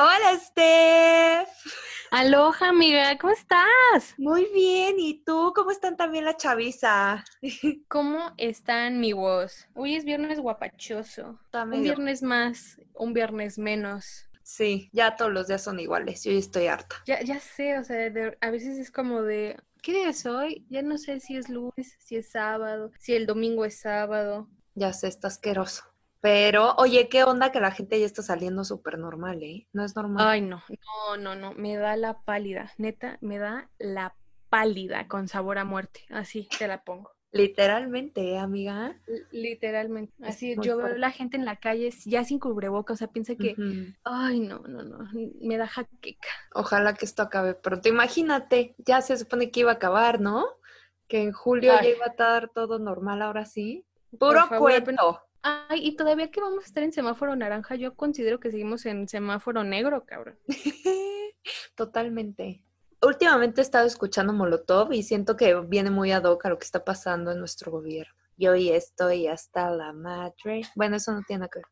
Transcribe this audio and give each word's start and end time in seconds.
Hola, 0.00 0.38
Steph. 0.38 1.48
Aloha, 2.12 2.68
amiga, 2.68 3.18
¿cómo 3.18 3.32
estás? 3.32 4.14
Muy 4.16 4.46
bien, 4.54 4.94
¿y 5.00 5.24
tú? 5.24 5.52
¿Cómo 5.56 5.72
están 5.72 5.96
también 5.96 6.24
la 6.24 6.36
chaviza? 6.36 7.24
¿Cómo 7.88 8.32
están 8.36 9.00
mi 9.00 9.12
voz? 9.12 9.66
Hoy 9.74 9.96
es 9.96 10.04
viernes 10.04 10.38
guapachoso. 10.38 11.40
Un 11.52 11.82
viernes 11.82 12.22
más, 12.22 12.80
un 12.94 13.12
viernes 13.12 13.58
menos. 13.58 14.28
Sí, 14.44 14.88
ya 14.92 15.16
todos 15.16 15.32
los 15.32 15.48
días 15.48 15.64
son 15.64 15.80
iguales, 15.80 16.22
yo 16.22 16.30
ya 16.30 16.38
estoy 16.38 16.68
harta. 16.68 16.94
Ya, 17.04 17.20
ya 17.22 17.40
sé, 17.40 17.76
o 17.80 17.82
sea, 17.82 18.06
a 18.40 18.50
veces 18.50 18.78
es 18.78 18.92
como 18.92 19.22
de, 19.22 19.60
¿qué 19.82 19.94
día 19.94 20.10
es 20.10 20.24
hoy? 20.26 20.64
Ya 20.70 20.82
no 20.82 20.96
sé 20.96 21.18
si 21.18 21.36
es 21.36 21.48
lunes, 21.48 21.96
si 21.98 22.14
es 22.14 22.30
sábado, 22.30 22.92
si 23.00 23.14
el 23.14 23.26
domingo 23.26 23.64
es 23.64 23.80
sábado. 23.80 24.48
Ya 24.76 24.92
sé, 24.92 25.08
está 25.08 25.26
asqueroso. 25.26 25.82
Pero, 26.20 26.74
oye, 26.78 27.08
¿qué 27.08 27.22
onda 27.24 27.52
que 27.52 27.60
la 27.60 27.70
gente 27.70 27.98
ya 28.00 28.06
está 28.06 28.22
saliendo 28.22 28.64
súper 28.64 28.98
normal, 28.98 29.42
eh? 29.42 29.68
No 29.72 29.84
es 29.84 29.94
normal. 29.94 30.26
Ay, 30.26 30.40
no, 30.40 30.62
no, 30.68 31.16
no, 31.16 31.34
no, 31.36 31.52
me 31.52 31.76
da 31.76 31.96
la 31.96 32.18
pálida, 32.22 32.72
neta, 32.76 33.18
me 33.20 33.38
da 33.38 33.70
la 33.78 34.16
pálida 34.48 35.06
con 35.06 35.28
sabor 35.28 35.58
a 35.58 35.64
muerte, 35.64 36.04
así 36.10 36.48
te 36.58 36.66
la 36.66 36.82
pongo. 36.82 37.12
Literalmente, 37.30 38.32
¿eh, 38.32 38.38
amiga. 38.38 38.98
Literalmente. 39.30 40.14
Así, 40.24 40.56
yo 40.62 40.78
veo 40.78 40.96
la 40.96 41.10
gente 41.10 41.36
en 41.36 41.44
la 41.44 41.56
calle 41.56 41.92
ya 42.06 42.24
sin 42.24 42.38
cubreboca, 42.38 42.94
o 42.94 42.96
sea, 42.96 43.08
piensa 43.08 43.34
que, 43.36 43.54
ay, 44.02 44.40
no, 44.40 44.60
no, 44.60 44.82
no, 44.82 45.10
me 45.12 45.58
da 45.58 45.66
jaqueca. 45.66 46.28
Ojalá 46.54 46.94
que 46.94 47.04
esto 47.04 47.22
acabe 47.22 47.54
pronto. 47.54 47.88
Imagínate, 47.88 48.74
ya 48.78 49.02
se 49.02 49.16
supone 49.18 49.50
que 49.50 49.60
iba 49.60 49.72
a 49.72 49.74
acabar, 49.74 50.20
¿no? 50.20 50.46
Que 51.06 51.22
en 51.22 51.32
julio 51.32 51.74
ya 51.74 51.86
iba 51.86 52.06
a 52.06 52.10
estar 52.10 52.48
todo 52.48 52.78
normal, 52.78 53.20
ahora 53.20 53.44
sí. 53.44 53.84
Puro 54.18 54.48
cuento. 54.48 55.27
Ay, 55.42 55.86
y 55.86 55.96
todavía 55.96 56.30
que 56.30 56.40
vamos 56.40 56.64
a 56.64 56.66
estar 56.66 56.82
en 56.82 56.92
semáforo 56.92 57.36
naranja, 57.36 57.76
yo 57.76 57.94
considero 57.94 58.40
que 58.40 58.50
seguimos 58.50 58.84
en 58.86 59.08
semáforo 59.08 59.64
negro, 59.64 60.04
cabrón. 60.04 60.38
Totalmente. 61.76 62.62
Últimamente 63.00 63.60
he 63.60 63.64
estado 63.64 63.86
escuchando 63.86 64.32
Molotov 64.32 64.92
y 64.92 65.04
siento 65.04 65.36
que 65.36 65.54
viene 65.54 65.90
muy 65.90 66.10
ad 66.10 66.24
hoc 66.24 66.44
a 66.44 66.48
lo 66.48 66.58
que 66.58 66.64
está 66.64 66.84
pasando 66.84 67.30
en 67.30 67.38
nuestro 67.38 67.70
gobierno. 67.70 68.12
Yo 68.36 68.52
hoy 68.52 68.70
estoy 68.70 69.28
hasta 69.28 69.70
la 69.70 69.92
madre. 69.92 70.62
Bueno, 70.74 70.96
eso 70.96 71.12
no 71.12 71.22
tiene 71.22 71.40
nada 71.40 71.50
que 71.52 71.60
ver. 71.60 71.66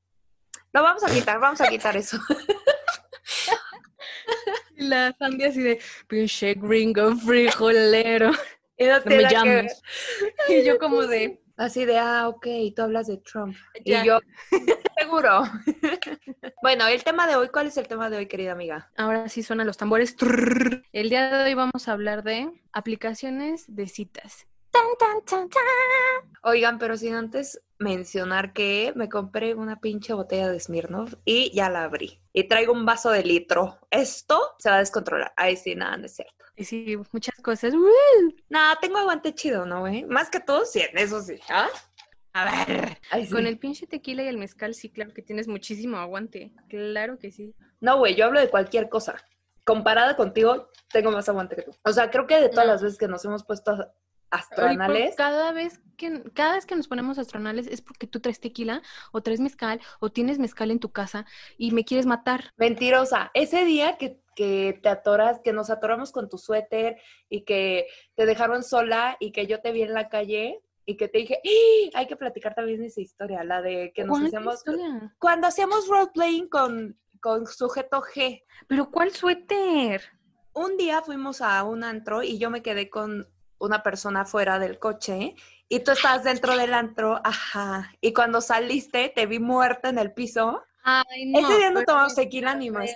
Lo 0.72 0.82
vamos 0.82 1.02
a 1.04 1.10
quitar, 1.10 1.40
vamos 1.40 1.60
a 1.60 1.68
quitar 1.68 1.96
eso. 1.96 2.18
la 4.76 5.14
Sandy 5.18 5.44
así 5.44 5.62
de 5.62 5.80
pinche 6.06 6.54
gringo 6.54 7.16
frijolero. 7.16 8.30
Y 8.76 8.84
no, 8.84 9.00
me 9.04 9.28
llames. 9.28 9.82
Y 10.48 10.64
yo 10.64 10.78
como 10.78 11.06
de 11.06 11.42
Así 11.56 11.86
de, 11.86 11.98
ah, 11.98 12.28
ok, 12.28 12.46
tú 12.74 12.82
hablas 12.82 13.06
de 13.06 13.16
Trump. 13.16 13.56
Y 13.82 14.04
yo, 14.04 14.18
seguro. 14.98 15.42
bueno, 16.62 16.86
el 16.86 17.02
tema 17.02 17.26
de 17.26 17.36
hoy, 17.36 17.48
¿cuál 17.48 17.68
es 17.68 17.76
el 17.78 17.88
tema 17.88 18.10
de 18.10 18.18
hoy, 18.18 18.26
querida 18.26 18.52
amiga? 18.52 18.90
Ahora 18.96 19.28
sí 19.30 19.42
suenan 19.42 19.66
los 19.66 19.78
tambores. 19.78 20.14
El 20.92 21.08
día 21.08 21.30
de 21.30 21.44
hoy 21.44 21.54
vamos 21.54 21.88
a 21.88 21.92
hablar 21.92 22.22
de 22.22 22.50
aplicaciones 22.72 23.64
de 23.68 23.88
citas. 23.88 24.46
Oigan, 26.42 26.78
pero 26.78 26.98
sin 26.98 27.14
antes 27.14 27.62
mencionar 27.78 28.52
que 28.52 28.92
me 28.94 29.08
compré 29.08 29.54
una 29.54 29.80
pinche 29.80 30.12
botella 30.12 30.48
de 30.48 30.60
Smirnoff 30.60 31.14
y 31.24 31.50
ya 31.54 31.70
la 31.70 31.84
abrí. 31.84 32.20
Y 32.34 32.44
traigo 32.44 32.74
un 32.74 32.84
vaso 32.84 33.10
de 33.10 33.24
litro. 33.24 33.78
Esto 33.90 34.54
se 34.58 34.68
va 34.68 34.76
a 34.76 34.80
descontrolar. 34.80 35.32
Ahí 35.36 35.56
sí, 35.56 35.74
nada, 35.74 35.96
no 35.96 36.04
es 36.04 36.16
cierto. 36.16 36.35
Y 36.56 36.64
sí, 36.64 36.96
muchas 37.12 37.36
cosas. 37.36 37.74
Nada, 38.48 38.78
tengo 38.80 38.98
aguante 38.98 39.34
chido, 39.34 39.66
¿no, 39.66 39.80
güey? 39.80 40.04
Más 40.04 40.30
que 40.30 40.40
todo, 40.40 40.64
sí, 40.64 40.82
eso 40.94 41.20
sí. 41.20 41.38
¿Ah? 41.50 41.68
A 42.32 42.66
ver. 42.66 42.98
Con 43.30 43.46
el 43.46 43.58
pinche 43.58 43.86
tequila 43.86 44.22
y 44.22 44.28
el 44.28 44.38
mezcal, 44.38 44.74
sí, 44.74 44.90
claro 44.90 45.12
que 45.14 45.22
tienes 45.22 45.48
muchísimo 45.48 45.98
aguante. 45.98 46.52
Claro 46.68 47.18
que 47.18 47.30
sí. 47.30 47.54
No, 47.80 47.98
güey, 47.98 48.14
yo 48.14 48.26
hablo 48.26 48.40
de 48.40 48.50
cualquier 48.50 48.88
cosa. 48.88 49.16
Comparada 49.64 50.16
contigo, 50.16 50.70
tengo 50.90 51.10
más 51.10 51.28
aguante 51.28 51.56
que 51.56 51.62
tú. 51.62 51.72
O 51.82 51.92
sea, 51.92 52.10
creo 52.10 52.26
que 52.26 52.40
de 52.40 52.48
todas 52.48 52.66
las 52.66 52.82
veces 52.82 52.98
que 52.98 53.08
nos 53.08 53.24
hemos 53.24 53.44
puesto 53.44 53.90
astronales. 54.30 55.14
Cada 55.16 55.52
vez 55.52 55.80
que 55.96 56.22
cada 56.34 56.54
vez 56.54 56.66
que 56.66 56.76
nos 56.76 56.88
ponemos 56.88 57.18
astronales 57.18 57.66
es 57.66 57.80
porque 57.80 58.06
tú 58.06 58.20
traes 58.20 58.40
tequila 58.40 58.82
o 59.12 59.22
traes 59.22 59.40
mezcal 59.40 59.80
o 60.00 60.10
tienes 60.10 60.38
mezcal 60.38 60.70
en 60.70 60.78
tu 60.78 60.90
casa 60.90 61.26
y 61.56 61.70
me 61.72 61.84
quieres 61.84 62.06
matar. 62.06 62.52
Mentirosa. 62.56 63.30
Ese 63.34 63.64
día 63.64 63.96
que, 63.96 64.20
que 64.36 64.78
te 64.80 64.88
atoras, 64.88 65.40
que 65.42 65.52
nos 65.52 65.70
atoramos 65.70 66.12
con 66.12 66.28
tu 66.28 66.38
suéter 66.38 66.98
y 67.28 67.40
que 67.40 67.88
te 68.14 68.26
dejaron 68.26 68.62
sola 68.62 69.16
y 69.18 69.32
que 69.32 69.48
yo 69.48 69.60
te 69.60 69.72
vi 69.72 69.82
en 69.82 69.94
la 69.94 70.08
calle 70.08 70.60
y 70.84 70.96
que 70.96 71.08
te 71.08 71.18
dije, 71.18 71.40
¡Ah! 71.44 71.98
hay 71.98 72.06
que 72.06 72.14
platicar 72.14 72.54
también 72.54 72.84
esa 72.84 73.00
historia, 73.00 73.42
la 73.42 73.60
de 73.62 73.92
que 73.92 74.04
nos 74.04 74.20
hacemos 74.20 74.62
cuando 75.18 75.48
hacíamos 75.48 75.88
roleplaying 75.88 76.48
con 76.48 76.96
con 77.26 77.46
sujeto 77.46 78.02
G. 78.02 78.44
Pero 78.68 78.90
¿cuál 78.92 79.10
suéter? 79.10 80.02
Un 80.52 80.76
día 80.76 81.02
fuimos 81.02 81.40
a 81.40 81.64
un 81.64 81.82
antro 81.82 82.22
y 82.22 82.38
yo 82.38 82.50
me 82.50 82.62
quedé 82.62 82.88
con 82.88 83.28
una 83.58 83.82
persona 83.82 84.24
fuera 84.24 84.60
del 84.60 84.78
coche 84.78 85.34
y 85.68 85.80
tú 85.80 85.90
estabas 85.90 86.22
dentro 86.22 86.56
del 86.56 86.72
antro, 86.72 87.20
ajá, 87.24 87.92
y 88.00 88.12
cuando 88.12 88.40
saliste 88.40 89.12
te 89.14 89.26
vi 89.26 89.40
muerta 89.40 89.88
en 89.88 89.98
el 89.98 90.12
piso. 90.12 90.62
Ay, 90.88 91.26
no, 91.26 91.40
Ese 91.40 91.58
día 91.58 91.70
no 91.70 91.82
tomamos 91.82 92.14
tequila 92.14 92.54
ni 92.54 92.70
más. 92.70 92.94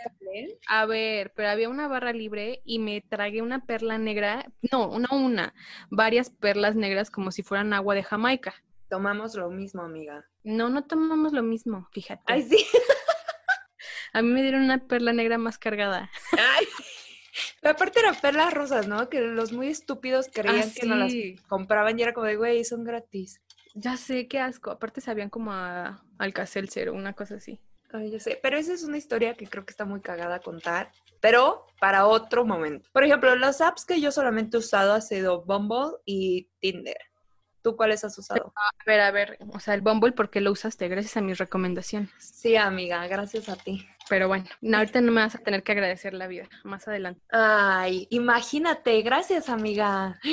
A 0.68 0.86
ver, 0.86 1.32
pero 1.34 1.48
había 1.48 1.68
una 1.68 1.88
barra 1.88 2.12
libre 2.12 2.62
y 2.64 2.78
me 2.78 3.00
tragué 3.00 3.42
una 3.42 3.66
perla 3.66 3.98
negra, 3.98 4.46
no, 4.70 4.88
una, 4.88 5.08
una, 5.10 5.54
varias 5.90 6.30
perlas 6.30 6.76
negras 6.76 7.10
como 7.10 7.32
si 7.32 7.42
fueran 7.42 7.72
agua 7.72 7.96
de 7.96 8.04
Jamaica. 8.04 8.54
Tomamos 8.88 9.34
lo 9.34 9.50
mismo, 9.50 9.82
amiga. 9.82 10.24
No, 10.44 10.68
no 10.68 10.84
tomamos 10.84 11.32
lo 11.32 11.42
mismo, 11.42 11.88
fíjate. 11.90 12.22
Ay, 12.26 12.42
sí. 12.42 12.64
A 14.12 14.22
mí 14.22 14.28
me 14.28 14.42
dieron 14.42 14.62
una 14.62 14.78
perla 14.86 15.12
negra 15.12 15.36
más 15.36 15.58
cargada. 15.58 16.12
Ay. 16.30 16.66
Pero 17.60 17.74
aparte 17.74 17.98
eran 17.98 18.14
perlas 18.14 18.54
rosas, 18.54 18.86
¿no? 18.86 19.08
Que 19.08 19.20
los 19.20 19.50
muy 19.52 19.66
estúpidos 19.66 20.28
creían 20.32 20.68
ah, 20.68 20.72
que 20.72 20.86
no 20.86 20.94
las 20.94 21.12
compraban 21.48 21.98
y 21.98 22.02
era 22.02 22.12
como 22.12 22.26
de, 22.26 22.36
güey, 22.36 22.64
son 22.64 22.84
gratis. 22.84 23.40
Ya 23.74 23.96
sé, 23.96 24.28
qué 24.28 24.38
asco. 24.38 24.70
Aparte 24.70 25.00
sabían 25.00 25.28
como 25.30 25.52
a 25.52 26.04
Alcacelcer 26.18 26.88
o 26.88 26.94
una 26.94 27.14
cosa 27.14 27.36
así. 27.36 27.60
Ay, 27.92 28.10
yo 28.10 28.20
sé. 28.20 28.38
Pero 28.42 28.56
esa 28.56 28.72
es 28.72 28.84
una 28.84 28.98
historia 28.98 29.34
que 29.34 29.46
creo 29.46 29.64
que 29.64 29.70
está 29.70 29.84
muy 29.84 30.00
cagada 30.00 30.36
a 30.36 30.40
contar. 30.40 30.92
Pero 31.20 31.66
para 31.80 32.06
otro 32.06 32.44
momento. 32.44 32.88
Por 32.92 33.04
ejemplo, 33.04 33.34
las 33.36 33.60
apps 33.60 33.84
que 33.84 34.00
yo 34.00 34.10
solamente 34.12 34.56
he 34.56 34.60
usado 34.60 34.92
ha 34.92 35.00
sido 35.00 35.42
Bumble 35.44 35.98
y 36.04 36.48
Tinder. 36.60 36.96
¿Tú 37.62 37.76
cuáles 37.76 38.04
has 38.04 38.16
usado? 38.16 38.54
A 38.56 38.84
ver, 38.86 39.00
a 39.00 39.10
ver, 39.10 39.38
o 39.52 39.60
sea, 39.60 39.74
el 39.74 39.82
Bumble, 39.82 40.12
¿por 40.12 40.30
qué 40.30 40.40
lo 40.40 40.50
usaste? 40.50 40.88
Gracias 40.88 41.18
a 41.18 41.20
mis 41.20 41.36
recomendaciones. 41.36 42.10
Sí, 42.18 42.56
amiga, 42.56 43.06
gracias 43.06 43.50
a 43.50 43.56
ti. 43.56 43.86
Pero 44.08 44.28
bueno, 44.28 44.46
ahorita 44.72 45.02
no 45.02 45.12
me 45.12 45.20
vas 45.20 45.34
a 45.34 45.38
tener 45.38 45.62
que 45.62 45.72
agradecer 45.72 46.14
la 46.14 46.26
vida, 46.26 46.48
más 46.64 46.88
adelante. 46.88 47.20
Ay, 47.30 48.06
imagínate, 48.10 49.02
gracias 49.02 49.50
amiga. 49.50 50.18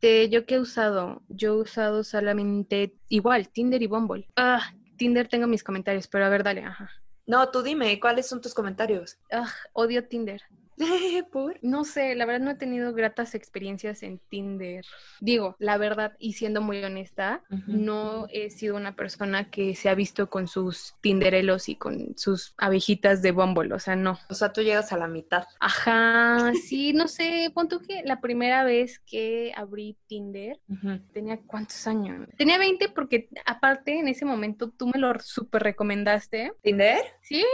¿Yo 0.00 0.46
qué 0.46 0.54
he 0.54 0.60
usado? 0.60 1.22
Yo 1.28 1.54
he 1.54 1.60
usado 1.62 2.04
solamente 2.04 2.94
igual, 3.08 3.48
Tinder 3.48 3.82
y 3.82 3.86
Bumble. 3.88 4.28
Ah, 4.36 4.72
Tinder 4.96 5.28
tengo 5.28 5.46
mis 5.46 5.62
comentarios, 5.62 6.06
pero 6.08 6.24
a 6.24 6.28
ver, 6.28 6.42
dale, 6.42 6.64
ajá. 6.64 6.90
No, 7.26 7.50
tú 7.50 7.62
dime, 7.62 7.98
¿cuáles 8.00 8.26
son 8.26 8.40
tus 8.40 8.54
comentarios? 8.54 9.18
Ah, 9.32 9.52
odio 9.72 10.06
Tinder. 10.06 10.42
¿Por? 11.32 11.58
No 11.62 11.84
sé, 11.84 12.14
la 12.14 12.26
verdad 12.26 12.44
no 12.44 12.50
he 12.52 12.56
tenido 12.56 12.92
gratas 12.92 13.34
experiencias 13.34 14.02
en 14.02 14.18
Tinder. 14.28 14.84
Digo, 15.20 15.56
la 15.58 15.78
verdad, 15.78 16.16
y 16.18 16.34
siendo 16.34 16.60
muy 16.60 16.82
honesta, 16.84 17.42
no 17.66 18.26
he 18.30 18.50
sido 18.50 18.76
una 18.76 18.94
persona 18.94 19.50
que 19.50 19.74
se 19.74 19.88
ha 19.88 19.94
visto 19.94 20.28
con 20.28 20.48
sus 20.48 20.94
Tinderelos 21.00 21.68
y 21.68 21.76
con 21.76 22.16
sus 22.16 22.54
abejitas 22.58 23.22
de 23.22 23.32
Bumble, 23.32 23.74
o 23.74 23.78
sea, 23.78 23.96
no. 23.96 24.18
O 24.28 24.34
sea, 24.34 24.52
tú 24.52 24.62
llegas 24.62 24.92
a 24.92 24.98
la 24.98 25.08
mitad. 25.08 25.46
Ajá, 25.60 26.52
sí, 26.68 26.92
no 26.92 27.08
sé, 27.08 27.50
punto 27.54 27.80
que 27.80 28.02
la 28.04 28.20
primera 28.20 28.64
vez 28.64 28.98
que 29.00 29.52
abrí 29.56 29.96
Tinder, 30.06 30.60
tenía 31.12 31.40
cuántos 31.46 31.86
años? 31.86 32.28
Tenía 32.36 32.58
20 32.58 32.90
porque 32.90 33.28
aparte 33.44 33.98
en 33.98 34.08
ese 34.08 34.24
momento 34.24 34.70
tú 34.70 34.88
me 34.88 34.98
lo 34.98 35.18
súper 35.20 35.62
recomendaste. 35.62 36.52
¿Tinder? 36.62 37.00
Sí. 37.22 37.44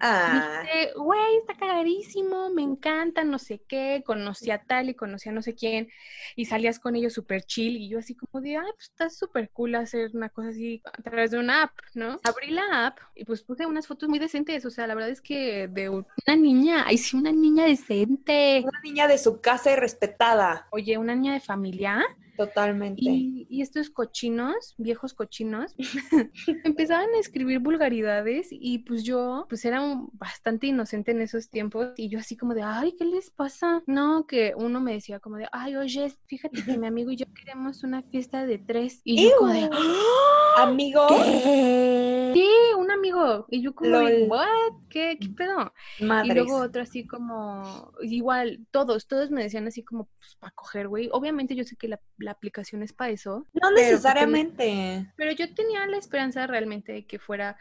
Ah. 0.00 0.62
güey, 0.96 1.36
está 1.38 1.54
cagadísimo, 1.54 2.50
me 2.50 2.67
encanta, 2.72 3.24
no 3.24 3.38
sé 3.38 3.62
qué, 3.66 4.02
conocí 4.04 4.50
a 4.50 4.62
tal 4.62 4.88
y 4.88 4.94
conocí 4.94 5.28
a 5.28 5.32
no 5.32 5.42
sé 5.42 5.54
quién, 5.54 5.88
y 6.36 6.44
salías 6.44 6.78
con 6.78 6.96
ellos 6.96 7.12
súper 7.12 7.42
chill, 7.42 7.76
y 7.76 7.88
yo 7.88 7.98
así 7.98 8.14
como 8.14 8.40
de, 8.40 8.56
ah, 8.56 8.64
pues 8.74 8.88
está 8.90 9.10
súper 9.10 9.50
cool 9.50 9.74
hacer 9.74 10.10
una 10.14 10.28
cosa 10.28 10.48
así 10.50 10.82
a 10.84 11.02
través 11.02 11.30
de 11.30 11.38
una 11.38 11.64
app, 11.64 11.72
¿no? 11.94 12.20
Abrí 12.24 12.50
la 12.50 12.86
app 12.86 12.98
y 13.14 13.24
pues 13.24 13.42
puse 13.42 13.66
unas 13.66 13.86
fotos 13.86 14.08
muy 14.08 14.18
decentes, 14.18 14.64
o 14.64 14.70
sea, 14.70 14.86
la 14.86 14.94
verdad 14.94 15.10
es 15.10 15.20
que 15.20 15.68
de 15.68 15.88
una 15.88 16.36
niña, 16.36 16.84
ay, 16.86 16.98
sí, 16.98 17.16
una 17.16 17.32
niña 17.32 17.64
decente. 17.64 18.62
Una 18.64 18.80
niña 18.82 19.08
de 19.08 19.18
su 19.18 19.40
casa 19.40 19.72
y 19.72 19.76
respetada. 19.76 20.68
Oye, 20.70 20.98
una 20.98 21.14
niña 21.14 21.32
de 21.32 21.40
familia. 21.40 22.04
Totalmente. 22.38 23.02
Y, 23.04 23.60
estos 23.60 23.90
cochinos, 23.90 24.76
viejos 24.78 25.12
cochinos, 25.12 25.74
empezaban 26.64 27.12
a 27.12 27.18
escribir 27.18 27.58
vulgaridades 27.58 28.46
y 28.52 28.78
pues 28.78 29.02
yo, 29.02 29.46
pues 29.48 29.64
era 29.64 29.82
bastante 30.12 30.68
inocente 30.68 31.10
en 31.10 31.20
esos 31.20 31.50
tiempos 31.50 31.88
y 31.96 32.08
yo 32.08 32.20
así 32.20 32.36
como 32.36 32.54
de, 32.54 32.62
ay, 32.62 32.94
¿qué 32.96 33.04
les 33.04 33.30
pasa? 33.30 33.82
No, 33.86 34.28
que 34.28 34.54
uno 34.56 34.80
me 34.80 34.92
decía 34.92 35.18
como 35.18 35.36
de, 35.36 35.48
ay, 35.50 35.74
oye, 35.74 36.12
fíjate 36.26 36.64
que 36.64 36.78
mi 36.78 36.86
amigo 36.86 37.10
y 37.10 37.16
yo 37.16 37.26
queremos 37.34 37.82
una 37.82 38.02
fiesta 38.02 38.46
de 38.46 38.58
tres. 38.58 39.00
Y 39.02 39.20
yo 39.20 39.36
como 39.36 39.52
de, 39.52 39.68
¡Ah! 39.72 40.54
amigo. 40.62 41.08
¿Qué? 41.08 42.07
Sí, 42.34 42.48
un 42.76 42.90
amigo. 42.90 43.46
Y 43.50 43.62
yo 43.62 43.74
como, 43.74 43.90
Lol. 43.90 44.24
¿what? 44.28 44.46
¿Qué, 44.90 45.18
qué 45.20 45.28
pedo? 45.28 45.72
Madres. 46.00 46.30
Y 46.30 46.34
luego 46.34 46.56
otro 46.60 46.82
así 46.82 47.06
como, 47.06 47.92
igual, 48.02 48.60
todos, 48.70 49.06
todos 49.06 49.30
me 49.30 49.42
decían 49.42 49.66
así 49.66 49.82
como, 49.82 50.08
pues, 50.18 50.36
para 50.36 50.52
coger, 50.52 50.88
güey. 50.88 51.08
Obviamente 51.12 51.54
yo 51.54 51.64
sé 51.64 51.76
que 51.76 51.88
la, 51.88 52.00
la 52.18 52.30
aplicación 52.32 52.82
es 52.82 52.92
para 52.92 53.10
eso, 53.10 53.38
No 53.38 53.44
pero 53.54 53.68
porque- 53.68 53.82
necesariamente. 53.82 55.12
pero 55.16 55.32
yo 55.32 55.52
tenía 55.54 55.86
la 55.86 55.96
esperanza 55.98 56.46
realmente 56.46 56.92
de 56.92 57.06
que 57.06 57.18
fuera 57.18 57.56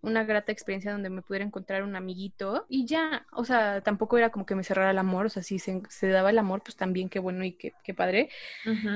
una 0.00 0.22
grata 0.22 0.52
experiencia 0.52 0.92
donde 0.92 1.10
me 1.10 1.22
pudiera 1.22 1.44
encontrar 1.44 1.82
un 1.82 1.96
amiguito 1.96 2.66
y 2.68 2.86
ya, 2.86 3.26
o 3.32 3.44
sea, 3.44 3.80
tampoco 3.80 4.16
era 4.16 4.30
como 4.30 4.46
que 4.46 4.54
me 4.54 4.62
cerrara 4.62 4.92
el 4.92 4.98
amor, 4.98 5.26
o 5.26 5.28
sea, 5.28 5.42
si 5.42 5.58
se, 5.58 5.82
se 5.88 6.06
daba 6.06 6.30
el 6.30 6.38
amor, 6.38 6.62
pues 6.62 6.76
también 6.76 7.08
qué 7.08 7.18
bueno 7.18 7.44
y 7.44 7.50
qué, 7.54 7.72
qué 7.82 7.94
padre, 7.94 8.30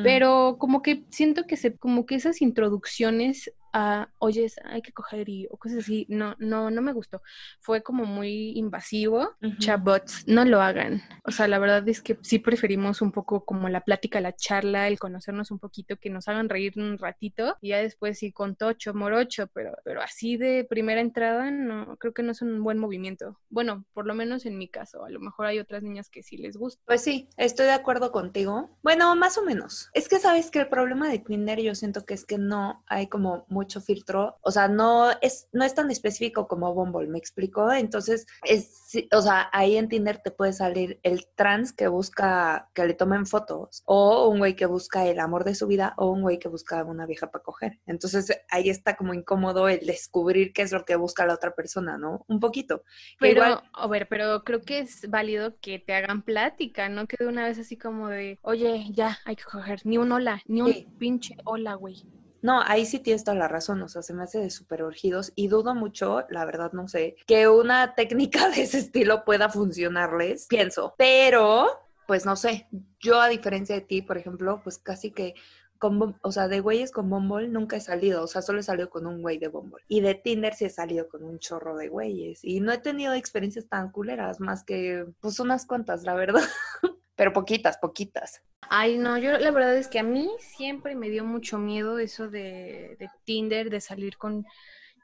pero 0.04 0.58
como 0.60 0.80
que 0.80 1.02
siento 1.10 1.44
que 1.48 1.56
se, 1.56 1.76
como 1.76 2.06
que 2.06 2.14
esas 2.14 2.40
introducciones 2.40 3.52
a, 3.72 4.08
oye, 4.18 4.50
hay 4.64 4.82
que 4.82 4.92
coger 4.92 5.28
y, 5.28 5.46
o 5.50 5.56
cosas 5.56 5.78
así, 5.78 6.06
no, 6.08 6.36
no, 6.38 6.70
no 6.70 6.82
me 6.82 6.92
gustó. 6.92 7.22
Fue 7.60 7.82
como 7.82 8.04
muy 8.04 8.52
invasivo. 8.56 9.30
Ujú. 9.42 9.56
Chabots, 9.58 10.24
no 10.26 10.44
lo 10.44 10.60
hagan. 10.60 11.02
O 11.24 11.30
sea, 11.30 11.48
la 11.48 11.58
verdad 11.58 11.88
es 11.88 12.02
que 12.02 12.18
sí 12.22 12.38
preferimos 12.38 13.02
un 13.02 13.12
poco 13.12 13.44
como 13.44 13.68
la 13.68 13.82
plática, 13.82 14.20
la 14.20 14.34
charla, 14.34 14.88
el 14.88 14.98
conocernos 14.98 15.50
un 15.50 15.58
poquito, 15.58 15.96
que 15.96 16.10
nos 16.10 16.28
hagan 16.28 16.48
reír 16.48 16.74
un 16.76 16.98
ratito 16.98 17.56
y 17.60 17.70
ya 17.70 17.78
después 17.78 18.18
sí 18.18 18.32
con 18.32 18.56
tocho, 18.56 18.94
morocho, 18.94 19.46
pero, 19.48 19.72
pero 19.84 20.02
así 20.02 20.36
de 20.36 20.64
primera 20.68 21.00
entrada, 21.00 21.50
no, 21.50 21.96
creo 21.96 22.12
que 22.12 22.22
no 22.22 22.32
es 22.32 22.42
un 22.42 22.62
buen 22.62 22.78
movimiento. 22.78 23.38
Bueno, 23.48 23.84
por 23.92 24.06
lo 24.06 24.14
menos 24.14 24.46
en 24.46 24.58
mi 24.58 24.68
caso, 24.68 25.04
a 25.04 25.10
lo 25.10 25.20
mejor 25.20 25.46
hay 25.46 25.58
otras 25.58 25.82
niñas 25.82 26.08
que 26.10 26.22
sí 26.22 26.36
les 26.36 26.56
gusta. 26.56 26.82
Pues 26.86 27.02
sí, 27.02 27.28
estoy 27.36 27.66
de 27.66 27.72
acuerdo 27.72 28.12
contigo. 28.12 28.70
Bueno, 28.82 29.14
más 29.16 29.38
o 29.38 29.44
menos. 29.44 29.90
Es 29.94 30.08
que 30.08 30.18
sabes 30.18 30.50
que 30.50 30.60
el 30.60 30.68
problema 30.68 31.08
de 31.08 31.18
Tinder 31.18 31.60
yo 31.60 31.74
siento 31.74 32.04
que 32.04 32.14
es 32.14 32.24
que 32.24 32.38
no 32.38 32.82
hay 32.86 33.08
como 33.08 33.46
mucho 33.62 33.80
filtro, 33.80 34.36
o 34.42 34.50
sea, 34.50 34.66
no 34.68 35.10
es 35.20 35.48
no 35.52 35.64
es 35.64 35.74
tan 35.74 35.90
específico 35.90 36.46
como 36.48 36.74
Bumble, 36.74 37.08
¿me 37.08 37.18
explico? 37.18 37.70
Entonces, 37.72 38.26
es 38.44 38.64
o 39.12 39.22
sea, 39.22 39.48
ahí 39.52 39.76
en 39.76 39.88
Tinder 39.88 40.18
te 40.18 40.30
puede 40.30 40.52
salir 40.52 40.98
el 41.02 41.26
trans 41.34 41.72
que 41.72 41.88
busca 41.88 42.68
que 42.74 42.84
le 42.86 42.94
tomen 42.94 43.24
fotos 43.26 43.82
o 43.86 44.28
un 44.28 44.38
güey 44.38 44.54
que 44.56 44.66
busca 44.66 45.06
el 45.06 45.18
amor 45.20 45.44
de 45.44 45.54
su 45.54 45.66
vida 45.66 45.94
o 45.96 46.10
un 46.10 46.22
güey 46.22 46.38
que 46.38 46.48
busca 46.48 46.82
una 46.84 47.06
vieja 47.06 47.30
para 47.30 47.44
coger. 47.44 47.72
Entonces, 47.86 48.24
ahí 48.50 48.68
está 48.68 48.96
como 48.96 49.14
incómodo 49.14 49.68
el 49.68 49.86
descubrir 49.86 50.52
qué 50.52 50.62
es 50.62 50.72
lo 50.72 50.84
que 50.84 50.96
busca 50.96 51.24
la 51.26 51.34
otra 51.34 51.54
persona, 51.54 51.96
¿no? 51.98 52.24
Un 52.28 52.40
poquito. 52.40 52.82
Pero, 53.20 53.44
igual- 53.44 53.62
a 53.72 53.86
ver, 53.86 54.08
pero 54.08 54.42
creo 54.44 54.60
que 54.60 54.80
es 54.80 55.08
válido 55.08 55.58
que 55.60 55.78
te 55.78 55.94
hagan 55.94 56.22
plática, 56.22 56.88
no 56.88 57.06
que 57.06 57.16
de 57.18 57.28
una 57.28 57.44
vez 57.44 57.58
así 57.58 57.76
como 57.76 58.08
de, 58.08 58.38
oye, 58.42 58.86
ya, 58.92 59.18
hay 59.24 59.36
que 59.36 59.44
coger, 59.44 59.80
ni 59.84 59.98
un 59.98 60.10
hola, 60.12 60.42
ni 60.46 60.60
un 60.62 60.72
Sí. 60.72 60.86
pinche 60.98 61.36
hola, 61.44 61.74
güey. 61.74 62.02
No, 62.42 62.60
ahí 62.60 62.84
sí 62.84 62.98
tienes 62.98 63.24
toda 63.24 63.36
la 63.36 63.48
razón, 63.48 63.80
o 63.82 63.88
sea, 63.88 64.02
se 64.02 64.12
me 64.12 64.24
hace 64.24 64.38
de 64.40 64.50
súper 64.50 64.82
urgidos 64.82 65.32
y 65.36 65.48
dudo 65.48 65.74
mucho, 65.74 66.24
la 66.28 66.44
verdad 66.44 66.72
no 66.72 66.88
sé, 66.88 67.16
que 67.26 67.48
una 67.48 67.94
técnica 67.96 68.48
de 68.50 68.62
ese 68.62 68.78
estilo 68.78 69.24
pueda 69.24 69.48
funcionarles, 69.48 70.46
pienso, 70.48 70.94
pero 70.98 71.68
pues 72.06 72.26
no 72.26 72.36
sé, 72.36 72.68
yo 73.00 73.20
a 73.20 73.28
diferencia 73.28 73.76
de 73.76 73.80
ti, 73.80 74.02
por 74.02 74.18
ejemplo, 74.18 74.60
pues 74.62 74.78
casi 74.78 75.12
que 75.12 75.34
con, 75.82 76.16
o 76.22 76.30
sea, 76.30 76.46
de 76.46 76.60
güeyes 76.60 76.92
con 76.92 77.10
Bumble 77.10 77.48
nunca 77.48 77.76
he 77.76 77.80
salido, 77.80 78.22
o 78.22 78.26
sea, 78.28 78.40
solo 78.40 78.60
he 78.60 78.62
salido 78.62 78.88
con 78.88 79.04
un 79.04 79.20
güey 79.20 79.38
de 79.38 79.48
Bumble. 79.48 79.82
Y 79.88 80.00
de 80.00 80.14
Tinder 80.14 80.54
sí 80.54 80.64
he 80.64 80.70
salido 80.70 81.08
con 81.08 81.24
un 81.24 81.40
chorro 81.40 81.76
de 81.76 81.88
güeyes. 81.88 82.44
Y 82.44 82.60
no 82.60 82.70
he 82.70 82.78
tenido 82.78 83.14
experiencias 83.14 83.66
tan 83.66 83.90
culeras, 83.90 84.38
más 84.38 84.62
que, 84.62 85.06
pues, 85.20 85.40
unas 85.40 85.66
cuantas, 85.66 86.04
la 86.04 86.14
verdad. 86.14 86.44
Pero 87.16 87.32
poquitas, 87.32 87.78
poquitas. 87.78 88.42
Ay, 88.68 88.96
no, 88.98 89.18
yo 89.18 89.38
la 89.38 89.50
verdad 89.50 89.76
es 89.76 89.88
que 89.88 89.98
a 89.98 90.02
mí 90.02 90.30
siempre 90.38 90.94
me 90.94 91.10
dio 91.10 91.24
mucho 91.24 91.58
miedo 91.58 91.98
eso 91.98 92.28
de, 92.28 92.96
de 92.98 93.08
Tinder, 93.24 93.70
de 93.70 93.80
salir 93.80 94.16
con 94.16 94.46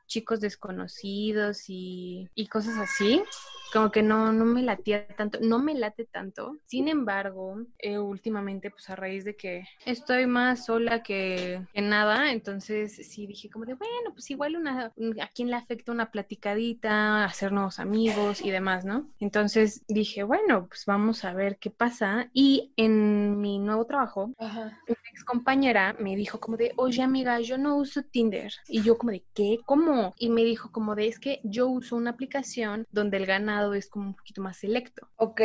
chicos 0.08 0.40
desconocidos 0.40 1.64
y, 1.68 2.28
y 2.34 2.48
cosas 2.48 2.76
así. 2.78 3.22
Como 3.72 3.90
que 3.90 4.02
no, 4.02 4.32
no 4.32 4.46
me 4.46 4.62
latía 4.62 5.06
tanto, 5.08 5.38
no 5.42 5.58
me 5.58 5.74
late 5.74 6.06
tanto. 6.06 6.56
Sin 6.64 6.88
embargo, 6.88 7.66
eh, 7.78 7.98
últimamente, 7.98 8.70
pues 8.70 8.88
a 8.88 8.96
raíz 8.96 9.26
de 9.26 9.36
que 9.36 9.68
estoy 9.84 10.26
más 10.26 10.64
sola 10.64 11.02
que, 11.02 11.60
que 11.74 11.82
nada, 11.82 12.32
entonces 12.32 12.96
sí 12.96 13.26
dije 13.26 13.50
como 13.50 13.66
de, 13.66 13.74
bueno, 13.74 14.12
pues 14.14 14.30
igual 14.30 14.56
una, 14.56 14.90
un- 14.96 15.20
a 15.20 15.28
quién 15.28 15.50
le 15.50 15.56
afecta 15.56 15.92
una 15.92 16.10
platicadita, 16.10 17.24
hacer 17.26 17.52
nuevos 17.52 17.78
amigos 17.78 18.40
y 18.40 18.50
demás, 18.50 18.86
¿no? 18.86 19.10
Entonces 19.20 19.84
dije, 19.86 20.22
bueno, 20.22 20.66
pues 20.68 20.84
vamos 20.86 21.24
a 21.26 21.34
ver 21.34 21.58
qué 21.58 21.70
pasa. 21.70 22.30
Y 22.32 22.72
en 22.76 23.38
mi 23.38 23.58
nuevo 23.58 23.84
trabajo, 23.84 24.32
Ajá. 24.38 24.80
una 24.88 24.96
ex 25.12 25.24
compañera 25.24 25.94
me 26.00 26.16
dijo 26.16 26.40
como 26.40 26.56
de, 26.56 26.72
oye 26.76 27.02
amiga, 27.02 27.38
yo 27.40 27.58
no 27.58 27.76
uso 27.76 28.02
Tinder. 28.02 28.50
Y 28.66 28.82
yo 28.82 28.96
como 28.96 29.12
de, 29.12 29.24
¿qué? 29.34 29.58
¿Cómo? 29.66 29.97
Y 30.18 30.30
me 30.30 30.44
dijo 30.44 30.70
como 30.72 30.94
de, 30.94 31.08
es 31.08 31.18
que 31.18 31.40
yo 31.44 31.68
uso 31.68 31.96
una 31.96 32.10
aplicación 32.10 32.86
donde 32.90 33.16
el 33.16 33.26
ganado 33.26 33.74
es 33.74 33.88
como 33.88 34.08
un 34.08 34.14
poquito 34.14 34.42
más 34.42 34.58
selecto. 34.58 35.08
Ok. 35.16 35.42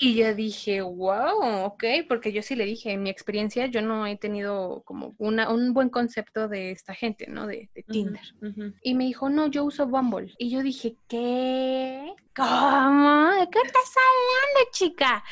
Y 0.00 0.14
yo 0.14 0.32
dije, 0.32 0.80
wow, 0.80 1.64
ok, 1.64 1.84
porque 2.08 2.32
yo 2.32 2.40
sí 2.40 2.54
le 2.54 2.64
dije, 2.64 2.92
en 2.92 3.02
mi 3.02 3.10
experiencia 3.10 3.66
yo 3.66 3.82
no 3.82 4.06
he 4.06 4.16
tenido 4.16 4.82
como 4.84 5.16
una, 5.18 5.50
un 5.50 5.74
buen 5.74 5.88
concepto 5.88 6.46
de 6.46 6.70
esta 6.70 6.94
gente, 6.94 7.26
¿no? 7.26 7.48
De, 7.48 7.68
de 7.74 7.82
Tinder. 7.82 8.22
Y 8.82 8.94
me 8.94 9.04
dijo, 9.04 9.28
no, 9.28 9.48
yo 9.48 9.64
uso 9.64 9.88
Bumble. 9.88 10.32
Y 10.38 10.50
yo 10.50 10.62
dije, 10.62 10.94
¿qué? 11.08 12.14
¿Cómo? 12.36 13.30
¿De 13.40 13.48
qué 13.50 13.58
estás 13.64 13.92
hablando, 13.96 14.70
chica? 14.70 15.24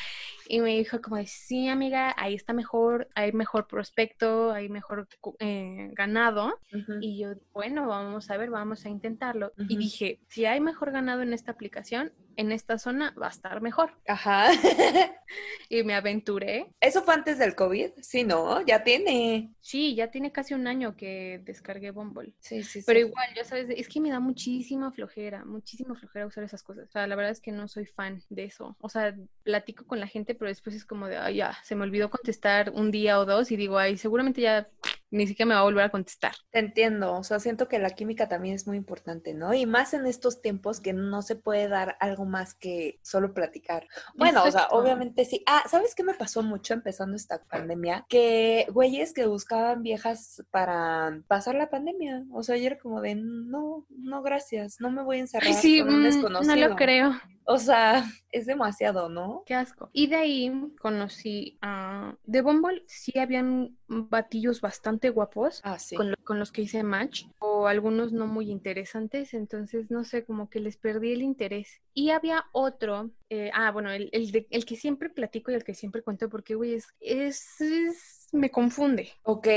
Y 0.49 0.59
me 0.59 0.77
dijo 0.77 1.01
como, 1.01 1.17
de, 1.17 1.25
sí, 1.25 1.67
amiga, 1.67 2.13
ahí 2.17 2.35
está 2.35 2.53
mejor, 2.53 3.09
hay 3.15 3.31
mejor 3.31 3.67
prospecto, 3.67 4.51
hay 4.51 4.69
mejor 4.69 5.07
eh, 5.39 5.89
ganado. 5.93 6.59
Y 7.01 7.19
yo, 7.19 7.33
bueno, 7.53 7.87
vamos 7.87 8.29
a 8.29 8.37
ver, 8.37 8.49
vamos 8.49 8.85
a 8.85 8.89
intentarlo. 8.89 9.53
Y 9.57 9.77
dije, 9.77 10.19
si 10.27 10.45
hay 10.45 10.59
mejor 10.59 10.91
ganado 10.91 11.21
en 11.21 11.33
esta 11.33 11.51
aplicación, 11.51 12.11
en 12.37 12.51
esta 12.51 12.77
zona 12.77 13.13
va 13.21 13.27
a 13.27 13.31
estar 13.31 13.61
mejor. 13.61 13.91
Ajá. 14.07 14.49
Y 15.69 15.83
me 15.83 15.95
aventuré. 15.95 16.71
¿Eso 16.79 17.03
fue 17.03 17.13
antes 17.13 17.37
del 17.37 17.53
COVID? 17.53 17.89
Sí, 18.01 18.23
¿no? 18.23 18.65
Ya 18.65 18.85
tiene. 18.85 19.53
Sí, 19.59 19.95
ya 19.95 20.09
tiene 20.09 20.31
casi 20.31 20.53
un 20.53 20.65
año 20.65 20.95
que 20.95 21.41
descargué 21.43 21.91
Bumble. 21.91 22.33
Sí, 22.39 22.63
sí, 22.63 22.79
sí. 22.79 22.85
Pero 22.87 22.99
igual, 22.99 23.27
ya 23.35 23.43
sabes, 23.43 23.67
es 23.69 23.89
que 23.89 23.99
me 23.99 24.09
da 24.09 24.21
muchísima 24.21 24.93
flojera, 24.93 25.43
muchísima 25.43 25.93
flojera 25.95 26.25
usar 26.25 26.45
esas 26.45 26.63
cosas. 26.63 26.87
O 26.87 26.91
sea, 26.91 27.05
la 27.05 27.17
verdad 27.17 27.33
es 27.33 27.41
que 27.41 27.51
no 27.51 27.67
soy 27.67 27.85
fan 27.85 28.23
de 28.29 28.45
eso. 28.45 28.77
O 28.79 28.87
sea, 28.87 29.13
platico 29.43 29.85
con 29.85 29.99
la 29.99 30.07
gente, 30.07 30.35
pero 30.35 30.47
después 30.47 30.73
es 30.73 30.85
como 30.85 31.07
de, 31.07 31.17
ay, 31.17 31.35
ya, 31.35 31.57
se 31.63 31.75
me 31.75 31.83
olvidó 31.83 32.09
contestar 32.09 32.69
un 32.69 32.89
día 32.89 33.19
o 33.19 33.25
dos 33.25 33.51
y 33.51 33.57
digo, 33.57 33.77
ay, 33.77 33.97
seguramente 33.97 34.39
ya 34.39 34.69
ni 35.09 35.27
siquiera 35.27 35.47
me 35.47 35.55
va 35.55 35.61
a 35.61 35.63
volver 35.63 35.85
a 35.85 35.89
contestar. 35.89 36.33
Te 36.51 36.59
entiendo, 36.59 37.15
o 37.15 37.23
sea, 37.23 37.39
siento 37.39 37.67
que 37.67 37.79
la 37.79 37.91
química 37.91 38.27
también 38.27 38.55
es 38.55 38.67
muy 38.67 38.77
importante, 38.77 39.33
¿no? 39.33 39.53
Y 39.53 39.65
más 39.65 39.93
en 39.93 40.05
estos 40.05 40.41
tiempos 40.41 40.79
que 40.79 40.93
no 40.93 41.21
se 41.21 41.35
puede 41.35 41.67
dar 41.67 41.97
algo 41.99 42.25
más 42.25 42.53
que 42.53 42.99
solo 43.03 43.33
platicar. 43.33 43.87
Bueno, 44.15 44.43
o 44.43 44.51
sea, 44.51 44.67
obviamente 44.71 45.25
sí. 45.25 45.43
Ah, 45.47 45.63
¿sabes 45.69 45.95
qué 45.95 46.03
me 46.03 46.13
pasó 46.13 46.43
mucho 46.43 46.73
empezando 46.73 47.15
esta 47.15 47.43
pandemia? 47.43 48.05
Que 48.09 48.67
güeyes 48.71 49.13
que 49.13 49.25
buscaban 49.25 49.83
viejas 49.83 50.43
para 50.51 51.21
pasar 51.27 51.55
la 51.55 51.69
pandemia. 51.69 52.25
O 52.31 52.43
sea, 52.43 52.57
yo 52.57 52.65
era 52.67 52.77
como 52.77 53.01
de, 53.01 53.15
no, 53.15 53.85
no, 53.89 54.21
gracias, 54.21 54.79
no 54.79 54.91
me 54.91 55.03
voy 55.03 55.17
a 55.17 55.21
encerrar 55.21 55.47
Ay, 55.47 55.53
sí, 55.53 55.79
con 55.79 55.93
un 55.93 56.01
mm, 56.01 56.03
desconocido. 56.03 56.55
no 56.55 56.67
lo 56.67 56.75
creo. 56.75 57.15
O 57.45 57.57
sea, 57.59 58.03
es 58.31 58.45
demasiado, 58.45 59.09
¿no? 59.09 59.43
Qué 59.45 59.55
asco. 59.55 59.89
Y 59.93 60.07
de 60.07 60.15
ahí 60.17 60.51
conocí 60.79 61.57
a... 61.61 62.15
De 62.25 62.41
Bumble 62.41 62.83
sí 62.87 63.17
habían 63.17 63.77
batillos 63.87 64.59
bastante 64.59 64.96
guapos. 65.09 65.61
Ah, 65.63 65.79
sí. 65.79 65.95
con, 65.95 66.11
lo- 66.11 66.17
con 66.23 66.39
los 66.39 66.51
que 66.51 66.61
hice 66.63 66.83
match 66.83 67.23
o 67.39 67.56
algunos 67.65 68.11
no 68.11 68.27
muy 68.27 68.51
interesantes, 68.51 69.33
entonces 69.33 69.89
no 69.89 70.03
sé, 70.03 70.23
como 70.25 70.49
que 70.51 70.59
les 70.59 70.77
perdí 70.77 71.13
el 71.13 71.23
interés. 71.23 71.81
Y 71.95 72.11
había 72.11 72.45
otro, 72.51 73.09
eh, 73.31 73.49
ah, 73.55 73.71
bueno, 73.71 73.89
el, 73.91 74.09
el, 74.11 74.31
de- 74.31 74.45
el 74.51 74.65
que 74.65 74.75
siempre 74.75 75.09
platico 75.09 75.49
y 75.49 75.55
el 75.55 75.63
que 75.63 75.73
siempre 75.73 76.03
cuento 76.03 76.29
porque, 76.29 76.53
güey, 76.53 76.75
es, 76.75 76.87
es, 76.99 77.59
es- 77.61 78.27
me 78.33 78.51
confunde. 78.51 79.09
Ok, 79.23 79.47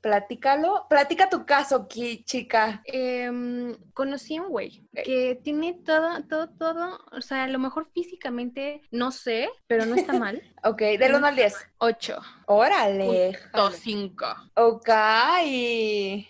platícalo. 0.00 0.86
Platica 0.88 1.28
tu 1.28 1.44
caso, 1.44 1.76
aquí, 1.76 2.24
chica. 2.24 2.82
Em, 2.86 3.76
conocí 3.92 4.36
a 4.36 4.42
un 4.42 4.48
güey 4.48 4.82
que 5.04 5.38
tiene 5.44 5.74
todo, 5.84 6.24
todo, 6.24 6.48
todo, 6.48 6.98
o 7.12 7.20
sea, 7.20 7.44
a 7.44 7.48
lo 7.48 7.58
mejor 7.58 7.88
físicamente 7.92 8.80
no 8.90 9.12
sé, 9.12 9.50
pero 9.66 9.84
no 9.86 9.94
está 9.94 10.12
mal. 10.14 10.42
Ok, 10.62 10.78
del 10.82 11.14
1 11.14 11.26
al 11.26 11.36
10. 11.36 11.54
8, 11.78 12.18
Órale. 12.46 13.32
jale. 13.32 13.76
5. 13.76 14.26
Ok. 14.56 14.90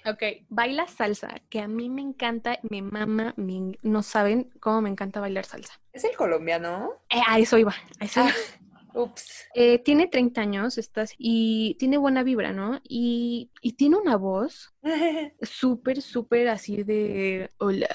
Ok, 0.06 0.22
baila 0.48 0.86
salsa, 0.90 1.34
que 1.48 1.60
a 1.60 1.68
mí 1.68 1.88
me 1.88 2.02
encanta, 2.02 2.58
me 2.62 2.82
mama, 2.82 3.34
me- 3.36 3.78
no 3.82 4.02
saben 4.02 4.50
cómo 4.60 4.82
me 4.82 4.90
encanta 4.90 5.20
bailar 5.20 5.44
salsa. 5.44 5.80
¿Es 5.92 6.04
el 6.04 6.16
colombiano? 6.16 6.90
Eh, 7.08 7.20
a 7.26 7.38
eso 7.38 7.56
iba, 7.58 7.74
a 7.98 8.04
eso 8.04 8.20
iba. 8.20 8.30
Ah, 8.30 8.90
ups. 8.98 9.46
Eh, 9.54 9.78
tiene 9.78 10.08
30 10.08 10.40
años, 10.42 10.78
estás, 10.78 11.14
y 11.16 11.76
tiene 11.78 11.96
buena 11.98 12.22
vibra, 12.22 12.52
¿no? 12.52 12.80
Y, 12.84 13.50
y 13.62 13.72
tiene 13.72 13.96
una 13.96 14.16
voz 14.16 14.74
súper, 15.42 16.02
súper 16.02 16.48
así 16.48 16.82
de, 16.82 17.50
hola, 17.58 17.88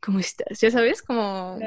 ¿cómo 0.00 0.18
estás? 0.18 0.60
Ya 0.60 0.70
sabes, 0.70 1.02
como, 1.02 1.58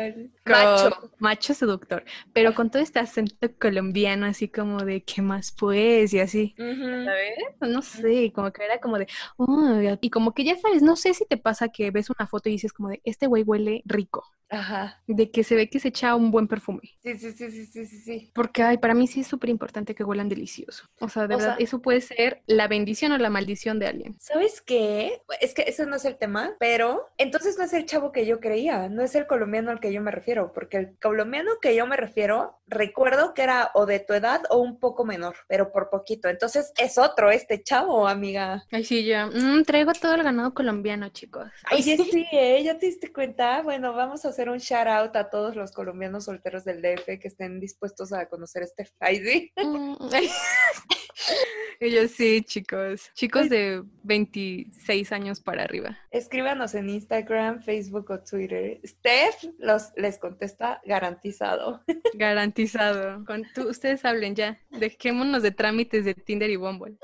macho. 0.45 1.11
macho 1.19 1.53
seductor, 1.53 2.03
pero 2.33 2.53
con 2.53 2.69
todo 2.69 2.81
este 2.81 2.99
acento 2.99 3.47
colombiano, 3.59 4.25
así 4.25 4.47
como 4.47 4.83
de, 4.83 5.03
¿qué 5.03 5.21
más 5.21 5.51
pues? 5.51 6.13
Y 6.13 6.19
así, 6.19 6.55
¿sabes? 6.57 7.37
No 7.61 7.81
sé, 7.81 8.31
como 8.33 8.51
que 8.51 8.63
era 8.63 8.79
como 8.79 8.97
de, 8.97 9.07
oh, 9.37 9.97
y 10.01 10.09
como 10.09 10.33
que 10.33 10.43
ya 10.43 10.55
sabes, 10.57 10.81
no 10.81 10.95
sé 10.95 11.13
si 11.13 11.25
te 11.25 11.37
pasa 11.37 11.69
que 11.69 11.91
ves 11.91 12.09
una 12.09 12.27
foto 12.27 12.49
y 12.49 12.53
dices 12.53 12.73
como 12.73 12.89
de, 12.89 13.01
este 13.03 13.27
güey 13.27 13.43
huele 13.43 13.81
rico. 13.85 14.35
Ajá. 14.49 15.01
De 15.07 15.31
que 15.31 15.43
se 15.43 15.55
ve 15.55 15.69
que 15.69 15.79
se 15.79 15.87
echa 15.87 16.15
un 16.15 16.31
buen 16.31 16.47
perfume. 16.47 16.81
Sí, 17.01 17.17
sí, 17.17 17.31
sí, 17.31 17.49
sí, 17.49 17.65
sí, 17.65 17.85
sí. 17.85 18.31
Porque, 18.33 18.61
ay, 18.61 18.77
para 18.77 18.93
mí 18.93 19.07
sí 19.07 19.21
es 19.21 19.27
súper 19.27 19.49
importante 19.49 19.95
que 19.95 20.03
huelan 20.03 20.29
delicioso. 20.29 20.85
O 20.99 21.09
sea, 21.09 21.23
de 21.23 21.35
verdad, 21.35 21.55
eso 21.59 21.81
puede 21.81 22.01
ser 22.01 22.43
la 22.45 22.67
bendición 22.67 23.11
o 23.11 23.17
la 23.17 23.29
maldición 23.29 23.79
de 23.79 23.87
alguien. 23.87 24.15
¿Sabes 24.19 24.61
qué? 24.61 25.21
Es 25.41 25.53
que 25.53 25.63
ese 25.63 25.85
no 25.85 25.95
es 25.95 26.05
el 26.05 26.17
tema, 26.17 26.55
pero 26.59 27.07
entonces 27.17 27.57
no 27.57 27.63
es 27.63 27.73
el 27.73 27.85
chavo 27.85 28.11
que 28.11 28.25
yo 28.25 28.39
creía, 28.39 28.87
no 28.87 29.01
es 29.01 29.15
el 29.15 29.27
colombiano 29.27 29.71
al 29.71 29.79
que 29.79 29.91
yo 29.91 30.01
me 30.01 30.11
refiero, 30.11 30.34
porque 30.53 30.77
el 30.77 30.99
colombiano 30.99 31.51
que 31.61 31.75
yo 31.75 31.87
me 31.87 31.95
refiero, 31.95 32.59
recuerdo 32.67 33.33
que 33.33 33.43
era 33.43 33.71
o 33.73 33.85
de 33.85 33.99
tu 33.99 34.13
edad 34.13 34.41
o 34.49 34.57
un 34.57 34.79
poco 34.79 35.05
menor, 35.05 35.35
pero 35.47 35.71
por 35.71 35.89
poquito. 35.89 36.29
Entonces 36.29 36.71
es 36.77 36.97
otro 36.97 37.31
este 37.31 37.63
chavo, 37.63 38.07
amiga. 38.07 38.63
Ay, 38.71 38.83
sí, 38.83 39.05
ya. 39.05 39.27
Mm, 39.27 39.63
traigo 39.63 39.93
todo 39.93 40.15
el 40.15 40.23
ganado 40.23 40.53
colombiano, 40.53 41.09
chicos. 41.09 41.47
Ay, 41.65 41.83
sí, 41.83 41.97
sí 41.97 42.25
¿eh? 42.31 42.63
¿Ya 42.63 42.77
te 42.77 42.87
diste 42.87 43.11
cuenta? 43.11 43.61
Bueno, 43.61 43.93
vamos 43.93 44.25
a 44.25 44.29
hacer 44.29 44.49
un 44.49 44.57
shout 44.57 44.87
out 44.87 45.15
a 45.15 45.29
todos 45.29 45.55
los 45.55 45.71
colombianos 45.71 46.25
solteros 46.25 46.65
del 46.65 46.81
DF 46.81 47.05
que 47.19 47.27
estén 47.27 47.59
dispuestos 47.59 48.13
a 48.13 48.27
conocer 48.27 48.63
este 48.63 48.85
Ay, 48.99 49.51
mm, 49.55 49.95
Ellos 51.79 52.11
sí, 52.11 52.41
chicos. 52.43 53.11
Chicos 53.13 53.49
de 53.49 53.83
26 54.03 55.11
años 55.11 55.39
para 55.39 55.63
arriba. 55.63 55.97
Escríbanos 56.11 56.75
en 56.75 56.89
Instagram, 56.89 57.61
Facebook 57.61 58.09
o 58.11 58.19
Twitter. 58.19 58.79
Steph 58.85 59.43
los, 59.57 59.91
les 59.95 60.17
contesta 60.17 60.81
garantizado. 60.85 61.83
Garantizado. 62.15 63.25
Con 63.25 63.45
ustedes 63.67 64.05
hablen 64.05 64.35
ya. 64.35 64.59
Dejémonos 64.71 65.43
de 65.43 65.51
trámites 65.51 66.05
de 66.05 66.13
Tinder 66.13 66.49
y 66.49 66.55
Bumble. 66.55 66.97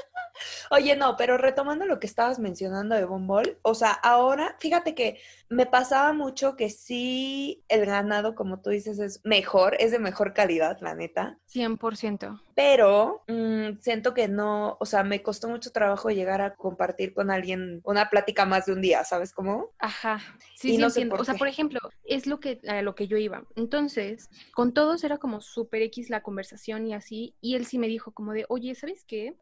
Oye, 0.70 0.96
no, 0.96 1.16
pero 1.18 1.38
retomando 1.38 1.86
lo 1.86 2.00
que 2.00 2.08
estabas 2.08 2.40
mencionando 2.40 2.96
de 2.96 3.06
Bumble, 3.06 3.58
o 3.62 3.76
sea, 3.76 3.92
ahora, 3.92 4.56
fíjate 4.60 4.96
que 4.96 5.20
me 5.50 5.66
pasaba 5.66 6.14
mucho 6.14 6.56
que 6.56 6.70
sí, 6.70 7.64
el 7.68 7.86
ganado, 7.86 8.36
como 8.36 8.62
tú 8.62 8.70
dices, 8.70 9.00
es 9.00 9.22
mejor, 9.24 9.76
es 9.80 9.92
de 9.92 10.00
mejor 10.00 10.34
calidad, 10.34 10.78
la 10.82 10.96
neta. 10.96 11.38
100%. 11.54 12.42
Pero 12.56 13.24
mm, 13.28 13.80
siento 13.80 14.14
que 14.14 14.28
no, 14.28 14.78
o 14.80 14.86
sea, 14.86 15.04
me 15.04 15.22
costó 15.22 15.50
mucho 15.50 15.72
trabajo 15.72 16.10
llegar 16.10 16.42
a 16.42 16.56
compartir 16.56 17.14
con 17.14 17.32
alguien 17.32 17.82
una 17.84 18.10
plática 18.10 18.46
más 18.46 18.66
de 18.66 18.74
un 18.74 18.82
día, 18.82 19.04
¿sabes 19.04 19.34
cómo? 19.34 19.70
Ajá. 19.80 20.20
Sí, 20.56 20.76
sí, 20.76 20.82
entiendo. 20.82 21.16
o 21.18 21.26
sea, 21.26 21.36
por 21.36 21.48
ejemplo, 21.48 21.80
es 22.04 22.28
lo 22.28 22.40
que, 22.40 22.60
a 22.68 22.82
lo 22.82 22.96
que 22.96 23.08
yo 23.08 23.18
iba. 23.18 23.44
Entonces, 23.56 24.30
con 24.54 24.74
todos 24.74 25.04
era 25.04 25.18
como 25.18 25.42
súper 25.42 25.82
X 25.84 26.10
la 26.10 26.22
conversación 26.22 26.88
y 26.88 26.94
así, 26.94 27.36
y 27.42 27.56
él 27.56 27.66
sí 27.66 27.80
me 27.80 27.88
dijo 27.88 28.12
como 28.12 28.34
de, 28.34 28.46
oye, 28.50 28.76
¿sabes 28.76 29.04
qué? 29.06 29.36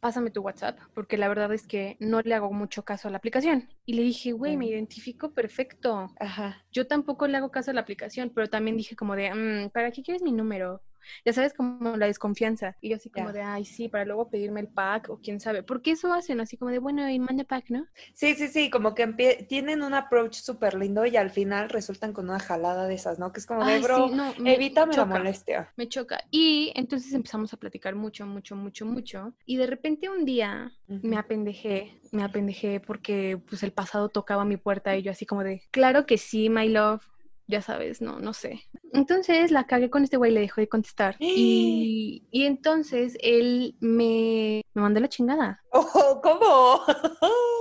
Pásame 0.00 0.30
tu 0.30 0.42
WhatsApp, 0.42 0.78
porque 0.94 1.16
la 1.16 1.28
verdad 1.28 1.52
es 1.52 1.66
que 1.66 1.96
no 2.00 2.20
le 2.20 2.34
hago 2.34 2.52
mucho 2.52 2.84
caso 2.84 3.08
a 3.08 3.10
la 3.10 3.18
aplicación. 3.18 3.68
Y 3.86 3.94
le 3.94 4.02
dije, 4.02 4.32
güey, 4.32 4.56
me 4.56 4.66
identifico 4.66 5.32
perfecto. 5.32 6.10
Ajá. 6.18 6.62
Yo 6.72 6.86
tampoco 6.86 7.26
le 7.26 7.36
hago 7.36 7.50
caso 7.50 7.70
a 7.70 7.74
la 7.74 7.80
aplicación, 7.80 8.30
pero 8.34 8.48
también 8.48 8.76
dije 8.76 8.96
como 8.96 9.16
de, 9.16 9.32
mm, 9.34 9.70
¿para 9.70 9.90
qué 9.90 10.02
quieres 10.02 10.22
mi 10.22 10.32
número? 10.32 10.80
Ya 11.24 11.32
sabes, 11.32 11.54
como 11.54 11.96
la 11.96 12.06
desconfianza. 12.06 12.76
Y 12.80 12.90
yo 12.90 12.96
así 12.96 13.10
como 13.10 13.32
de, 13.32 13.42
ay, 13.42 13.64
sí, 13.64 13.88
para 13.88 14.04
luego 14.04 14.30
pedirme 14.30 14.60
el 14.60 14.68
pack 14.68 15.10
o 15.10 15.20
quién 15.20 15.40
sabe. 15.40 15.62
¿Por 15.62 15.82
qué 15.82 15.92
eso 15.92 16.12
hacen? 16.12 16.40
Así 16.40 16.56
como 16.56 16.70
de, 16.70 16.78
bueno, 16.78 17.08
y 17.08 17.18
mande 17.18 17.44
pack, 17.44 17.70
¿no? 17.70 17.86
Sí, 18.14 18.34
sí, 18.34 18.48
sí, 18.48 18.70
como 18.70 18.94
que 18.94 19.06
tienen 19.48 19.82
un 19.82 19.94
approach 19.94 20.34
súper 20.34 20.74
lindo 20.74 21.06
y 21.06 21.16
al 21.16 21.30
final 21.30 21.68
resultan 21.68 22.12
con 22.12 22.28
una 22.28 22.40
jalada 22.40 22.86
de 22.86 22.94
esas, 22.94 23.18
¿no? 23.18 23.32
Que 23.32 23.40
es 23.40 23.46
como 23.46 23.64
de, 23.64 23.80
bro, 23.80 24.10
evítame 24.44 24.96
la 24.96 25.04
molestia. 25.04 25.72
Me 25.76 25.88
choca. 25.88 26.24
Y 26.30 26.72
entonces 26.74 27.12
empezamos 27.12 27.52
a 27.52 27.56
platicar 27.56 27.94
mucho, 27.94 28.26
mucho, 28.26 28.56
mucho, 28.56 28.86
mucho. 28.86 29.34
Y 29.46 29.56
de 29.56 29.66
repente 29.66 30.08
un 30.08 30.24
día 30.24 30.72
me 30.86 31.16
apendejé, 31.16 32.00
me 32.12 32.22
apendejé 32.22 32.80
porque 32.80 33.40
pues 33.48 33.62
el 33.62 33.72
pasado 33.72 34.08
tocaba 34.08 34.44
mi 34.44 34.56
puerta 34.56 34.96
y 34.96 35.02
yo 35.02 35.10
así 35.10 35.26
como 35.26 35.44
de, 35.44 35.62
claro 35.70 36.06
que 36.06 36.18
sí, 36.18 36.50
my 36.50 36.68
love, 36.68 37.02
ya 37.46 37.62
sabes, 37.62 38.00
no, 38.00 38.18
no 38.18 38.32
sé. 38.32 38.62
Entonces 38.92 39.50
la 39.50 39.64
cagué 39.64 39.90
con 39.90 40.04
este 40.04 40.16
güey, 40.16 40.32
le 40.32 40.40
dejó 40.40 40.60
de 40.60 40.68
contestar. 40.68 41.16
Y, 41.20 42.24
y 42.30 42.44
entonces 42.44 43.16
él 43.20 43.76
me, 43.80 44.62
me 44.74 44.82
mandó 44.82 45.00
la 45.00 45.08
chingada. 45.08 45.62
Oh, 45.70 46.20
¿Cómo? 46.22 46.80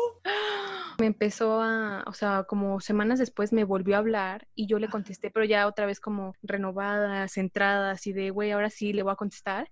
me 1.04 1.08
empezó 1.08 1.62
a, 1.62 2.06
o 2.08 2.14
sea, 2.14 2.46
como 2.48 2.80
semanas 2.80 3.20
después 3.20 3.52
me 3.52 3.66
volvió 3.66 3.96
a 3.96 3.98
hablar 3.98 4.48
y 4.56 4.68
yo 4.68 4.80
le 4.80 4.88
contesté, 4.88 5.32
pero 5.32 5.46
ya 5.46 5.68
otra 5.68 5.86
vez 5.86 6.00
como 6.00 6.34
renovada, 6.42 7.28
centrada, 7.28 7.92
así 7.92 8.14
de, 8.14 8.30
güey, 8.30 8.52
ahora 8.52 8.70
sí 8.70 8.94
le 8.94 9.04
voy 9.04 9.12
a 9.12 9.18
contestar. 9.18 9.70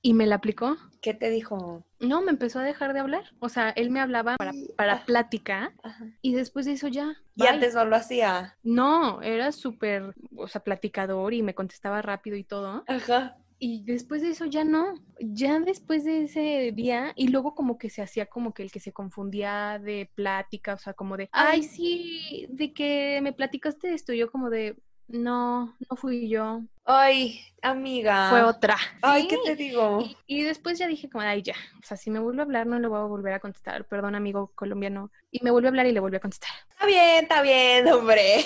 Y 0.00 0.12
me 0.14 0.26
la 0.26 0.34
aplicó. 0.34 0.76
¿Qué 1.00 1.14
te 1.14 1.30
dijo? 1.30 1.86
No, 2.00 2.20
me 2.20 2.32
empezó 2.32 2.58
a 2.58 2.64
dejar 2.64 2.94
de 2.94 2.98
hablar. 2.98 3.22
O 3.38 3.48
sea, 3.48 3.70
él 3.70 3.90
me 3.90 4.00
hablaba 4.00 4.34
para, 4.36 4.50
para 4.76 4.94
ah. 4.94 5.02
plática 5.06 5.72
y 6.20 6.34
después 6.34 6.66
de 6.66 6.72
eso 6.72 6.88
ya. 6.88 7.14
¿Y 7.36 7.46
antes 7.46 7.76
no 7.76 7.84
lo 7.84 7.94
hacía? 7.94 8.58
No, 8.64 9.22
era 9.22 9.52
súper, 9.52 10.16
o 10.36 10.48
sea, 10.48 10.64
platicador 10.64 11.32
y 11.32 11.44
me 11.44 11.54
contestaba 11.54 12.02
rápido 12.02 12.36
y 12.36 12.42
todo. 12.42 12.82
Ajá. 12.88 13.36
Y 13.64 13.84
después 13.84 14.22
de 14.22 14.30
eso 14.30 14.46
ya 14.46 14.64
no, 14.64 14.94
ya 15.20 15.60
después 15.60 16.04
de 16.04 16.24
ese 16.24 16.72
día, 16.74 17.12
y 17.14 17.28
luego 17.28 17.54
como 17.54 17.78
que 17.78 17.90
se 17.90 18.02
hacía 18.02 18.26
como 18.26 18.52
que 18.52 18.64
el 18.64 18.72
que 18.72 18.80
se 18.80 18.92
confundía 18.92 19.78
de 19.78 20.10
plática, 20.16 20.74
o 20.74 20.78
sea, 20.78 20.94
como 20.94 21.16
de, 21.16 21.28
ay, 21.30 21.62
sí, 21.62 22.48
de 22.50 22.72
que 22.72 23.20
me 23.22 23.32
platicaste 23.32 23.94
esto, 23.94 24.12
yo 24.14 24.32
como 24.32 24.50
de, 24.50 24.74
no, 25.06 25.76
no 25.88 25.96
fui 25.96 26.28
yo. 26.28 26.62
Ay, 26.84 27.38
amiga. 27.62 28.30
Fue 28.30 28.42
otra. 28.42 28.76
Ay, 29.00 29.28
¿qué 29.28 29.38
te 29.44 29.54
digo? 29.54 30.08
Y, 30.26 30.42
después 30.42 30.76
ya 30.80 30.88
dije 30.88 31.08
como, 31.08 31.22
ay, 31.22 31.42
ya. 31.42 31.54
O 31.80 31.86
sea, 31.86 31.96
si 31.96 32.10
me 32.10 32.18
vuelve 32.18 32.40
a 32.40 32.44
hablar, 32.44 32.66
no 32.66 32.80
le 32.80 32.88
voy 32.88 32.98
a 32.98 33.04
volver 33.04 33.34
a 33.34 33.38
contestar. 33.38 33.86
Perdón, 33.86 34.16
amigo 34.16 34.50
colombiano. 34.56 35.12
Y 35.30 35.40
me 35.44 35.52
vuelve 35.52 35.68
a 35.68 35.70
hablar 35.70 35.86
y 35.86 35.92
le 35.92 36.00
vuelve 36.00 36.16
a 36.16 36.20
contestar. 36.20 36.50
Está 36.70 36.86
bien, 36.86 37.22
está 37.22 37.42
bien, 37.42 37.86
hombre. 37.86 38.44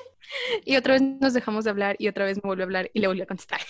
y 0.64 0.76
otra 0.76 0.94
vez 0.94 1.02
nos 1.02 1.34
dejamos 1.34 1.64
de 1.64 1.70
hablar 1.70 1.96
y 1.98 2.08
otra 2.08 2.24
vez 2.24 2.38
me 2.38 2.48
vuelve 2.48 2.62
a 2.62 2.64
hablar 2.64 2.90
y 2.94 3.00
le 3.00 3.08
volví 3.08 3.20
a 3.20 3.26
contestar. 3.26 3.60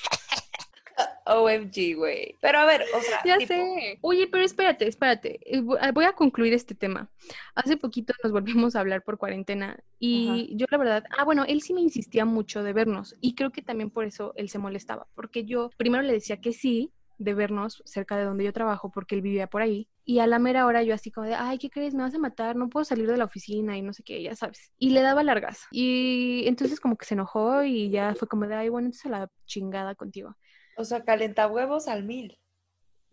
OMG, 1.27 1.97
güey. 1.97 2.37
Pero 2.41 2.59
a 2.59 2.65
ver, 2.67 2.83
o 2.95 3.01
sea. 3.01 3.21
Ya 3.25 3.45
sé. 3.47 3.99
Oye, 4.03 4.29
pero 4.31 4.45
espérate, 4.45 4.87
espérate. 4.87 5.41
Eh, 5.45 5.63
ah, 5.81 5.93
voy 5.93 6.05
a 6.05 6.13
concluir 6.13 6.53
este 6.53 6.75
tema. 6.75 7.11
Hace 7.55 7.77
poquito 7.77 8.13
nos 8.23 8.33
volvimos 8.33 8.77
a 8.77 8.81
hablar 8.81 9.03
por 9.03 9.19
cuarentena 9.19 9.79
y 9.99 10.55
yo, 10.57 10.67
la 10.71 10.79
verdad, 10.79 11.05
ah, 11.17 11.25
bueno, 11.25 11.45
él 11.47 11.63
sí 11.63 11.73
me 11.73 11.81
insistía 11.81 12.25
mucho 12.25 12.63
de 12.63 12.73
vernos 12.73 13.17
y 13.21 13.35
creo 13.35 13.51
que 13.51 13.63
también 13.63 13.91
por 13.91 14.05
eso 14.05 14.33
él 14.37 14.51
se 14.51 14.59
molestaba, 14.59 15.07
porque 15.15 15.45
yo 15.45 15.71
primero 15.77 16.03
le 16.03 16.13
decía 16.13 16.41
que 16.41 16.53
sí, 16.53 16.93
de 17.19 17.35
vernos 17.35 17.83
cerca 17.87 18.17
de 18.17 18.25
donde 18.25 18.45
yo 18.45 18.53
trabajo 18.53 18.91
porque 18.91 19.15
él 19.15 19.23
vivía 19.23 19.47
por 19.47 19.63
ahí. 19.63 19.89
Y 20.05 20.19
a 20.19 20.27
la 20.27 20.39
mera 20.39 20.67
hora 20.67 20.83
yo 20.83 20.95
así 20.95 21.11
como 21.11 21.27
de, 21.27 21.35
ay, 21.35 21.59
¿qué 21.59 21.71
crees? 21.71 21.95
Me 21.95 22.03
vas 22.03 22.15
a 22.15 22.19
matar, 22.19 22.57
no 22.57 22.69
puedo 22.69 22.85
salir 22.85 23.11
de 23.11 23.17
la 23.17 23.25
oficina 23.25 23.77
y 23.79 23.83
no 23.83 23.93
sé 23.93 24.03
qué, 24.03 24.23
ya 24.23 24.37
sabes. 24.37 24.73
Y 24.79 24.91
le 24.91 25.01
daba 25.01 25.23
largas. 25.23 25.63
Y 25.71 26.45
entonces 26.47 26.81
como 26.81 26.97
que 26.97 27.07
se 27.07 27.15
enojó 27.15 27.65
y 27.65 27.91
ya 27.91 28.15
fue 28.15 28.29
como 28.29 28.47
de, 28.47 28.55
ay, 28.55 28.69
bueno, 28.69 28.87
entonces 28.87 29.07
a 29.07 29.11
la 29.11 29.31
chingada 29.47 29.95
contigo. 29.95 30.37
O 30.77 30.85
sea, 30.85 31.05
calienta 31.05 31.47
huevos 31.47 31.89
al 31.89 32.05
mil. 32.05 32.39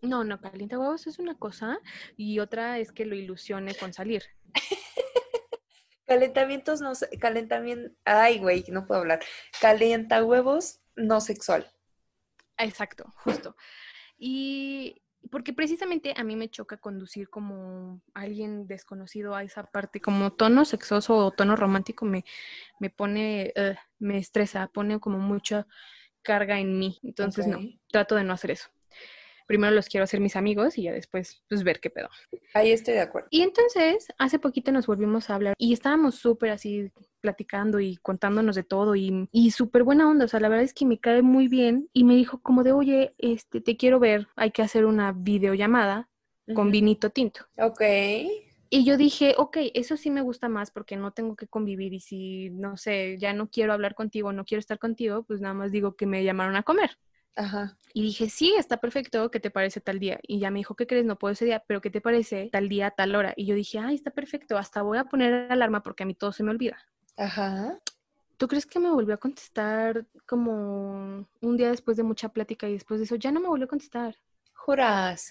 No, 0.01 0.23
no, 0.23 0.41
calienta 0.41 0.79
huevos 0.79 1.05
es 1.07 1.19
una 1.19 1.35
cosa 1.35 1.79
y 2.17 2.39
otra 2.39 2.79
es 2.79 2.91
que 2.91 3.05
lo 3.05 3.15
ilusione 3.15 3.75
con 3.75 3.93
salir. 3.93 4.23
Calentamientos 6.07 6.81
no, 6.81 6.91
calentamiento, 7.19 7.95
ay 8.03 8.39
güey, 8.39 8.65
no 8.67 8.85
puedo 8.85 9.01
hablar. 9.01 9.21
Calienta 9.61 10.23
huevos 10.23 10.81
no 10.95 11.21
sexual. 11.21 11.71
Exacto, 12.57 13.13
justo. 13.23 13.55
Y 14.17 15.01
porque 15.29 15.53
precisamente 15.53 16.13
a 16.17 16.23
mí 16.23 16.35
me 16.35 16.49
choca 16.49 16.77
conducir 16.77 17.29
como 17.29 18.01
alguien 18.13 18.67
desconocido 18.67 19.35
a 19.35 19.43
esa 19.43 19.63
parte, 19.63 20.01
como 20.01 20.33
tono 20.33 20.65
sexoso 20.65 21.15
o 21.15 21.31
tono 21.31 21.55
romántico 21.55 22.05
me, 22.05 22.25
me 22.79 22.89
pone, 22.89 23.53
eh, 23.55 23.77
me 23.99 24.17
estresa, 24.17 24.67
pone 24.67 24.99
como 24.99 25.19
mucha 25.19 25.67
carga 26.21 26.59
en 26.59 26.77
mí. 26.77 26.99
Entonces, 27.03 27.47
no, 27.47 27.59
trato 27.91 28.15
de 28.15 28.23
no 28.23 28.33
hacer 28.33 28.51
eso. 28.51 28.69
Primero 29.47 29.75
los 29.75 29.89
quiero 29.89 30.05
hacer 30.05 30.21
mis 30.21 30.35
amigos 30.35 30.77
y 30.77 30.83
ya 30.83 30.93
después, 30.93 31.43
pues, 31.49 31.63
ver 31.63 31.79
qué 31.79 31.89
pedo. 31.89 32.09
Ahí 32.53 32.71
estoy 32.71 32.93
de 32.93 33.01
acuerdo. 33.01 33.27
Y 33.31 33.41
entonces, 33.41 34.07
hace 34.17 34.39
poquito 34.39 34.71
nos 34.71 34.87
volvimos 34.87 35.29
a 35.29 35.35
hablar 35.35 35.55
y 35.57 35.73
estábamos 35.73 36.15
súper 36.15 36.51
así 36.51 36.89
platicando 37.19 37.79
y 37.79 37.97
contándonos 37.97 38.55
de 38.55 38.63
todo 38.63 38.95
y, 38.95 39.27
y 39.31 39.51
súper 39.51 39.83
buena 39.83 40.09
onda. 40.09 40.25
O 40.25 40.27
sea, 40.27 40.39
la 40.39 40.47
verdad 40.47 40.63
es 40.63 40.73
que 40.73 40.85
me 40.85 40.99
cae 40.99 41.21
muy 41.21 41.47
bien 41.47 41.89
y 41.91 42.05
me 42.05 42.15
dijo 42.15 42.41
como 42.41 42.63
de, 42.63 42.71
oye, 42.71 43.13
este, 43.17 43.59
te 43.59 43.75
quiero 43.75 43.99
ver, 43.99 44.27
hay 44.35 44.51
que 44.51 44.61
hacer 44.61 44.85
una 44.85 45.11
videollamada 45.11 46.09
con 46.55 46.71
vinito 46.71 47.09
tinto. 47.09 47.45
Ok. 47.57 47.81
Y 48.73 48.85
yo 48.85 48.95
dije, 48.95 49.35
ok, 49.37 49.57
eso 49.73 49.97
sí 49.97 50.09
me 50.09 50.21
gusta 50.21 50.47
más 50.47 50.71
porque 50.71 50.95
no 50.95 51.11
tengo 51.11 51.35
que 51.35 51.45
convivir 51.45 51.93
y 51.93 51.99
si, 51.99 52.51
no 52.51 52.77
sé, 52.77 53.17
ya 53.19 53.33
no 53.33 53.49
quiero 53.49 53.73
hablar 53.73 53.95
contigo, 53.95 54.31
no 54.31 54.45
quiero 54.45 54.61
estar 54.61 54.79
contigo, 54.79 55.23
pues 55.23 55.41
nada 55.41 55.53
más 55.53 55.73
digo 55.73 55.97
que 55.97 56.05
me 56.05 56.23
llamaron 56.23 56.55
a 56.55 56.63
comer. 56.63 56.97
Ajá. 57.35 57.77
Y 57.93 58.01
dije, 58.03 58.29
sí, 58.29 58.55
está 58.57 58.77
perfecto, 58.77 59.29
¿qué 59.29 59.41
te 59.41 59.51
parece 59.51 59.81
tal 59.81 59.99
día? 59.99 60.21
Y 60.25 60.39
ya 60.39 60.51
me 60.51 60.59
dijo, 60.59 60.75
¿qué 60.75 60.87
crees? 60.87 61.03
No 61.03 61.19
puedo 61.19 61.33
ese 61.33 61.43
día, 61.43 61.61
pero 61.67 61.81
¿qué 61.81 61.89
te 61.89 61.99
parece 61.99 62.47
tal 62.49 62.69
día, 62.69 62.91
tal 62.91 63.13
hora? 63.13 63.33
Y 63.35 63.45
yo 63.45 63.55
dije, 63.55 63.77
ay, 63.77 63.95
está 63.95 64.11
perfecto, 64.11 64.57
hasta 64.57 64.81
voy 64.83 64.99
a 64.99 65.03
poner 65.03 65.51
alarma 65.51 65.83
porque 65.83 66.03
a 66.03 66.05
mí 66.05 66.15
todo 66.15 66.31
se 66.31 66.43
me 66.43 66.51
olvida. 66.51 66.77
Ajá. 67.17 67.77
¿Tú 68.37 68.47
crees 68.47 68.65
que 68.65 68.79
me 68.79 68.89
volvió 68.89 69.15
a 69.15 69.17
contestar 69.17 70.07
como 70.25 71.27
un 71.41 71.57
día 71.57 71.71
después 71.71 71.97
de 71.97 72.03
mucha 72.03 72.29
plática 72.29 72.69
y 72.69 72.73
después 72.73 73.01
de 73.01 73.03
eso 73.03 73.15
ya 73.17 73.33
no 73.33 73.41
me 73.41 73.49
volvió 73.49 73.65
a 73.65 73.69
contestar? 73.69 74.15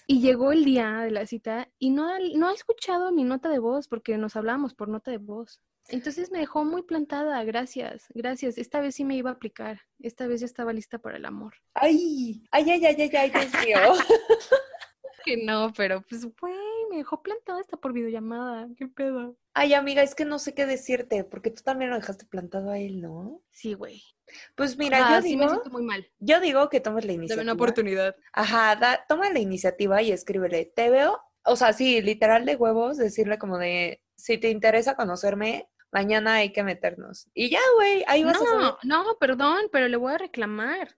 Y 0.07 0.21
llegó 0.21 0.51
el 0.51 0.65
día 0.65 0.99
de 0.99 1.11
la 1.11 1.25
cita 1.25 1.69
y 1.79 1.89
no, 1.89 2.07
no 2.35 2.49
ha 2.49 2.53
escuchado 2.53 3.11
mi 3.11 3.23
nota 3.23 3.49
de 3.49 3.59
voz 3.59 3.87
porque 3.87 4.17
nos 4.17 4.35
hablamos 4.35 4.73
por 4.73 4.89
nota 4.89 5.11
de 5.11 5.17
voz. 5.17 5.61
Entonces 5.87 6.31
me 6.31 6.39
dejó 6.39 6.63
muy 6.63 6.83
plantada, 6.83 7.43
gracias, 7.43 8.05
gracias. 8.13 8.57
Esta 8.57 8.79
vez 8.81 8.95
sí 8.95 9.03
me 9.03 9.15
iba 9.15 9.29
a 9.29 9.33
aplicar. 9.33 9.81
Esta 9.99 10.27
vez 10.27 10.41
ya 10.41 10.45
estaba 10.45 10.73
lista 10.73 10.99
para 10.99 11.17
el 11.17 11.25
amor. 11.25 11.53
Ay, 11.73 12.43
ay, 12.51 12.69
ay, 12.69 12.85
ay, 12.85 12.95
ay, 12.99 13.11
ay, 13.13 13.31
Dios 13.31 13.65
mío. 13.65 13.77
que 15.25 15.37
no, 15.37 15.71
pero 15.75 16.03
pues, 16.07 16.25
güey, 16.39 16.53
me 16.91 16.97
dejó 16.97 17.23
plantada 17.23 17.59
hasta 17.59 17.77
por 17.77 17.93
videollamada. 17.93 18.67
¿Qué 18.77 18.87
pedo? 18.87 19.35
Ay, 19.53 19.73
amiga, 19.73 20.01
es 20.03 20.15
que 20.15 20.25
no 20.25 20.39
sé 20.39 20.53
qué 20.53 20.65
decirte, 20.65 21.23
porque 21.23 21.49
tú 21.51 21.61
también 21.63 21.89
lo 21.91 21.97
dejaste 21.97 22.25
plantado 22.25 22.71
a 22.71 22.77
él, 22.79 23.01
¿no? 23.01 23.41
Sí, 23.51 23.73
güey. 23.73 24.03
Pues 24.55 24.77
mira, 24.77 25.15
yo 25.17 25.21
sí 25.21 25.29
digo, 25.29 25.43
me 25.43 25.49
siento 25.49 25.69
muy 25.71 25.83
mal. 25.83 26.07
yo 26.19 26.39
digo 26.39 26.69
que 26.69 26.79
tomes 26.79 27.03
la 27.05 27.11
Dame 27.11 27.15
iniciativa. 27.15 27.43
una 27.43 27.53
oportunidad. 27.53 28.15
Ajá, 28.31 28.75
da- 28.77 29.05
toma 29.09 29.29
la 29.29 29.39
iniciativa 29.39 30.01
y 30.01 30.11
escríbele. 30.11 30.71
Te 30.73 30.89
veo, 30.89 31.19
o 31.43 31.55
sea, 31.57 31.73
sí, 31.73 32.01
literal 32.01 32.45
de 32.45 32.55
huevos, 32.55 32.97
decirle 32.97 33.37
como 33.37 33.57
de, 33.57 34.01
si 34.15 34.37
te 34.37 34.49
interesa 34.49 34.95
conocerme, 34.95 35.67
mañana 35.91 36.35
hay 36.35 36.53
que 36.53 36.63
meternos. 36.63 37.27
Y 37.33 37.49
ya, 37.49 37.59
güey, 37.75 38.05
ahí 38.07 38.23
vas 38.23 38.37
a 38.37 38.45
saber. 38.45 38.61
No, 38.83 39.03
no, 39.03 39.17
perdón, 39.19 39.57
pero 39.71 39.89
le 39.89 39.97
voy 39.97 40.13
a 40.13 40.17
reclamar. 40.17 40.95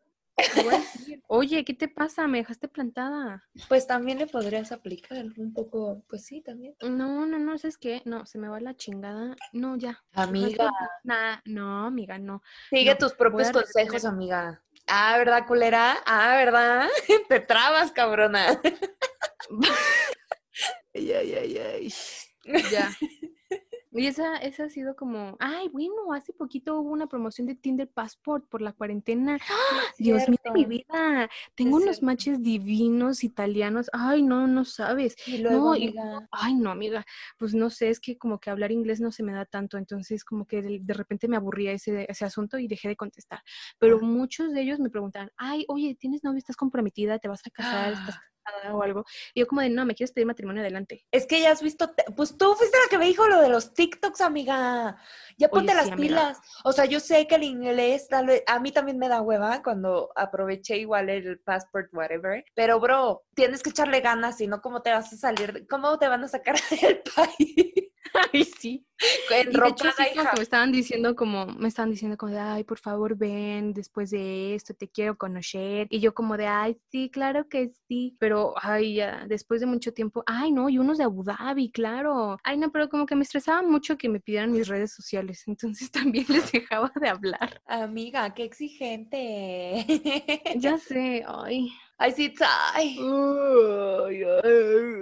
Oye, 1.27 1.63
¿qué 1.65 1.73
te 1.73 1.87
pasa? 1.87 2.27
Me 2.27 2.39
dejaste 2.39 2.67
plantada. 2.67 3.43
Pues 3.67 3.87
también 3.87 4.19
le 4.19 4.27
podrías 4.27 4.71
aplicar 4.71 5.25
un 5.37 5.53
poco, 5.53 6.03
pues 6.07 6.25
sí, 6.25 6.41
también. 6.41 6.75
No, 6.81 7.25
no, 7.25 7.39
no, 7.39 7.57
¿sabes 7.57 7.77
qué? 7.77 8.01
No, 8.05 8.25
se 8.25 8.37
me 8.37 8.47
va 8.47 8.59
la 8.59 8.75
chingada. 8.75 9.35
No, 9.51 9.77
ya. 9.77 10.03
Amiga, 10.13 10.71
Nah, 11.03 11.37
no, 11.45 11.85
amiga, 11.85 12.17
no. 12.19 12.41
sigue 12.69 12.91
no, 12.91 12.97
tus 12.97 13.13
propios 13.13 13.51
consejos, 13.51 14.05
amiga. 14.05 14.61
Ah, 14.87 15.17
¿verdad, 15.17 15.45
culera? 15.47 15.97
Ah, 16.05 16.35
¿verdad? 16.37 16.87
Te 17.29 17.39
trabas, 17.39 17.91
cabrona. 17.91 18.59
Ay, 20.95 21.11
ay, 21.11 21.33
ay, 21.33 21.57
ay. 21.57 21.93
Ya. 22.71 22.89
Y 23.95 24.07
esa, 24.07 24.37
esa 24.37 24.65
ha 24.65 24.69
sido 24.69 24.95
como, 24.95 25.37
ay, 25.39 25.69
bueno, 25.69 26.13
hace 26.13 26.33
poquito 26.33 26.79
hubo 26.79 26.89
una 26.91 27.07
promoción 27.07 27.45
de 27.47 27.55
Tinder 27.55 27.87
Passport 27.87 28.47
por 28.49 28.61
la 28.61 28.73
cuarentena. 28.73 29.37
¡Ah! 29.49 29.81
Dios 29.99 30.27
mío, 30.27 30.39
mi 30.53 30.65
vida. 30.65 31.29
Tengo 31.55 31.77
unos 31.77 31.83
cierto. 31.97 32.05
matches 32.07 32.41
divinos 32.41 33.23
italianos. 33.23 33.89
Ay, 33.93 34.23
no, 34.23 34.47
no 34.47 34.65
sabes. 34.65 35.15
Y 35.27 35.37
luego, 35.37 35.69
No, 35.71 35.75
y- 35.75 35.87
amiga. 35.89 36.27
Ay, 36.31 36.55
no, 36.55 36.71
amiga, 36.71 37.05
pues 37.37 37.53
no 37.53 37.69
sé, 37.69 37.89
es 37.89 37.99
que 37.99 38.17
como 38.17 38.39
que 38.39 38.49
hablar 38.49 38.71
inglés 38.71 38.99
no 38.99 39.11
se 39.11 39.21
me 39.23 39.33
da 39.33 39.45
tanto, 39.45 39.77
entonces 39.77 40.25
como 40.25 40.45
que 40.45 40.61
de, 40.63 40.79
de 40.81 40.93
repente 40.93 41.27
me 41.27 41.35
aburría 41.37 41.71
ese, 41.71 42.05
ese 42.09 42.25
asunto 42.25 42.57
y 42.57 42.67
dejé 42.67 42.87
de 42.89 42.95
contestar. 42.95 43.41
Pero 43.79 43.97
Ah. 44.01 44.03
muchos 44.05 44.51
de 44.53 44.61
ellos 44.61 44.79
me 44.79 44.89
preguntaban, 44.89 45.29
ay, 45.37 45.65
oye, 45.67 45.95
¿tienes 45.99 46.23
novio? 46.23 46.39
¿Estás 46.39 46.55
comprometida? 46.55 47.19
¿Te 47.19 47.27
vas 47.27 47.41
a 47.45 47.49
casar? 47.51 47.93
¿Estás 47.93 48.15
o 48.71 48.81
algo? 48.83 49.05
Y 49.33 49.41
yo 49.41 49.47
como 49.47 49.61
de, 49.61 49.69
no, 49.69 49.85
me 49.85 49.95
quieres 49.95 50.11
pedir 50.11 50.27
matrimonio 50.27 50.61
adelante. 50.61 51.05
Es 51.11 51.25
que 51.25 51.41
ya 51.41 51.51
has 51.51 51.61
visto, 51.61 51.93
pues 52.15 52.37
tú 52.37 52.53
fuiste 52.55 52.77
la 52.77 52.89
que 52.89 52.97
me 52.97 53.05
dijo 53.05 53.27
lo 53.27 53.41
de 53.41 53.49
los 53.49 53.73
TikToks, 53.73 54.21
amiga. 54.21 54.97
Ya 55.37 55.49
ponte 55.49 55.71
Oye, 55.71 55.75
las 55.75 55.85
sí, 55.85 55.91
amiga. 55.91 56.07
pilas. 56.07 56.39
O 56.63 56.73
sea, 56.73 56.85
yo 56.85 56.99
sé 56.99 57.27
que 57.27 57.35
el 57.35 57.43
inglés 57.43 58.07
tal 58.07 58.27
vez, 58.27 58.43
a 58.47 58.59
mí 58.59 58.71
también 58.71 58.97
me 58.97 59.09
da 59.09 59.21
hueva 59.21 59.61
cuando 59.63 60.11
aproveché 60.15 60.77
igual 60.77 61.09
el 61.09 61.39
passport, 61.39 61.89
whatever. 61.93 62.43
Pero, 62.53 62.79
bro, 62.79 63.23
tienes 63.33 63.63
que 63.63 63.69
echarle 63.71 64.01
ganas, 64.01 64.37
si 64.37 64.47
no, 64.47 64.61
¿cómo 64.61 64.81
te 64.81 64.91
vas 64.91 65.11
a 65.13 65.17
salir? 65.17 65.67
¿Cómo 65.67 65.97
te 65.97 66.07
van 66.07 66.23
a 66.23 66.27
sacar 66.27 66.55
del 66.81 67.01
país? 67.15 67.92
Ay, 68.33 68.43
sí. 68.45 68.85
Y 69.29 69.57
de 69.57 69.67
hecho, 69.67 69.85
sí, 69.91 70.03
como 70.13 70.21
hija. 70.21 70.31
que 70.31 70.37
me 70.37 70.43
estaban 70.43 70.71
diciendo 70.71 71.15
como, 71.15 71.45
me 71.45 71.67
estaban 71.67 71.91
diciendo 71.91 72.17
como 72.17 72.31
de, 72.31 72.39
ay, 72.39 72.63
por 72.63 72.79
favor, 72.79 73.17
ven 73.17 73.73
después 73.73 74.11
de 74.11 74.55
esto, 74.55 74.73
te 74.73 74.87
quiero 74.89 75.17
conocer. 75.17 75.87
Y 75.89 75.99
yo 75.99 76.13
como 76.13 76.37
de, 76.37 76.47
ay, 76.47 76.77
sí, 76.89 77.09
claro 77.09 77.47
que 77.49 77.71
sí. 77.87 78.15
Pero, 78.19 78.53
ay, 78.61 78.95
ya, 78.95 79.25
después 79.27 79.59
de 79.61 79.67
mucho 79.67 79.93
tiempo, 79.93 80.23
ay, 80.25 80.51
no, 80.51 80.69
y 80.69 80.77
unos 80.77 80.97
de 80.97 81.03
Abu 81.03 81.23
Dhabi, 81.23 81.71
claro. 81.71 82.37
Ay, 82.43 82.57
no, 82.57 82.71
pero 82.71 82.89
como 82.89 83.05
que 83.05 83.15
me 83.15 83.23
estresaba 83.23 83.61
mucho 83.61 83.97
que 83.97 84.09
me 84.09 84.19
pidieran 84.19 84.51
mis 84.51 84.67
redes 84.67 84.93
sociales. 84.93 85.43
Entonces 85.47 85.91
también 85.91 86.25
les 86.29 86.51
dejaba 86.51 86.91
de 86.95 87.09
hablar. 87.09 87.61
Amiga, 87.65 88.33
qué 88.33 88.43
exigente. 88.43 89.85
Ya 90.55 90.77
sé, 90.77 91.25
ay. 91.27 91.69
Ay, 91.97 92.11
sí, 92.11 92.33
ay. 92.73 92.97
Ay. 92.97 94.23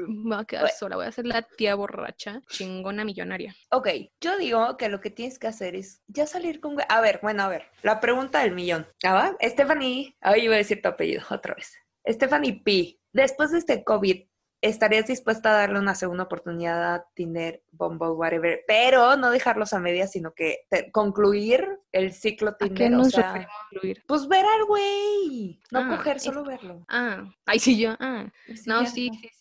Me 0.08 0.36
voy 0.36 0.38
a 0.40 0.46
quedar 0.46 0.64
Bueno. 0.64 0.76
sola, 0.78 0.96
voy 0.98 1.06
a 1.06 1.12
ser 1.12 1.26
la 1.26 1.42
tía 1.42 1.76
borracha, 1.76 2.42
chingona 2.50 3.04
millonaria. 3.06 3.56
Ok, 3.72 3.88
yo 4.20 4.38
digo 4.38 4.78
que 4.78 4.90
lo 4.90 5.00
que 5.02 5.10
tienes 5.10 5.40
que 5.40 5.48
hacer 5.48 5.76
es 5.76 6.02
ya 6.08 6.28
salir 6.28 6.60
con... 6.60 6.78
A 6.90 7.02
ver, 7.02 7.20
bueno, 7.24 7.44
a 7.44 7.48
ver, 7.50 7.66
la 7.82 8.00
pregunta 8.00 8.42
del 8.44 8.52
millón. 8.54 8.88
¿Ah, 9.04 9.14
va? 9.14 9.36
Stephanie, 9.42 10.16
ay, 10.22 10.42
iba 10.46 10.56
a 10.56 10.58
decir 10.58 10.82
tu 10.82 10.90
apellido 10.90 11.24
otra 11.30 11.56
vez. 11.56 11.74
Stephanie 12.08 12.62
P. 12.64 12.98
Después 13.14 13.52
de 13.52 13.58
este 13.60 13.84
COVID, 13.84 14.24
¿estarías 14.62 15.08
dispuesta 15.08 15.50
a 15.50 15.54
darle 15.58 15.80
una 15.80 15.96
segunda 15.96 16.24
oportunidad 16.24 16.94
a 16.94 17.06
Tinder, 17.14 17.64
Bumble, 17.72 18.10
whatever? 18.12 18.62
Pero 18.68 19.18
no 19.18 19.32
dejarlos 19.32 19.74
a 19.74 19.80
medias, 19.80 20.12
sino 20.12 20.34
que 20.34 20.66
te- 20.70 20.92
concluir 20.92 21.68
el 21.92 22.14
ciclo 22.14 22.50
¿A 22.52 22.58
qué 22.58 22.68
Tinder. 22.68 22.96
O 22.96 23.04
sea, 23.06 23.22
referimos, 23.34 23.56
Luir? 23.72 24.04
pues 24.08 24.28
ver 24.28 24.46
al 24.46 24.66
güey. 24.66 25.60
No 25.72 25.80
Ah, 25.80 25.88
coger, 25.90 26.18
es- 26.18 26.24
solo 26.24 26.44
verlo. 26.44 26.86
Ah, 26.88 27.24
ay, 27.46 27.60
sí, 27.60 27.78
yo, 27.80 27.96
ah. 28.00 28.26
No, 28.66 28.86
sí, 28.86 29.10
no. 29.10 29.16
sí, 29.20 29.30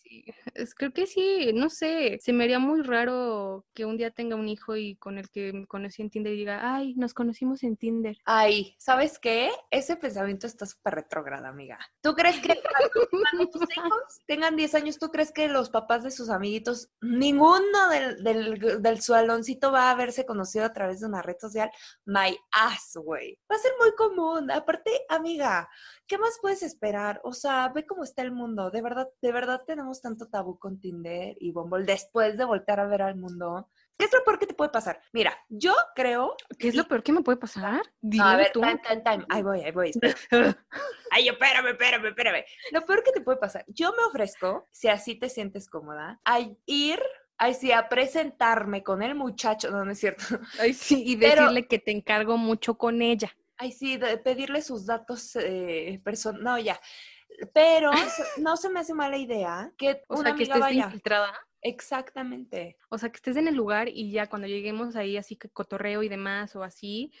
Es- 0.53 0.75
creo 0.75 0.91
que 0.91 1.07
sí, 1.07 1.51
no 1.53 1.69
sé, 1.69 2.17
se 2.21 2.33
me 2.33 2.43
haría 2.43 2.59
muy 2.59 2.81
raro 2.81 3.65
que 3.73 3.85
un 3.85 3.97
día 3.97 4.11
tenga 4.11 4.35
un 4.35 4.49
hijo 4.49 4.75
y 4.75 4.95
con 4.97 5.17
el 5.17 5.29
que 5.29 5.53
me 5.53 5.65
conocí 5.67 6.01
en 6.01 6.09
Tinder 6.09 6.33
y 6.33 6.37
diga, 6.37 6.73
ay, 6.75 6.93
nos 6.95 7.13
conocimos 7.13 7.63
en 7.63 7.77
Tinder. 7.77 8.17
Ay, 8.25 8.75
¿sabes 8.79 9.19
qué? 9.19 9.51
Ese 9.69 9.95
pensamiento 9.95 10.47
está 10.47 10.65
súper 10.65 10.95
retrógrado, 10.95 11.47
amiga. 11.47 11.79
¿Tú 12.01 12.13
crees 12.13 12.39
que 12.39 12.59
cuando, 12.61 13.09
cuando 13.09 13.49
tus 13.49 13.61
hijos 13.77 14.21
tengan 14.27 14.55
10 14.55 14.75
años, 14.75 14.99
tú 14.99 15.09
crees 15.09 15.31
que 15.31 15.47
los 15.47 15.69
papás 15.69 16.03
de 16.03 16.11
sus 16.11 16.29
amiguitos, 16.29 16.89
ninguno 17.01 17.89
del, 17.89 18.23
del, 18.23 18.81
del 18.81 19.01
saloncito 19.01 19.71
va 19.71 19.89
a 19.89 19.91
haberse 19.91 20.25
conocido 20.25 20.65
a 20.65 20.73
través 20.73 20.99
de 20.99 21.07
una 21.07 21.21
red 21.21 21.37
social? 21.39 21.71
My 22.05 22.37
ass, 22.51 22.93
güey. 22.95 23.37
Va 23.51 23.55
a 23.55 23.59
ser 23.59 23.71
muy 23.79 23.91
común. 23.95 24.51
Aparte, 24.51 24.91
amiga, 25.09 25.69
¿qué 26.07 26.17
más 26.17 26.37
puedes 26.41 26.63
esperar? 26.63 27.21
O 27.23 27.33
sea, 27.33 27.69
ve 27.69 27.85
cómo 27.85 28.03
está 28.03 28.21
el 28.21 28.31
mundo. 28.31 28.71
De 28.71 28.81
verdad, 28.81 29.07
de 29.21 29.31
verdad 29.31 29.61
tenemos 29.65 30.00
tanto 30.01 30.27
tabú 30.27 30.57
con 30.59 30.79
Tinder 30.79 31.37
y 31.39 31.51
Bumble 31.51 31.85
después 31.85 32.37
de 32.37 32.43
voltear 32.45 32.79
a 32.79 32.87
ver 32.87 33.01
al 33.03 33.15
mundo. 33.15 33.69
¿Qué 33.97 34.05
es 34.05 34.13
lo 34.13 34.23
peor 34.23 34.39
que 34.39 34.47
te 34.47 34.55
puede 34.55 34.71
pasar? 34.71 34.99
Mira, 35.13 35.37
yo 35.47 35.73
creo 35.95 36.35
¿Qué 36.57 36.67
es 36.69 36.75
lo 36.75 36.87
peor 36.87 37.03
que 37.03 37.11
me 37.11 37.21
puede 37.21 37.37
pasar? 37.37 37.81
Dime 38.01 38.23
a 38.25 38.35
ver, 38.35 38.51
tú. 38.51 38.59
time, 38.61 38.81
time, 38.87 39.01
time. 39.01 39.25
Ahí 39.29 39.43
voy, 39.43 39.61
ahí 39.61 39.71
voy. 39.71 39.91
Ay, 41.11 41.27
espérame, 41.29 41.67
espérame, 41.69 42.07
espérame. 42.07 42.43
Lo 42.71 42.81
peor 42.85 43.03
que 43.03 43.11
te 43.11 43.21
puede 43.21 43.37
pasar, 43.37 43.63
yo 43.67 43.91
me 43.91 44.03
ofrezco, 44.03 44.67
si 44.71 44.87
así 44.87 45.15
te 45.15 45.29
sientes 45.29 45.69
cómoda, 45.69 46.19
a 46.25 46.39
ir, 46.65 46.99
ay, 47.37 47.53
sí, 47.53 47.71
a 47.71 47.89
presentarme 47.89 48.81
con 48.83 49.01
el 49.03 49.13
muchacho, 49.15 49.69
no, 49.69 49.85
no 49.85 49.91
es 49.91 49.99
cierto. 49.99 50.23
Ay, 50.59 50.73
sí, 50.73 51.03
y 51.05 51.17
Pero- 51.17 51.41
decirle 51.43 51.67
que 51.67 51.79
te 51.79 51.91
encargo 51.91 52.37
mucho 52.37 52.77
con 52.77 53.01
ella. 53.01 53.31
Ay, 53.57 53.71
sí, 53.71 53.97
de 53.97 54.17
pedirle 54.17 54.63
sus 54.63 54.87
datos 54.87 55.35
eh, 55.35 56.01
person- 56.03 56.39
no, 56.39 56.57
ya. 56.57 56.79
Pero 57.53 57.91
no 58.37 58.57
se 58.57 58.69
me 58.69 58.79
hace 58.79 58.93
mala 58.93 59.17
idea 59.17 59.71
que 59.77 60.01
O 60.07 60.19
una 60.19 60.29
sea, 60.29 60.35
que 60.35 60.43
estés 60.43 60.59
vaya. 60.59 60.85
infiltrada. 60.85 61.33
Exactamente. 61.63 62.77
O 62.89 62.97
sea, 62.97 63.09
que 63.09 63.17
estés 63.17 63.37
en 63.37 63.47
el 63.47 63.55
lugar 63.55 63.87
y 63.87 64.11
ya 64.11 64.27
cuando 64.27 64.47
lleguemos 64.47 64.95
ahí 64.95 65.15
así 65.17 65.35
que 65.35 65.49
cotorreo 65.49 66.01
y 66.01 66.09
demás 66.09 66.55
o 66.55 66.63
así, 66.63 67.11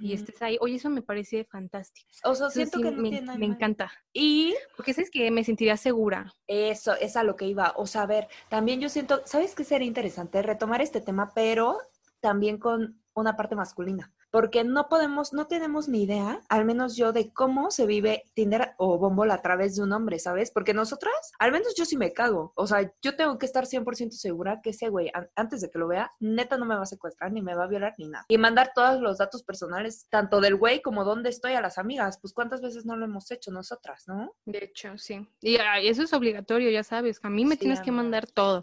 y 0.00 0.14
estés 0.14 0.40
ahí. 0.40 0.56
Oye, 0.60 0.76
eso 0.76 0.88
me 0.88 1.02
parece 1.02 1.44
fantástico. 1.44 2.08
O 2.24 2.34
sea, 2.34 2.48
siento 2.48 2.80
que 2.80 2.90
no 2.90 3.02
me, 3.02 3.10
tiene 3.10 3.26
nada 3.26 3.38
me 3.38 3.46
encanta. 3.46 3.92
Y 4.12 4.54
Porque 4.76 4.92
es 4.92 5.10
que 5.10 5.30
me 5.30 5.44
sentiría 5.44 5.76
segura. 5.76 6.32
Eso, 6.46 6.94
es 6.94 7.16
a 7.16 7.24
lo 7.24 7.36
que 7.36 7.46
iba. 7.46 7.74
O 7.76 7.86
sea, 7.86 8.02
a 8.02 8.06
ver, 8.06 8.28
también 8.48 8.80
yo 8.80 8.88
siento, 8.88 9.22
¿sabes 9.26 9.54
qué 9.54 9.64
sería 9.64 9.86
interesante? 9.86 10.40
Retomar 10.40 10.80
este 10.80 11.02
tema, 11.02 11.32
pero 11.34 11.78
también 12.20 12.58
con 12.58 13.02
una 13.14 13.36
parte 13.36 13.54
masculina. 13.54 14.12
Porque 14.30 14.62
no 14.64 14.88
podemos, 14.88 15.32
no 15.32 15.46
tenemos 15.46 15.88
ni 15.88 16.04
idea, 16.04 16.40
al 16.48 16.64
menos 16.64 16.96
yo, 16.96 17.12
de 17.12 17.32
cómo 17.32 17.70
se 17.70 17.86
vive 17.86 18.24
Tinder 18.34 18.74
o 18.78 18.96
Bumble 18.98 19.32
a 19.32 19.42
través 19.42 19.76
de 19.76 19.82
un 19.82 19.92
hombre, 19.92 20.18
¿sabes? 20.18 20.50
Porque 20.50 20.72
nosotras, 20.74 21.12
al 21.38 21.50
menos 21.52 21.74
yo 21.76 21.84
sí 21.84 21.96
me 21.96 22.12
cago. 22.12 22.52
O 22.54 22.66
sea, 22.66 22.92
yo 23.02 23.16
tengo 23.16 23.38
que 23.38 23.46
estar 23.46 23.66
100% 23.66 24.12
segura 24.12 24.60
que 24.62 24.70
ese 24.70 24.88
güey, 24.88 25.10
an- 25.14 25.28
antes 25.34 25.60
de 25.60 25.70
que 25.70 25.78
lo 25.78 25.88
vea, 25.88 26.12
neta 26.20 26.56
no 26.58 26.64
me 26.64 26.76
va 26.76 26.82
a 26.82 26.86
secuestrar, 26.86 27.32
ni 27.32 27.42
me 27.42 27.54
va 27.54 27.64
a 27.64 27.68
violar, 27.68 27.94
ni 27.98 28.08
nada. 28.08 28.24
Y 28.28 28.38
mandar 28.38 28.72
todos 28.74 29.00
los 29.00 29.18
datos 29.18 29.42
personales, 29.42 30.06
tanto 30.10 30.40
del 30.40 30.54
güey 30.56 30.80
como 30.80 31.04
dónde 31.04 31.28
estoy 31.30 31.54
a 31.54 31.60
las 31.60 31.78
amigas. 31.78 32.18
Pues 32.20 32.32
cuántas 32.32 32.60
veces 32.60 32.86
no 32.86 32.96
lo 32.96 33.04
hemos 33.06 33.30
hecho 33.32 33.50
nosotras, 33.50 34.04
¿no? 34.06 34.34
De 34.44 34.58
hecho, 34.64 34.96
sí. 34.96 35.28
Y 35.40 35.56
eso 35.82 36.02
es 36.04 36.12
obligatorio, 36.12 36.70
ya 36.70 36.84
sabes. 36.84 37.18
A 37.22 37.30
mí 37.30 37.44
me 37.44 37.54
Sí, 37.54 37.60
tienes 37.62 37.80
que 37.80 37.90
mandar 37.92 38.26
todo. 38.28 38.60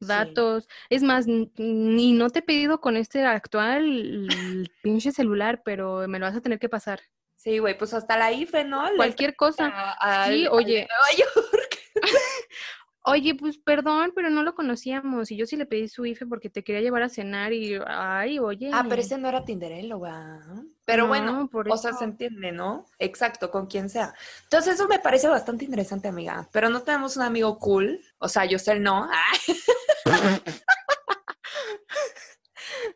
Sí. 0.00 0.06
Datos. 0.06 0.68
Es 0.90 1.02
más, 1.02 1.26
ni 1.26 2.12
no 2.12 2.28
te 2.30 2.40
he 2.40 2.42
pedido 2.42 2.80
con 2.80 2.96
este 2.96 3.24
actual 3.24 3.84
el 3.84 4.70
pinche 4.82 5.10
celular, 5.12 5.62
pero 5.64 6.06
me 6.08 6.18
lo 6.18 6.26
vas 6.26 6.36
a 6.36 6.40
tener 6.42 6.58
que 6.58 6.68
pasar. 6.68 7.00
Sí, 7.36 7.58
güey, 7.58 7.78
pues 7.78 7.94
hasta 7.94 8.16
la 8.18 8.32
IFE, 8.32 8.64
¿no? 8.64 8.84
Cualquier 8.96 9.36
cosa. 9.36 9.70
a- 9.72 10.26
Sí, 10.26 10.44
al 10.46 10.52
oye. 10.52 10.74
de 10.80 10.88
Nueva 10.88 11.30
York. 11.34 11.78
Oye, 13.08 13.36
pues 13.36 13.56
perdón, 13.56 14.10
pero 14.16 14.30
no 14.30 14.42
lo 14.42 14.56
conocíamos. 14.56 15.30
Y 15.30 15.36
yo 15.36 15.46
sí 15.46 15.54
le 15.56 15.64
pedí 15.64 15.86
su 15.86 16.04
IFE 16.04 16.26
porque 16.26 16.50
te 16.50 16.64
quería 16.64 16.80
llevar 16.82 17.04
a 17.04 17.08
cenar 17.08 17.52
y, 17.52 17.78
ay, 17.86 18.40
oye. 18.40 18.68
Ah, 18.74 18.84
pero 18.88 19.00
ese 19.00 19.16
no 19.16 19.28
era 19.28 19.44
Tinderelo, 19.44 20.00
¿va? 20.00 20.40
Pero 20.84 21.06
bueno, 21.06 21.48
o 21.70 21.76
sea, 21.76 21.92
se 21.92 22.02
entiende, 22.02 22.50
¿no? 22.50 22.84
Exacto, 22.98 23.52
con 23.52 23.66
quien 23.68 23.90
sea. 23.90 24.12
Entonces, 24.42 24.74
eso 24.74 24.88
me 24.88 24.98
parece 24.98 25.28
bastante 25.28 25.64
interesante, 25.64 26.08
amiga. 26.08 26.48
Pero 26.52 26.68
no 26.68 26.82
tenemos 26.82 27.16
un 27.16 27.22
amigo 27.22 27.60
cool. 27.60 28.00
O 28.18 28.28
sea, 28.28 28.44
yo 28.44 28.58
sé 28.58 28.72
el 28.72 28.82
no. 28.82 29.08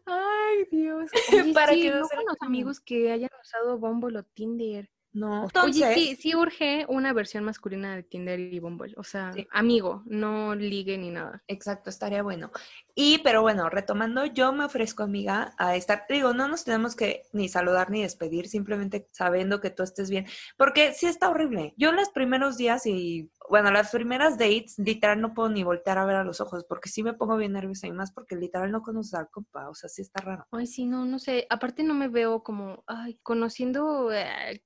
Ay, 0.07 0.65
Dios. 0.71 1.11
Para 1.55 1.73
sí, 1.73 1.83
que 1.83 1.91
no 1.91 2.09
con 2.09 2.25
los 2.25 2.37
amigos 2.41 2.81
que 2.81 3.13
hayan 3.13 3.31
usado 3.41 3.79
Bumble 3.79 4.19
o 4.19 4.23
Tinder. 4.23 4.89
No. 5.13 5.49
Oye, 5.63 5.95
sí, 5.95 6.17
sí 6.17 6.35
urge 6.37 6.87
una 6.89 7.13
versión 7.13 7.43
masculina 7.43 7.97
de 7.97 8.05
Tinder 8.05 8.39
y 8.39 8.59
Bumble. 8.61 8.95
O 8.97 9.03
sea, 9.03 9.33
Sí. 9.33 9.47
amigo, 9.51 10.03
no 10.07 10.55
ligue 10.55 10.97
ni 10.99 11.11
nada. 11.11 11.43
Exacto, 11.49 11.91
estaría 11.91 12.23
bueno. 12.23 12.53
Y, 12.95 13.19
pero 13.19 13.43
bueno, 13.43 13.69
retomando, 13.69 14.25
yo 14.27 14.53
me 14.53 14.65
ofrezco, 14.65 15.03
amiga, 15.03 15.53
a 15.59 15.75
estar, 15.75 16.05
digo, 16.09 16.33
no 16.33 16.47
nos 16.49 16.65
tenemos 16.65 16.95
que 16.95 17.23
ni 17.33 17.49
saludar 17.49 17.91
ni 17.91 18.03
despedir, 18.03 18.47
simplemente 18.49 19.09
sabiendo 19.11 19.61
que 19.61 19.71
tú 19.71 19.83
estés 19.83 20.11
bien, 20.11 20.27
porque 20.57 20.93
sí 20.93 21.07
está 21.07 21.29
horrible. 21.29 21.75
Yo 21.77 21.91
en 21.91 21.97
los 21.97 22.11
primeros 22.11 22.57
días 22.57 22.87
y, 22.87 23.31
bueno, 23.49 23.71
las 23.73 23.91
primeras 23.91 24.39
dates, 24.39 24.79
literal 24.79 25.21
no 25.21 25.35
puedo 25.35 25.49
ni 25.49 25.65
voltear 25.65 25.99
a 25.99 26.05
ver 26.05 26.17
a 26.17 26.25
los 26.25 26.41
ojos, 26.41 26.65
porque 26.69 26.89
sí 26.89 27.03
me 27.03 27.15
pongo 27.15 27.37
bien 27.37 27.53
nerviosa 27.53 27.87
y 27.89 27.93
más 27.93 28.13
porque 28.13 28.37
literal 28.37 28.71
no 28.71 28.83
conoces 28.83 29.15
al 29.15 29.29
compa, 29.31 29.69
o 29.71 29.75
sea, 29.75 29.89
sí 29.89 30.03
está 30.03 30.21
raro. 30.23 30.47
Ay, 30.53 30.67
sí, 30.69 30.87
no, 30.87 31.05
no 31.05 31.19
sé. 31.19 31.47
Aparte 31.51 31.83
no 31.83 31.95
me 31.95 32.09
veo 32.09 32.43
como, 32.45 32.85
ay, 32.87 33.19
conociendo, 33.23 34.13
eh, 34.13 34.63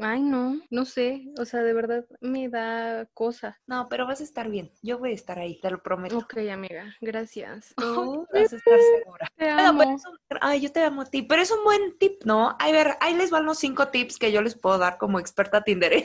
ay, 0.00 0.22
no, 0.22 0.60
no 0.70 0.84
sé. 0.84 1.26
O 1.38 1.44
sea, 1.44 1.62
de 1.62 1.72
verdad 1.72 2.04
me 2.20 2.48
da 2.48 3.06
cosa. 3.14 3.60
No, 3.66 3.88
pero 3.88 4.06
vas 4.06 4.20
a 4.20 4.24
estar 4.24 4.48
bien, 4.50 4.72
yo 4.82 4.98
voy 4.98 5.10
a 5.12 5.14
estar 5.14 5.38
ahí, 5.38 5.60
te 5.60 5.70
lo 5.70 5.82
prometo. 5.82 6.18
Ok, 6.18 6.36
amiga, 6.52 6.94
gracias. 7.00 7.74
Tú 7.76 8.26
vas 8.32 8.52
a 8.52 8.56
estar 8.56 8.78
segura. 8.80 9.30
te 9.36 9.50
amo. 9.50 9.78
pero 9.80 9.94
es 9.96 10.06
un- 10.06 10.18
ay, 10.40 10.60
yo 10.60 10.72
te 10.72 10.82
amo 10.82 11.02
a 11.02 11.06
ti, 11.06 11.22
pero 11.22 11.42
es 11.42 11.50
un 11.50 11.62
buen 11.64 11.96
tip, 11.98 12.24
¿no? 12.24 12.56
Ay, 12.58 12.72
ver, 12.72 12.96
ahí 13.00 13.14
les 13.14 13.30
van 13.30 13.44
los 13.46 13.58
cinco 13.58 13.88
tips 13.88 14.18
que 14.18 14.32
yo 14.32 14.42
les 14.42 14.56
puedo 14.56 14.78
dar 14.78 14.98
como 14.98 15.18
experta 15.18 15.62
Tinder. 15.62 16.04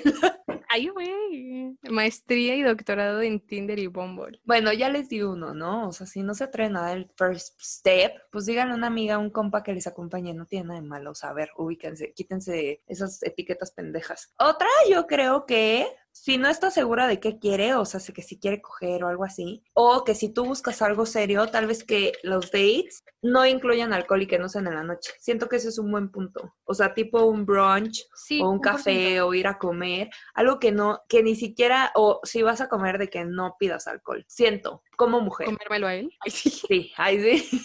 Ay, 0.72 0.88
güey. 0.90 1.76
Maestría 1.90 2.56
y 2.56 2.62
doctorado 2.62 3.24
en 3.24 3.40
Tinder 3.40 3.80
y 3.80 3.88
Bumble. 3.88 4.40
Bueno, 4.44 4.72
ya 4.72 4.88
les 4.90 5.10
di 5.10 5.24
uno, 5.24 5.56
¿no? 5.56 5.88
O 5.90 5.92
sea, 5.92 6.06
si 6.06 6.22
no 6.22 6.36
se 6.36 6.44
atreven 6.44 6.78
a 6.78 6.82
dar 6.82 6.98
el 6.98 7.10
first 7.18 7.60
step, 7.60 8.14
pues 8.32 8.46
díganle 8.46 8.74
a 8.74 8.78
una 8.78 8.86
amiga, 8.86 9.16
a 9.16 9.18
un 9.18 9.32
compa 9.32 9.64
que 9.64 9.74
les 9.74 9.88
acompañe, 9.88 10.36
no 10.36 10.46
tiene 10.46 10.68
nada 10.68 10.80
de 10.80 10.86
malo. 10.86 11.12
O 11.12 11.16
sea, 11.16 11.32
a 11.32 11.34
ver, 11.34 11.50
ubíquense, 11.58 12.14
quítense 12.14 12.84
esas 12.86 13.24
etiquetas 13.24 13.72
pendejas. 13.72 14.32
Otra, 14.38 14.68
yo 14.88 15.08
creo 15.08 15.48
que 15.48 15.88
si 16.22 16.38
no 16.38 16.50
está 16.50 16.70
segura 16.70 17.08
de 17.08 17.20
qué 17.20 17.40
quiere, 17.40 17.74
o 17.76 17.86
sea, 17.86 18.00
que 18.14 18.22
si 18.22 18.38
quiere 18.40 18.62
coger 18.62 19.04
o 19.04 19.08
algo 19.08 19.24
así, 19.24 19.64
o 19.74 20.04
que 20.04 20.16
si 20.16 20.34
tú 20.34 20.46
buscas 20.46 20.82
algo 20.82 21.06
serio, 21.06 21.48
tal 21.48 21.66
vez 21.66 21.84
que 21.84 22.12
los 22.24 22.52
dates 22.52 23.04
no 23.22 23.46
incluyan 23.46 23.94
alcohol 23.94 24.22
y 24.22 24.28
que 24.28 24.38
no 24.40 24.50
sean 24.50 24.68
en 24.68 24.76
la 24.76 24.84
noche. 24.84 25.12
Siento 25.20 25.48
que 25.48 25.56
ese 25.56 25.70
es 25.70 25.80
un 25.80 25.92
buen 25.92 26.10
punto. 26.12 26.56
O 26.66 26.74
sea, 26.74 26.94
tipo 26.94 27.24
un 27.24 27.46
brunch 27.46 28.06
Sí. 28.14 28.42
o 28.42 28.50
un 28.50 28.60
100%. 28.60 28.62
café 28.62 29.22
o 29.22 29.34
ir 29.34 29.48
a 29.48 29.58
comer, 29.58 30.10
algo 30.34 30.60
que 30.60 30.72
no, 30.72 31.02
que 31.08 31.24
ni 31.24 31.36
siquiera, 31.36 31.92
o 31.96 32.20
si 32.24 32.42
vas 32.42 32.60
a 32.62 32.68
comer, 32.70 32.98
de 32.98 33.10
que 33.10 33.24
no 33.26 33.56
pidas 33.58 33.88
alcohol. 33.88 34.26
Siento, 34.28 34.84
como 34.98 35.22
mujer. 35.22 35.46
¿Comérmelo 35.48 35.88
a 35.88 35.96
él? 35.96 36.12
Ay, 36.20 36.32
sí. 36.32 36.50
Sí, 36.50 36.92
ahí 36.98 37.20
sí. 37.22 37.60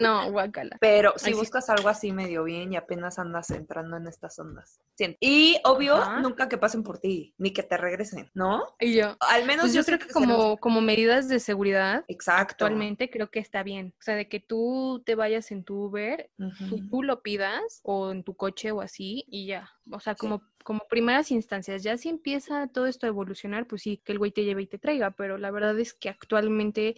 No, 0.00 0.30
guácala. 0.30 0.76
Pero 0.80 1.14
si 1.16 1.26
Ay, 1.26 1.32
sí. 1.34 1.38
buscas 1.38 1.68
algo 1.70 1.88
así 1.88 2.12
medio 2.12 2.44
bien 2.44 2.72
y 2.72 2.76
apenas 2.76 3.18
andas 3.18 3.50
entrando 3.50 3.96
en 3.96 4.06
estas 4.06 4.38
ondas. 4.38 4.80
Y 5.20 5.58
obvio, 5.64 5.96
Ajá. 5.96 6.20
nunca 6.20 6.48
que 6.48 6.58
pasen 6.58 6.82
por 6.82 6.98
ti, 6.98 7.34
ni 7.38 7.52
que 7.52 7.62
te 7.62 7.76
regresen, 7.76 8.30
¿no? 8.34 8.76
Y 8.80 8.94
yo, 8.94 9.16
Al 9.20 9.44
menos 9.46 9.64
pues 9.64 9.74
yo, 9.74 9.84
creo 9.84 9.98
que 9.98 10.08
como, 10.08 10.56
como 10.58 10.80
medidas 10.80 11.28
de 11.28 11.40
seguridad, 11.40 12.04
Exacto. 12.08 12.64
actualmente 12.64 13.10
creo 13.10 13.30
que 13.30 13.40
está 13.40 13.62
bien. 13.62 13.94
O 13.98 14.02
sea, 14.02 14.14
de 14.14 14.28
que 14.28 14.40
tú 14.40 15.02
te 15.04 15.14
vayas 15.14 15.50
en 15.50 15.64
tu 15.64 15.84
Uber, 15.86 16.30
Ujú. 16.38 16.68
tú, 16.68 16.88
tú 16.88 17.02
lo 17.02 17.22
pidas, 17.22 17.80
o 17.82 18.10
en 18.12 18.22
tu 18.24 18.34
coche 18.36 18.70
o 18.72 18.80
así, 18.80 19.24
y 19.28 19.46
ya. 19.46 19.70
O 19.90 20.00
sea, 20.00 20.14
Sí. 20.14 20.20
como, 20.20 20.42
como 20.62 20.80
primeras 20.88 21.30
instancias. 21.30 21.82
Ya 21.82 21.96
si 21.98 22.08
empieza 22.08 22.68
todo 22.68 22.86
esto 22.86 23.06
a 23.06 23.08
evolucionar, 23.08 23.66
pues 23.66 23.82
sí, 23.82 24.00
que 24.04 24.12
el 24.12 24.18
güey 24.18 24.30
te 24.32 24.44
lleve 24.44 24.62
y 24.62 24.66
te 24.66 24.78
traiga, 24.78 25.10
pero 25.10 25.36
la 25.38 25.50
verdad 25.50 25.78
es 25.78 25.92
que 25.92 26.08
actualmente 26.08 26.96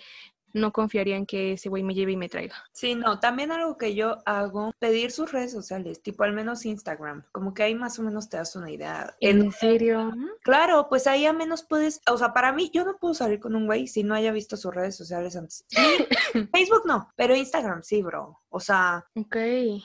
no 0.53 0.73
confiaría 0.73 1.17
en 1.17 1.27
que 1.27 1.53
ese 1.53 1.69
güey 1.69 1.83
me 1.83 1.95
lleve 1.95 2.13
y 2.13 2.17
me 2.17 2.29
traiga. 2.29 2.57
Sí, 2.73 2.95
no, 2.95 3.21
también 3.21 3.53
algo 3.53 3.77
que 3.77 3.95
yo 3.95 4.19
hago, 4.25 4.73
pedir 4.79 5.11
sus 5.11 5.33
redes 5.33 5.53
sociales, 5.53 6.03
tipo 6.03 6.25
al 6.25 6.33
menos 6.33 6.65
Instagram, 6.65 7.25
como 7.33 7.55
que 7.55 7.63
ahí 7.63 7.75
más 7.75 7.99
o 7.99 8.03
menos 8.03 8.29
te 8.29 8.37
das 8.37 8.57
una 8.57 8.71
idea. 8.71 9.15
¿En 9.21 9.53
serio? 9.53 10.13
Claro, 10.43 10.89
pues 10.89 11.07
ahí 11.07 11.27
a 11.27 11.33
menos 11.33 11.63
puedes, 11.63 12.01
o 12.11 12.17
sea, 12.17 12.33
para 12.33 12.53
mí 12.53 12.71
yo 12.73 12.85
no 12.85 12.97
puedo 12.97 13.15
salir 13.15 13.41
con 13.41 13.55
un 13.55 13.67
güey 13.67 13.87
si 13.87 14.03
no 14.03 14.15
haya 14.15 14.33
visto 14.33 14.57
sus 14.57 14.75
redes 14.75 14.97
sociales 14.97 15.37
antes. 15.37 15.65
Facebook 16.53 16.83
no, 16.87 17.11
pero 17.17 17.35
Instagram 17.35 17.83
sí, 17.83 18.03
bro. 18.03 18.41
O 18.57 18.61
sea, 18.61 19.05
Ok. 19.15 19.37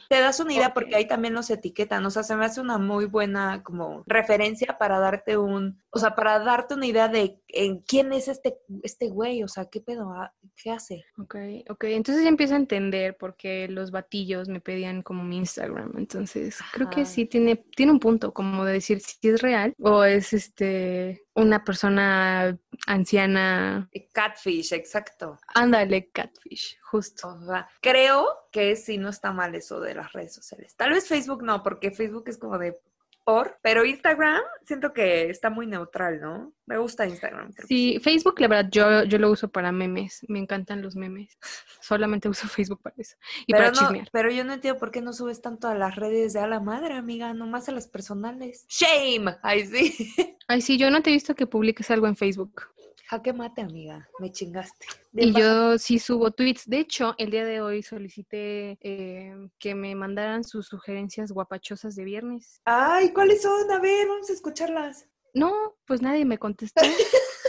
te 0.10 0.22
das 0.22 0.40
una 0.40 0.54
idea 0.54 0.74
porque 0.74 0.96
ahí 0.96 1.06
también 1.06 1.34
los 1.34 1.50
etiquetan. 1.50 2.06
O 2.06 2.10
sea, 2.10 2.24
se 2.24 2.38
me 2.38 2.46
hace 2.46 2.62
una 2.62 2.78
muy 2.78 3.04
buena 3.06 3.64
como 3.64 4.04
referencia 4.08 4.78
para 4.80 4.98
darte 4.98 5.36
un, 5.36 5.82
o 5.90 6.00
sea, 6.00 6.16
para 6.16 6.40
darte 6.40 6.74
una 6.76 6.86
idea 6.86 7.10
de 7.10 7.42
en 7.50 7.80
quién 7.80 8.14
es 8.14 8.30
este, 8.30 8.58
este 8.82 9.10
güey, 9.10 9.44
o 9.44 9.50
sea, 9.50 9.66
qué 9.66 9.82
pedo, 9.82 10.10
Ah, 10.14 10.34
qué 10.56 10.72
hace. 10.72 11.04
Ok, 11.18 11.36
ok. 11.70 11.84
Entonces 11.86 12.24
ya 12.24 12.30
empiezo 12.30 12.54
a 12.54 12.58
entender 12.58 13.18
por 13.18 13.36
qué 13.36 13.68
los 13.68 13.92
batillos 13.92 14.48
me 14.48 14.62
pedían 14.62 15.02
como 15.02 15.22
mi 15.24 15.38
Instagram. 15.38 15.92
Entonces, 15.98 16.60
creo 16.72 16.90
que 16.90 17.06
sí 17.06 17.26
tiene, 17.26 17.58
tiene 17.76 17.92
un 17.92 18.00
punto, 18.00 18.34
como 18.34 18.64
de 18.64 18.74
decir 18.74 19.02
si 19.02 19.28
es 19.28 19.42
real 19.42 19.74
o 19.82 20.06
es 20.06 20.32
este 20.32 21.24
una 21.34 21.64
persona 21.64 22.58
anciana. 22.88 23.90
Catfish, 24.12 24.74
exacto. 24.74 25.40
Ándale, 25.54 26.10
catfish, 26.10 26.78
justo. 26.82 27.30
O 27.30 27.46
sea, 27.46 27.68
creo 27.82 28.28
que 28.52 28.76
sí 28.76 28.98
no 28.98 29.10
está 29.10 29.32
mal 29.32 29.56
eso 29.56 29.80
de 29.80 29.96
las 29.96 30.12
redes 30.14 30.34
sociales. 30.34 30.76
Tal 30.76 30.92
vez 30.92 31.08
Facebook 31.08 31.44
no, 31.44 31.64
porque 31.64 31.92
Facebook 31.92 32.26
es 32.28 32.38
como 32.38 32.58
de 32.58 32.80
por, 33.24 33.58
pero 33.62 33.86
Instagram 33.86 34.42
siento 34.66 34.94
que 34.94 35.30
está 35.30 35.50
muy 35.50 35.68
neutral, 35.68 36.20
¿no? 36.22 36.54
Me 36.66 36.78
gusta 36.78 37.06
Instagram. 37.06 37.52
Sí, 37.68 38.00
Facebook, 38.02 38.40
la 38.40 38.48
verdad, 38.48 38.70
yo, 38.72 39.04
yo 39.04 39.18
lo 39.18 39.30
uso 39.32 39.50
para 39.50 39.72
memes. 39.72 40.26
Me 40.28 40.40
encantan 40.40 40.82
los 40.82 40.96
memes. 40.96 41.38
Solamente 41.82 42.30
uso 42.30 42.48
Facebook 42.48 42.82
para 42.82 42.96
eso. 42.98 43.16
Y 43.46 43.54
pero 43.54 43.66
para 43.66 43.72
no, 43.72 43.80
chismear. 43.80 44.10
pero 44.12 44.32
yo 44.32 44.44
no 44.44 44.54
entiendo 44.54 44.80
por 44.80 44.92
qué 44.92 45.02
no 45.02 45.14
subes 45.14 45.42
tanto 45.42 45.68
a 45.68 45.76
las 45.76 45.96
redes 45.96 46.34
de 46.34 46.40
a 46.40 46.48
la 46.48 46.60
madre, 46.60 46.96
amiga, 46.96 47.34
nomás 47.34 47.70
a 47.70 47.72
las 47.72 47.88
personales. 47.88 48.66
Shame, 48.68 49.36
ay 49.44 49.68
sí. 49.68 50.14
Ay, 50.48 50.62
sí, 50.62 50.78
yo 50.78 50.90
no 50.90 51.02
te 51.02 51.10
he 51.10 51.14
visto 51.14 51.36
que 51.36 51.48
publiques 51.48 51.92
algo 51.92 52.08
en 52.08 52.16
Facebook. 52.16 52.64
Jaque 53.12 53.34
mate, 53.34 53.60
amiga, 53.62 54.08
me 54.20 54.32
chingaste. 54.32 54.86
Y 55.12 55.34
baja- 55.34 55.40
yo 55.46 55.78
sí 55.78 56.00
subo 56.00 56.32
tweets. 56.32 56.66
De 56.66 56.80
hecho, 56.80 57.14
el 57.18 57.30
día 57.30 57.44
de 57.44 57.60
hoy 57.60 57.84
solicité 57.84 58.78
eh, 58.80 59.36
que 59.60 59.76
me 59.76 59.94
mandaran 59.96 60.46
sus 60.46 60.68
sugerencias 60.68 61.30
guapachosas 61.34 61.98
de 61.98 62.06
viernes. 62.06 62.62
Ay, 62.64 63.12
¿cuáles 63.12 63.42
son? 63.42 63.70
A 63.70 63.80
ver, 63.80 64.08
vamos 64.08 64.30
a 64.30 64.34
escucharlas. 64.34 65.10
No, 65.34 65.76
pues 65.86 66.02
nadie 66.02 66.24
me 66.24 66.38
contestó. 66.38 66.82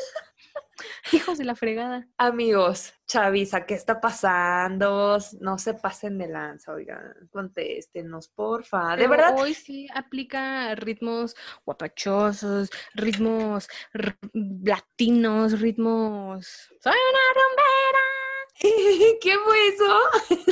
Hijos 1.13 1.37
de 1.37 1.45
la 1.45 1.55
fregada. 1.55 2.09
Amigos, 2.17 2.95
Chavisa, 3.07 3.67
¿qué 3.67 3.75
está 3.75 4.01
pasando? 4.01 5.19
No 5.41 5.59
se 5.59 5.75
pasen 5.75 6.17
de 6.17 6.29
lanza, 6.29 6.73
oigan, 6.73 7.29
contéstenos, 7.31 8.29
porfa. 8.29 8.93
De 8.93 9.09
Pero 9.09 9.11
verdad, 9.11 9.39
Hoy 9.39 9.53
sí 9.53 9.87
aplica 9.95 10.75
ritmos 10.75 11.37
guapachosos, 11.67 12.71
ritmos 12.95 13.69
latinos, 13.93 15.61
ritmos. 15.61 16.71
¡Soy 16.81 16.93
una 16.93 17.35
rumbera! 17.35 18.12
¿qué 19.21 19.35
fue 19.45 19.69
eso? 19.69 19.99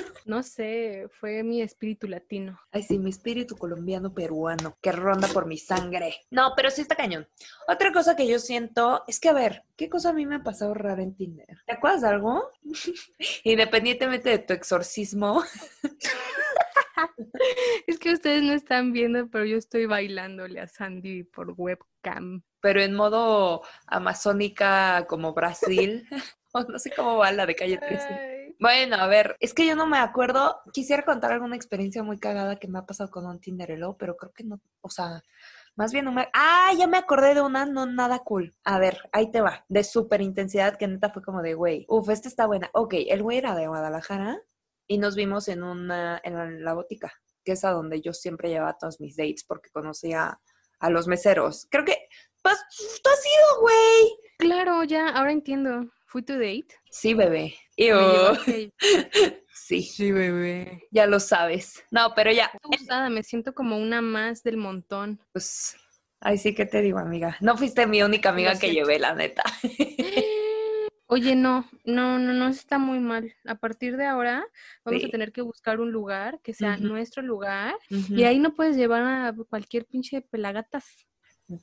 No 0.26 0.44
sé, 0.44 1.08
fue 1.18 1.42
mi 1.42 1.60
espíritu 1.60 2.06
latino. 2.06 2.60
Ay, 2.70 2.84
sí, 2.84 2.98
mi 3.00 3.10
espíritu 3.10 3.56
colombiano 3.56 4.14
peruano 4.14 4.76
que 4.80 4.92
ronda 4.92 5.26
por 5.26 5.46
mi 5.46 5.56
sangre. 5.56 6.14
No, 6.30 6.52
pero 6.54 6.70
sí 6.70 6.82
está 6.82 6.94
cañón. 6.94 7.26
Otra 7.66 7.90
cosa 7.90 8.14
que 8.14 8.28
yo 8.28 8.38
siento 8.38 9.02
es 9.08 9.18
que, 9.18 9.28
a 9.28 9.32
ver, 9.32 9.64
¿qué 9.76 9.88
cosa 9.88 10.10
a 10.10 10.12
mí 10.12 10.26
me 10.26 10.36
ha 10.36 10.42
pasado 10.44 10.74
rara 10.74 11.02
en 11.02 11.16
Tinder? 11.16 11.58
¿Te 11.66 11.72
acuerdas 11.72 12.02
de 12.02 12.08
algo? 12.08 12.48
Independientemente 13.44 14.28
de 14.28 14.38
tu 14.38 14.52
exorcismo. 14.52 15.42
Es 17.86 17.98
que 17.98 18.12
ustedes 18.12 18.42
no 18.42 18.52
están 18.52 18.92
viendo, 18.92 19.28
pero 19.30 19.44
yo 19.46 19.56
estoy 19.56 19.86
bailándole 19.86 20.60
a 20.60 20.68
Sandy 20.68 21.24
por 21.24 21.54
webcam. 21.56 22.42
pero 22.60 22.82
en 22.82 22.94
modo 22.94 23.62
amazónica 23.86 25.06
como 25.08 25.32
Brasil. 25.32 26.06
no 26.68 26.78
sé 26.78 26.90
cómo 26.94 27.16
va 27.16 27.32
la 27.32 27.46
de 27.46 27.54
calle 27.54 27.78
13. 27.78 28.06
Ay. 28.08 28.40
Bueno, 28.60 28.96
a 28.96 29.06
ver, 29.06 29.36
es 29.40 29.54
que 29.54 29.66
yo 29.66 29.74
no 29.74 29.86
me 29.86 29.98
acuerdo. 29.98 30.60
Quisiera 30.72 31.02
contar 31.02 31.32
alguna 31.32 31.56
experiencia 31.56 32.02
muy 32.02 32.18
cagada 32.18 32.56
que 32.56 32.68
me 32.68 32.78
ha 32.78 32.84
pasado 32.84 33.10
con 33.10 33.24
un 33.26 33.40
Tinderelo, 33.40 33.96
pero 33.96 34.16
creo 34.16 34.32
que 34.32 34.44
no, 34.44 34.60
o 34.82 34.90
sea, 34.90 35.22
más 35.76 35.92
bien 35.92 36.04
no 36.04 36.12
me... 36.12 36.28
Ah, 36.34 36.70
ya 36.76 36.86
me 36.86 36.98
acordé 36.98 37.34
de 37.34 37.40
una 37.40 37.64
no 37.64 37.86
nada 37.86 38.18
cool. 38.18 38.54
A 38.64 38.78
ver, 38.78 39.08
ahí 39.12 39.30
te 39.30 39.40
va, 39.40 39.64
de 39.68 39.82
súper 39.82 40.20
intensidad 40.20 40.76
que 40.76 40.86
neta 40.86 41.08
fue 41.08 41.22
como 41.22 41.40
de, 41.40 41.54
güey, 41.54 41.86
uf, 41.88 42.10
esta 42.10 42.28
está 42.28 42.46
buena. 42.46 42.68
Ok, 42.74 42.94
el 43.08 43.22
güey 43.22 43.38
era 43.38 43.54
de 43.54 43.66
Guadalajara 43.66 44.42
y 44.86 44.98
nos 44.98 45.14
vimos 45.14 45.48
en 45.48 45.62
una, 45.62 46.20
en 46.22 46.34
la, 46.34 46.44
en 46.44 46.62
la 46.62 46.74
botica, 46.74 47.14
que 47.42 47.52
es 47.52 47.64
a 47.64 47.70
donde 47.70 48.02
yo 48.02 48.12
siempre 48.12 48.50
llevaba 48.50 48.76
todos 48.76 49.00
mis 49.00 49.16
dates 49.16 49.44
porque 49.44 49.70
conocía 49.70 50.38
a 50.80 50.90
los 50.90 51.06
meseros. 51.06 51.66
Creo 51.70 51.86
que, 51.86 51.96
pues, 52.42 52.58
tú 53.02 53.08
has 53.08 53.24
ido, 53.24 53.60
güey. 53.62 54.18
claro, 54.38 54.84
ya, 54.84 55.08
ahora 55.08 55.32
entiendo. 55.32 55.90
¿Fui 56.10 56.22
tu 56.22 56.32
date? 56.32 56.66
Sí, 56.90 57.14
bebé. 57.14 57.54
sí. 59.54 59.82
Sí, 59.82 60.10
bebé. 60.10 60.88
Ya 60.90 61.06
lo 61.06 61.20
sabes. 61.20 61.84
No, 61.92 62.14
pero 62.16 62.32
ya. 62.32 62.50
Gustada, 62.64 63.08
me 63.10 63.22
siento 63.22 63.54
como 63.54 63.78
una 63.78 64.02
más 64.02 64.42
del 64.42 64.56
montón. 64.56 65.20
Pues, 65.30 65.76
ahí 66.18 66.36
sí 66.36 66.52
que 66.52 66.66
te 66.66 66.82
digo, 66.82 66.98
amiga. 66.98 67.36
No 67.40 67.56
fuiste 67.56 67.86
mi 67.86 68.02
única 68.02 68.30
amiga 68.30 68.58
que 68.58 68.72
llevé, 68.72 68.98
la 68.98 69.14
neta. 69.14 69.44
Oye, 71.06 71.36
no, 71.36 71.68
no, 71.84 72.18
no, 72.18 72.32
no 72.32 72.48
está 72.48 72.78
muy 72.78 72.98
mal. 72.98 73.32
A 73.46 73.54
partir 73.54 73.96
de 73.96 74.06
ahora 74.06 74.44
vamos 74.84 75.04
a 75.04 75.08
tener 75.10 75.30
que 75.30 75.42
buscar 75.42 75.78
un 75.78 75.92
lugar 75.92 76.40
que 76.42 76.54
sea 76.54 76.76
nuestro 76.76 77.22
lugar 77.22 77.76
y 77.88 78.24
ahí 78.24 78.40
no 78.40 78.54
puedes 78.54 78.76
llevar 78.76 79.02
a 79.02 79.32
cualquier 79.48 79.86
pinche 79.86 80.22
pelagatas. 80.22 81.06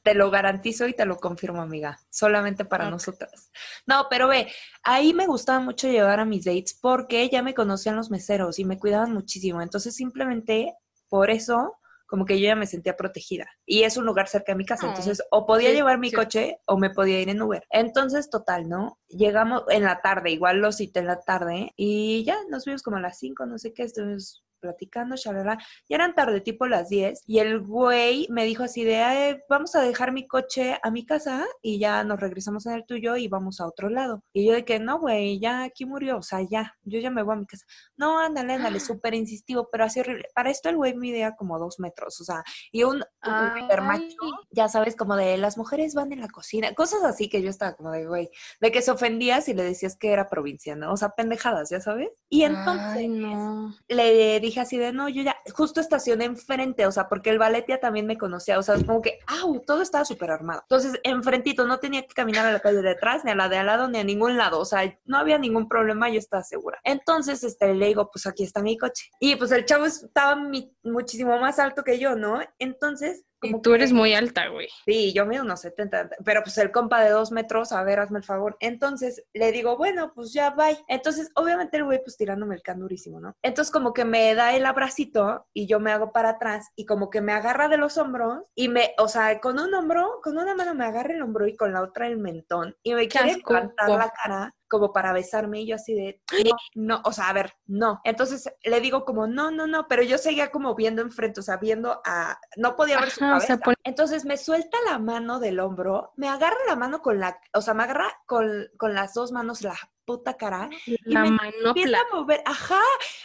Te 0.03 0.13
lo 0.13 0.29
garantizo 0.29 0.87
y 0.87 0.93
te 0.93 1.05
lo 1.05 1.17
confirmo, 1.17 1.61
amiga. 1.61 1.99
Solamente 2.09 2.65
para 2.65 2.89
nosotras. 2.89 3.51
No, 3.85 4.07
pero 4.09 4.27
ve, 4.27 4.51
ahí 4.83 5.13
me 5.13 5.27
gustaba 5.27 5.59
mucho 5.59 5.87
llevar 5.87 6.19
a 6.19 6.25
mis 6.25 6.45
dates 6.45 6.77
porque 6.81 7.29
ya 7.29 7.41
me 7.41 7.53
conocían 7.53 7.95
los 7.95 8.09
meseros 8.09 8.59
y 8.59 8.65
me 8.65 8.77
cuidaban 8.77 9.13
muchísimo. 9.13 9.61
Entonces, 9.61 9.95
simplemente 9.95 10.73
por 11.09 11.29
eso, 11.29 11.77
como 12.07 12.25
que 12.25 12.39
yo 12.39 12.47
ya 12.47 12.55
me 12.55 12.65
sentía 12.65 12.95
protegida. 12.95 13.47
Y 13.65 13.83
es 13.83 13.97
un 13.97 14.05
lugar 14.05 14.27
cerca 14.27 14.53
de 14.53 14.57
mi 14.57 14.65
casa. 14.65 14.87
Entonces, 14.87 15.21
o 15.29 15.45
podía 15.45 15.71
llevar 15.73 15.99
mi 15.99 16.11
coche 16.11 16.59
o 16.65 16.77
me 16.77 16.89
podía 16.89 17.21
ir 17.21 17.29
en 17.29 17.41
Uber. 17.41 17.65
Entonces, 17.69 18.29
total, 18.29 18.67
¿no? 18.67 18.99
Llegamos 19.09 19.63
en 19.69 19.83
la 19.83 20.01
tarde, 20.01 20.31
igual 20.31 20.57
lo 20.59 20.71
cité 20.71 20.99
en 20.99 21.07
la 21.07 21.19
tarde 21.19 21.73
y 21.75 22.23
ya 22.25 22.37
nos 22.49 22.65
vimos 22.65 22.81
como 22.81 22.97
a 22.97 23.01
las 23.01 23.19
5, 23.19 23.45
no 23.45 23.57
sé 23.57 23.73
qué, 23.73 23.83
estuvimos 23.83 24.43
platicando, 24.59 25.15
shalala. 25.15 25.57
Ya 25.89 25.95
eran 25.95 26.15
tarde, 26.15 26.41
tipo 26.41 26.67
las 26.67 26.89
10, 26.89 27.23
y 27.25 27.39
el 27.39 27.59
güey 27.61 28.27
me 28.29 28.45
dijo 28.45 28.63
así 28.63 28.83
de, 28.83 29.41
vamos 29.49 29.75
a 29.75 29.81
dejar 29.81 30.11
mi 30.11 30.27
coche 30.27 30.77
a 30.81 30.91
mi 30.91 31.05
casa 31.05 31.45
y 31.61 31.79
ya 31.79 32.03
nos 32.03 32.19
regresamos 32.19 32.65
en 32.65 32.73
el 32.73 32.85
tuyo 32.85 33.15
y 33.15 33.27
vamos 33.27 33.59
a 33.59 33.67
otro 33.67 33.89
lado. 33.89 34.23
Y 34.33 34.47
yo 34.47 34.53
de 34.53 34.65
que, 34.65 34.79
no, 34.79 34.99
güey, 34.99 35.39
ya 35.39 35.63
aquí 35.63 35.85
murió, 35.85 36.17
o 36.17 36.23
sea, 36.23 36.39
ya, 36.49 36.75
yo 36.83 36.99
ya 36.99 37.11
me 37.11 37.23
voy 37.23 37.35
a 37.35 37.39
mi 37.39 37.45
casa. 37.45 37.65
No, 37.95 38.19
ándale, 38.19 38.53
ándale, 38.53 38.79
súper 38.79 39.13
insistivo, 39.13 39.69
pero 39.71 39.85
así 39.85 39.99
horrible. 39.99 40.25
Para 40.33 40.49
esto 40.49 40.69
el 40.69 40.77
güey 40.77 40.95
midía 40.95 41.35
como 41.35 41.59
dos 41.59 41.79
metros, 41.79 42.19
o 42.21 42.23
sea, 42.23 42.43
y 42.71 42.83
un, 42.83 43.03
un 43.25 43.85
macho, 43.85 44.15
ya 44.51 44.67
sabes, 44.67 44.95
como 44.95 45.15
de, 45.15 45.37
las 45.37 45.57
mujeres 45.57 45.93
van 45.93 46.11
en 46.11 46.21
la 46.21 46.27
cocina, 46.27 46.73
cosas 46.73 47.03
así 47.03 47.29
que 47.29 47.41
yo 47.41 47.49
estaba 47.49 47.75
como 47.75 47.91
de, 47.91 48.05
güey, 48.05 48.29
de 48.59 48.71
que 48.71 48.81
se 48.81 48.91
ofendía 48.91 49.41
si 49.41 49.53
le 49.53 49.63
decías 49.63 49.97
que 49.97 50.11
era 50.11 50.29
provinciano, 50.29 50.91
o 50.91 50.97
sea, 50.97 51.09
pendejadas, 51.09 51.69
ya 51.69 51.79
sabes. 51.79 52.09
Y 52.29 52.43
entonces 52.43 53.07
no. 53.09 53.75
le 53.87 54.39
dije 54.47 54.59
así 54.59 54.77
de, 54.77 54.91
no, 54.91 55.09
yo 55.09 55.23
ya, 55.23 55.37
justo 55.53 55.79
estacioné 55.79 56.25
enfrente, 56.25 56.85
o 56.85 56.91
sea, 56.91 57.07
porque 57.07 57.29
el 57.29 57.39
Valetia 57.39 57.79
también 57.79 58.05
me 58.05 58.17
conocía, 58.17 58.59
o 58.59 58.63
sea, 58.63 58.75
como 58.85 59.01
que, 59.01 59.19
¡au! 59.27 59.61
Todo 59.61 59.81
estaba 59.81 60.05
súper 60.05 60.31
armado. 60.31 60.61
Entonces, 60.63 60.99
enfrentito, 61.03 61.65
no 61.65 61.79
tenía 61.79 62.01
que 62.01 62.13
caminar 62.13 62.45
a 62.45 62.51
la 62.51 62.59
calle 62.59 62.81
de 62.81 62.91
atrás, 62.91 63.23
ni 63.23 63.31
a 63.31 63.35
la 63.35 63.49
de 63.49 63.57
al 63.57 63.67
lado, 63.67 63.87
ni 63.87 63.99
a 63.99 64.03
ningún 64.03 64.37
lado, 64.37 64.59
o 64.59 64.65
sea, 64.65 64.97
no 65.05 65.17
había 65.17 65.37
ningún 65.37 65.67
problema, 65.67 66.09
yo 66.09 66.19
estaba 66.19 66.43
segura. 66.43 66.79
Entonces, 66.83 67.43
este, 67.43 67.73
le 67.73 67.87
digo, 67.87 68.09
pues 68.11 68.25
aquí 68.25 68.43
está 68.43 68.61
mi 68.61 68.77
coche. 68.77 69.09
Y 69.19 69.35
pues 69.35 69.51
el 69.51 69.65
chavo 69.65 69.85
estaba 69.85 70.41
muchísimo 70.83 71.37
más 71.39 71.59
alto 71.59 71.83
que 71.83 71.99
yo, 71.99 72.15
¿no? 72.15 72.39
Entonces, 72.59 73.23
y 73.41 73.61
tú 73.61 73.73
eres 73.73 73.93
muy 73.93 74.13
alta, 74.13 74.47
güey. 74.47 74.67
Sí, 74.85 75.13
yo 75.13 75.25
mido 75.25 75.43
unos 75.43 75.61
70, 75.61 76.09
pero 76.23 76.43
pues 76.43 76.57
el 76.57 76.71
compa 76.71 77.01
de 77.01 77.11
dos 77.11 77.31
metros, 77.31 77.71
a 77.71 77.83
ver, 77.83 77.99
hazme 77.99 78.19
el 78.19 78.25
favor. 78.25 78.57
Entonces 78.59 79.23
le 79.33 79.51
digo, 79.51 79.77
bueno, 79.77 80.11
pues 80.13 80.33
ya, 80.33 80.51
bye. 80.51 80.77
Entonces, 80.87 81.31
obviamente 81.35 81.77
el 81.77 81.85
güey 81.85 82.01
pues 82.03 82.17
tirándome 82.17 82.55
el 82.55 82.61
can 82.61 82.79
durísimo, 82.79 83.19
¿no? 83.19 83.35
Entonces 83.41 83.71
como 83.71 83.93
que 83.93 84.05
me 84.05 84.33
da 84.35 84.55
el 84.55 84.65
abracito 84.65 85.47
y 85.53 85.67
yo 85.67 85.79
me 85.79 85.91
hago 85.91 86.11
para 86.11 86.29
atrás 86.29 86.69
y 86.75 86.85
como 86.85 87.09
que 87.09 87.21
me 87.21 87.33
agarra 87.33 87.67
de 87.67 87.77
los 87.77 87.97
hombros 87.97 88.43
y 88.55 88.69
me, 88.69 88.93
o 88.97 89.07
sea, 89.07 89.39
con 89.39 89.59
un 89.59 89.73
hombro, 89.73 90.19
con 90.23 90.37
una 90.37 90.55
mano 90.55 90.73
me 90.73 90.85
agarra 90.85 91.13
el 91.13 91.21
hombro 91.21 91.47
y 91.47 91.55
con 91.55 91.73
la 91.73 91.81
otra 91.81 92.07
el 92.07 92.17
mentón 92.17 92.75
y 92.83 92.93
me 92.93 93.07
quiere 93.07 93.35
levantar 93.35 93.89
la 93.89 94.09
cara 94.09 94.55
como 94.67 94.93
para 94.93 95.13
besarme 95.13 95.61
y 95.61 95.67
yo 95.67 95.75
así 95.75 95.93
de, 95.93 96.21
no, 96.43 96.57
no, 96.75 97.01
o 97.05 97.11
sea, 97.11 97.29
a 97.29 97.33
ver, 97.33 97.53
no. 97.65 98.01
Entonces 98.03 98.51
le 98.63 98.79
digo 98.81 99.05
como, 99.05 99.27
no, 99.27 99.51
no, 99.51 99.67
no, 99.67 99.87
pero 99.87 100.03
yo 100.03 100.17
seguía 100.17 100.51
como 100.51 100.75
viendo 100.75 101.01
enfrente, 101.01 101.39
o 101.39 101.43
sea, 101.43 101.57
viendo 101.57 102.01
a, 102.05 102.39
no 102.55 102.75
podía 102.75 102.99
ver 102.99 103.11
su 103.11 103.21
cabeza. 103.21 103.59
Entonces 103.83 104.25
me 104.25 104.37
suelta 104.37 104.77
la 104.85 104.99
mano 104.99 105.39
del 105.39 105.59
hombro, 105.59 106.13
me 106.15 106.29
agarra 106.29 106.57
la 106.67 106.75
mano 106.75 107.01
con 107.01 107.19
la, 107.19 107.39
o 107.53 107.61
sea, 107.61 107.73
me 107.73 107.83
agarra 107.83 108.11
con, 108.25 108.67
con 108.77 108.93
las 108.93 109.13
dos 109.13 109.31
manos 109.31 109.61
la 109.61 109.75
puta 110.07 110.37
cara 110.37 110.69
y 110.85 111.13
me 111.13 111.27
empieza 111.27 111.97
a 111.99 112.15
mover, 112.15 112.41
ajá, 112.45 112.81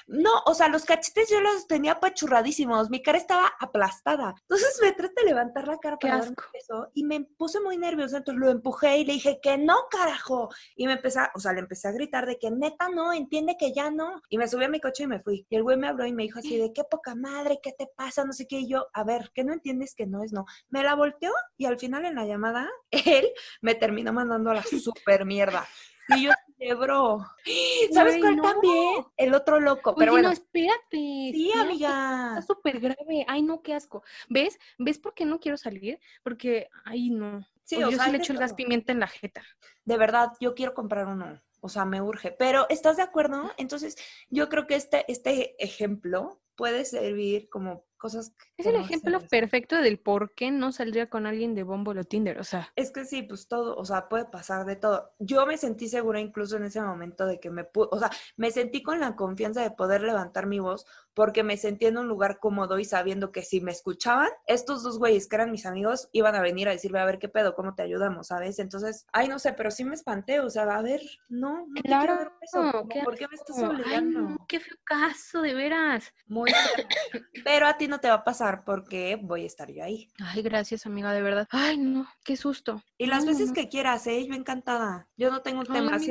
no, 0.09 0.42
o 0.47 0.53
sea, 0.53 0.68
los 0.68 0.85
cachetes 0.85 1.31
yo 1.31 1.40
los 1.40 1.68
tenía 1.68 1.92
apachurradísimos, 1.92 2.90
mi 2.90 3.01
cara 3.01 3.18
estaba 3.18 3.53
aplastada. 3.61 4.35
Entonces 4.40 4.81
me 4.83 4.92
traté 4.92 5.23
de 5.23 5.29
levantar 5.29 5.68
la 5.68 5.79
cara 5.79 5.97
para 5.97 6.18
darme 6.18 6.35
eso 6.55 6.90
y 6.92 7.05
me 7.05 7.21
puse 7.21 7.61
muy 7.61 7.79
nerviosa, 7.79 8.16
entonces 8.16 8.40
lo 8.40 8.51
empujé 8.51 8.99
y 8.99 9.05
le 9.05 9.12
dije 9.12 9.38
que 9.40 9.57
no, 9.57 9.77
carajo. 9.90 10.49
Y 10.75 10.87
me 10.87 10.95
empecé, 10.95 11.21
o 11.37 11.38
sea, 11.38 11.53
le 11.53 11.61
empecé 11.61 11.87
a 11.87 11.92
gritar 11.92 12.27
de 12.27 12.37
que 12.37 12.51
neta 12.51 12.88
no, 12.88 13.12
entiende 13.12 13.57
que 13.57 13.73
ya 13.73 13.90
no. 13.92 14.21
Y 14.29 14.37
me 14.37 14.49
subí 14.49 14.64
a 14.64 14.68
mi 14.68 14.81
coche 14.81 15.05
y 15.05 15.07
me 15.07 15.21
fui. 15.21 15.47
Y 15.49 15.57
el 15.57 15.62
güey 15.62 15.77
me 15.77 15.87
habló 15.87 16.05
y 16.05 16.12
me 16.12 16.25
dijo 16.25 16.40
así 16.40 16.59
de 16.59 16.73
qué 16.73 16.83
poca 16.83 17.14
madre, 17.14 17.61
qué 17.62 17.73
te 17.73 17.87
pasa, 17.87 18.25
no 18.25 18.33
sé 18.33 18.49
qué. 18.49 18.59
Y 18.59 18.68
yo, 18.68 18.88
a 18.92 19.05
ver, 19.05 19.31
¿qué 19.33 19.45
no 19.45 19.53
entiendes 19.53 19.95
que 19.95 20.07
no 20.07 20.25
es 20.25 20.33
no? 20.33 20.47
Me 20.68 20.83
la 20.83 20.97
volteó 20.97 21.33
y 21.57 21.66
al 21.66 21.79
final 21.79 22.05
en 22.07 22.16
la 22.16 22.27
llamada, 22.27 22.68
él 22.90 23.29
me 23.61 23.77
terminó 23.77 24.12
mandando 24.12 24.51
a 24.51 24.55
la 24.55 24.64
super 24.64 25.25
mierda. 25.25 25.64
Y 26.09 26.25
yo 26.25 26.33
bro. 26.75 27.25
¿Sabes 27.92 28.18
cuál 28.18 28.40
también? 28.40 29.05
El 29.16 29.35
otro 29.35 29.61
loco. 29.61 29.94
pero 29.94 30.12
bueno. 30.12 30.29
no, 30.29 30.33
espérate. 30.33 30.81
Sí, 30.90 31.53
amiga. 31.57 32.38
Está 32.38 32.42
súper 32.42 32.81
grave. 32.81 33.25
Ay, 33.27 33.42
no, 33.42 33.62
qué 33.62 33.75
asco. 33.75 34.03
¿Ves? 34.29 34.59
¿Ves 34.79 34.98
por 34.98 35.14
qué 35.14 35.25
no 35.25 35.40
quiero 35.40 35.57
salir? 35.57 35.98
Porque, 36.22 36.68
ay, 36.85 37.11
no. 37.11 37.46
Sí, 37.64 37.83
o, 37.83 37.90
yo 37.90 37.98
sí 37.98 38.11
le 38.11 38.18
echo 38.18 38.33
el 38.33 38.38
gas 38.38 38.55
pimienta 38.55 38.92
en 38.92 39.01
la 39.01 39.09
jeta. 39.09 39.42
De 39.85 39.96
verdad, 39.96 40.33
yo 40.40 40.55
quiero 40.55 40.75
comprar 40.75 41.07
uno. 41.07 41.40
O 41.61 41.68
sea, 41.68 41.85
me 41.85 42.01
urge. 42.01 42.33
Pero, 42.33 42.66
¿estás 42.68 42.96
de 42.96 43.03
acuerdo? 43.03 43.53
Entonces, 43.57 43.96
yo 44.31 44.48
creo 44.48 44.66
que 44.66 44.75
este, 44.75 45.05
este 45.11 45.62
ejemplo 45.62 46.40
puede 46.57 46.85
servir 46.85 47.48
como 47.48 47.85
cosas. 48.02 48.34
Es 48.56 48.66
el 48.66 48.74
ejemplo 48.74 49.20
perfecto 49.30 49.76
del 49.76 50.00
por 50.00 50.34
qué 50.34 50.50
no 50.50 50.72
saldría 50.72 51.08
con 51.08 51.24
alguien 51.24 51.54
de 51.54 51.62
Bumble 51.62 52.00
o 52.00 52.04
Tinder, 52.04 52.40
o 52.40 52.44
sea. 52.44 52.72
Es 52.74 52.90
que 52.90 53.04
sí, 53.04 53.22
pues 53.22 53.46
todo, 53.46 53.76
o 53.76 53.84
sea, 53.84 54.08
puede 54.08 54.24
pasar 54.24 54.66
de 54.66 54.74
todo. 54.74 55.12
Yo 55.20 55.46
me 55.46 55.56
sentí 55.56 55.88
segura 55.88 56.18
incluso 56.18 56.56
en 56.56 56.64
ese 56.64 56.82
momento 56.82 57.26
de 57.26 57.38
que 57.38 57.48
me 57.50 57.62
pude, 57.62 57.88
o 57.92 57.98
sea, 58.00 58.10
me 58.36 58.50
sentí 58.50 58.82
con 58.82 58.98
la 58.98 59.14
confianza 59.14 59.62
de 59.62 59.70
poder 59.70 60.02
levantar 60.02 60.46
mi 60.46 60.58
voz 60.58 60.84
porque 61.14 61.42
me 61.42 61.56
sentí 61.56 61.86
en 61.86 61.98
un 61.98 62.08
lugar 62.08 62.38
cómodo 62.40 62.78
y 62.78 62.84
sabiendo 62.84 63.32
que 63.32 63.42
si 63.42 63.60
me 63.60 63.70
escuchaban, 63.70 64.30
estos 64.46 64.82
dos 64.82 64.98
güeyes 64.98 65.28
que 65.28 65.36
eran 65.36 65.50
mis 65.50 65.66
amigos 65.66 66.08
iban 66.12 66.34
a 66.34 66.40
venir 66.40 66.68
a 66.68 66.72
decirme, 66.72 66.98
a 66.98 67.04
ver 67.04 67.18
qué 67.18 67.28
pedo, 67.28 67.54
cómo 67.54 67.74
te 67.74 67.82
ayudamos, 67.82 68.28
¿sabes? 68.28 68.58
Entonces, 68.58 69.06
ay, 69.12 69.28
no 69.28 69.38
sé, 69.38 69.52
pero 69.52 69.70
sí 69.70 69.84
me 69.84 69.94
espanté, 69.94 70.40
o 70.40 70.50
sea, 70.50 70.62
a 70.62 70.82
ver, 70.82 71.02
no, 71.28 71.66
no 71.68 71.82
claro, 71.82 72.32
eso. 72.40 72.88
¿Por 73.04 73.14
qué 73.16 73.28
me 73.28 73.34
estás 73.34 73.58
obligando? 73.58 74.36
qué 74.48 74.58
feo 74.58 74.76
caso, 74.84 75.42
de 75.42 75.54
veras. 75.54 76.12
Muy 76.26 76.50
bien. 77.12 77.26
pero 77.44 77.66
a 77.66 77.76
ti 77.76 77.88
no 77.92 78.00
te 78.00 78.09
va 78.09 78.14
a 78.14 78.24
pasar 78.24 78.64
porque 78.64 79.18
voy 79.20 79.42
a 79.42 79.46
estar 79.46 79.70
yo 79.70 79.85
ahí. 79.85 80.09
Ay, 80.18 80.40
gracias, 80.40 80.87
amiga, 80.87 81.12
de 81.12 81.20
verdad. 81.20 81.46
Ay, 81.50 81.76
no, 81.76 82.09
qué 82.24 82.38
susto. 82.38 82.83
Y 82.96 83.05
las 83.05 83.26
veces 83.26 83.52
que 83.52 83.68
quieras, 83.68 84.07
¿eh? 84.07 84.26
Yo 84.26 84.35
encantada. 84.35 85.07
Yo 85.18 85.31
no 85.31 85.42
tengo 85.42 85.61
un 85.61 85.66
tema. 85.66 85.96
así. 85.96 86.11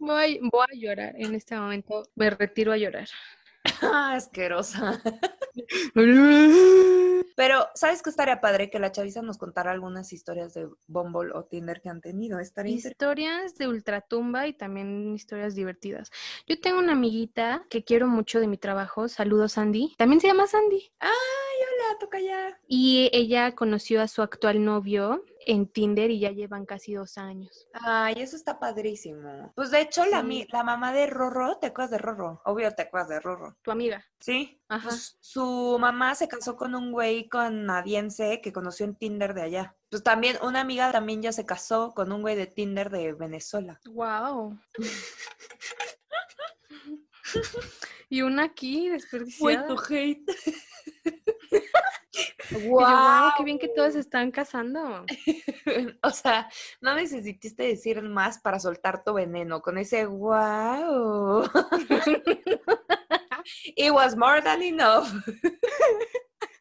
Voy, 0.00 0.40
voy 0.50 0.66
a 0.68 0.76
llorar 0.76 1.14
en 1.16 1.36
este 1.36 1.56
momento. 1.56 2.02
Me 2.16 2.30
retiro 2.30 2.72
a 2.72 2.76
llorar. 2.76 3.08
Ah, 3.82 4.12
asquerosa. 4.14 5.00
Pero, 7.36 7.68
¿sabes 7.74 8.02
qué 8.02 8.10
estaría 8.10 8.40
padre? 8.40 8.70
Que 8.70 8.78
la 8.78 8.92
chaviza 8.92 9.22
nos 9.22 9.38
contara 9.38 9.70
algunas 9.70 10.12
historias 10.12 10.52
de 10.52 10.68
Bumble 10.86 11.32
o 11.32 11.44
Tinder 11.44 11.80
que 11.80 11.88
han 11.88 12.00
tenido. 12.00 12.38
Estaría 12.38 12.74
historias 12.74 13.56
de 13.56 13.68
ultratumba 13.68 14.46
y 14.46 14.52
también 14.52 15.14
historias 15.14 15.54
divertidas. 15.54 16.10
Yo 16.46 16.60
tengo 16.60 16.78
una 16.78 16.92
amiguita 16.92 17.64
que 17.70 17.82
quiero 17.82 18.08
mucho 18.08 18.40
de 18.40 18.46
mi 18.46 18.58
trabajo. 18.58 19.08
Saludos, 19.08 19.52
Sandy. 19.52 19.94
También 19.96 20.20
se 20.20 20.26
llama 20.26 20.46
Sandy. 20.46 20.92
¡Ay, 20.98 21.10
hola! 21.10 21.98
Toca 21.98 22.20
ya. 22.20 22.58
Y 22.68 23.08
ella 23.12 23.54
conoció 23.54 24.02
a 24.02 24.08
su 24.08 24.22
actual 24.22 24.64
novio 24.64 25.24
en 25.46 25.66
Tinder 25.66 26.10
y 26.10 26.20
ya 26.20 26.30
llevan 26.30 26.66
casi 26.66 26.94
dos 26.94 27.18
años. 27.18 27.68
Ay, 27.72 28.14
eso 28.18 28.36
está 28.36 28.58
padrísimo. 28.58 29.52
Pues 29.54 29.70
de 29.70 29.80
hecho, 29.80 30.04
la, 30.06 30.22
la 30.22 30.64
mamá 30.64 30.92
de 30.92 31.06
Rorro, 31.06 31.58
¿te 31.58 31.68
acuerdas 31.68 31.92
de 31.92 31.98
Rorro? 31.98 32.42
Obvio 32.44 32.72
te 32.74 32.82
acuerdas 32.82 33.08
de 33.08 33.20
Rorro. 33.20 33.56
Tu 33.62 33.70
amiga. 33.70 34.04
Sí. 34.18 34.60
Ajá. 34.68 34.88
Pues, 34.88 35.16
su 35.20 35.76
mamá 35.80 36.14
se 36.14 36.28
casó 36.28 36.56
con 36.56 36.74
un 36.74 36.92
güey 36.92 37.28
canadiense 37.28 38.40
que 38.40 38.52
conoció 38.52 38.86
en 38.86 38.96
Tinder 38.96 39.34
de 39.34 39.42
allá. 39.42 39.76
Pues 39.88 40.02
también, 40.02 40.36
una 40.42 40.60
amiga 40.60 40.92
también 40.92 41.22
ya 41.22 41.32
se 41.32 41.46
casó 41.46 41.92
con 41.94 42.12
un 42.12 42.22
güey 42.22 42.36
de 42.36 42.46
Tinder 42.46 42.90
de 42.90 43.12
Venezuela. 43.12 43.80
Wow. 43.86 44.58
y 48.08 48.22
una 48.22 48.44
aquí 48.44 48.88
desperdiciada. 48.88 49.66
Tu 49.66 49.76
hate. 49.88 50.30
¡Wow! 52.68 53.32
¡Qué 53.36 53.44
bien 53.44 53.58
que 53.58 53.68
todos 53.68 53.94
están 53.94 54.30
casando! 54.30 55.04
o 56.02 56.10
sea, 56.10 56.48
no 56.80 56.94
necesitaste 56.94 57.62
decir 57.62 58.02
más 58.02 58.40
para 58.40 58.58
soltar 58.58 59.04
tu 59.04 59.14
veneno 59.14 59.62
con 59.62 59.78
ese 59.78 60.06
¡wow! 60.06 61.48
It 63.76 63.92
was 63.92 64.16
more 64.16 64.42
than 64.42 64.62
enough. 64.62 65.08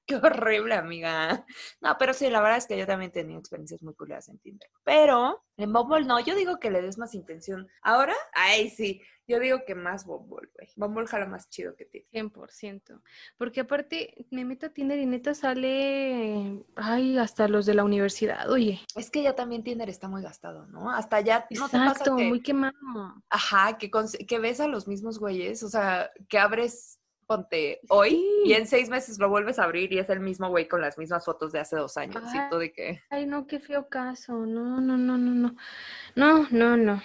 Qué 0.10 0.15
horrible, 0.15 0.74
amiga. 0.74 1.45
No, 1.82 1.95
pero 2.00 2.13
sí, 2.13 2.32
la 2.32 2.41
verdad 2.41 2.58
es 2.58 2.65
que 2.65 2.76
yo 2.76 2.88
también 2.88 3.12
he 3.12 3.13
tenido 3.13 3.39
experiencias 3.39 3.84
muy 3.84 3.93
culiadas 3.93 4.28
en 4.30 4.39
Tinder. 4.39 4.67
Pero 4.84 5.45
en 5.56 5.72
Bumble 5.72 6.04
no, 6.04 6.19
yo 6.19 6.34
digo 6.34 6.60
que 6.60 6.72
le 6.72 6.82
des 6.82 6.98
más 6.98 7.13
intención. 7.13 7.67
Ahora, 7.84 8.15
ay, 8.34 8.72
sí, 8.72 9.04
yo 9.28 9.39
digo 9.39 9.60
que 9.67 9.76
más 9.76 10.06
Bumble, 10.06 10.50
güey. 10.56 10.67
Bumble 10.76 11.06
jala 11.06 11.28
más 11.28 11.48
chido 11.50 11.76
que 11.76 11.86
Tinder. 11.86 12.10
100%. 12.12 13.04
Porque 13.38 13.60
aparte, 13.60 14.26
me 14.32 14.45
meto 14.45 14.65
a 14.65 14.69
Tinder 14.69 14.98
y 14.98 15.06
neta 15.06 15.36
sale, 15.36 16.65
ay, 16.76 17.19
hasta 17.19 17.48
los 17.48 17.67
de 17.67 17.76
la 17.76 17.84
universidad, 17.84 18.50
oye. 18.50 18.82
Es 18.95 19.12
que 19.12 19.22
ya 19.22 19.36
también 19.36 19.63
Tinder 19.63 19.89
está 19.89 20.08
muy 20.08 20.24
gastado, 20.24 20.65
¿no? 20.65 20.89
Hasta 20.89 21.22
ya 21.22 21.45
no 21.52 21.67
Exacto, 21.67 21.78
te 21.78 21.78
pasa 21.78 22.15
que, 22.17 22.28
muy 22.28 22.41
quemado. 22.41 22.74
Ajá, 23.30 23.78
que, 23.78 23.91
que 24.28 24.39
ves 24.39 24.60
a 24.60 24.67
los 24.67 24.88
mismos 24.88 25.19
güeyes, 25.19 25.62
o 25.62 25.69
sea, 25.69 26.10
que 26.28 26.39
abres, 26.39 26.99
ponte, 27.30 27.80
hoy 27.89 28.26
y 28.44 28.54
en 28.54 28.65
seis 28.65 28.89
meses 28.89 29.20
lo 29.20 29.30
vuelves 29.30 29.60
a 29.60 29.65
abrir 29.65 29.94
y 29.94 30.00
es 30.00 30.10
el 30.10 30.20
mismo 30.20 30.50
güey 30.50 30.68
con 30.68 30.82
las 30.82 30.98
mismas 30.98 31.24
fotos 31.24 31.52
de 31.52 31.60
hace 31.60 31.76
dos 31.76 31.96
años. 31.96 32.24
Y 32.34 32.38
Ajá. 32.38 32.50
tú 32.50 32.58
de 32.58 32.72
que... 32.72 33.04
Ay, 33.12 33.28
no, 33.28 33.46
qué 33.46 33.60
feo 33.60 33.88
caso. 33.88 34.34
No, 34.48 34.82
no, 34.82 34.98
no, 34.98 35.15
no, 35.15 35.32
no. 35.36 35.56
No, 36.15 36.48
no, 36.50 36.76
no. 36.76 37.04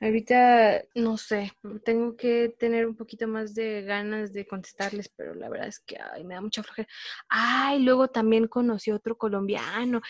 Ahorita, 0.00 0.82
no 0.94 1.18
sé, 1.18 1.52
tengo 1.84 2.16
que 2.16 2.48
tener 2.58 2.86
un 2.86 2.96
poquito 2.96 3.28
más 3.28 3.54
de 3.54 3.82
ganas 3.82 4.32
de 4.32 4.46
contestarles, 4.46 5.10
pero 5.10 5.34
la 5.34 5.50
verdad 5.50 5.68
es 5.68 5.80
que 5.80 5.98
ay, 5.98 6.24
me 6.24 6.34
da 6.34 6.40
mucha 6.40 6.62
flojera. 6.62 6.88
Ay, 7.28 7.80
luego 7.80 8.08
también 8.08 8.48
conocí 8.48 8.90
a 8.90 8.96
otro 8.96 9.18
colombiano. 9.18 10.00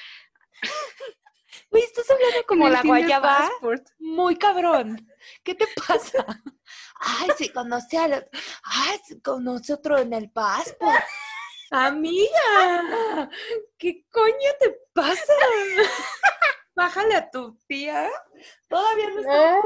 Güey, 1.70 1.84
estás 1.84 2.10
hablando 2.10 2.46
como 2.46 2.68
la 2.68 2.82
guayaba. 2.82 3.38
Passport. 3.38 3.86
Muy 3.98 4.36
cabrón. 4.36 5.06
¿Qué 5.42 5.54
te 5.54 5.66
pasa? 5.86 6.24
Ay, 7.04 7.30
sí, 7.36 7.48
conocí 7.48 7.96
a 7.96 8.06
los... 8.08 8.22
Ay, 8.62 9.00
sí, 9.04 9.20
conocí 9.20 9.72
otro 9.72 9.98
en 9.98 10.12
el 10.12 10.30
passport. 10.30 11.02
Amiga, 11.70 13.28
¿qué 13.78 14.04
coño 14.10 14.50
te 14.60 14.76
pasa? 14.92 15.32
Bájale 16.74 17.16
a 17.16 17.30
tu 17.30 17.58
tía. 17.66 18.08
Todavía 18.68 19.10
no 19.10 19.20
está 19.20 19.58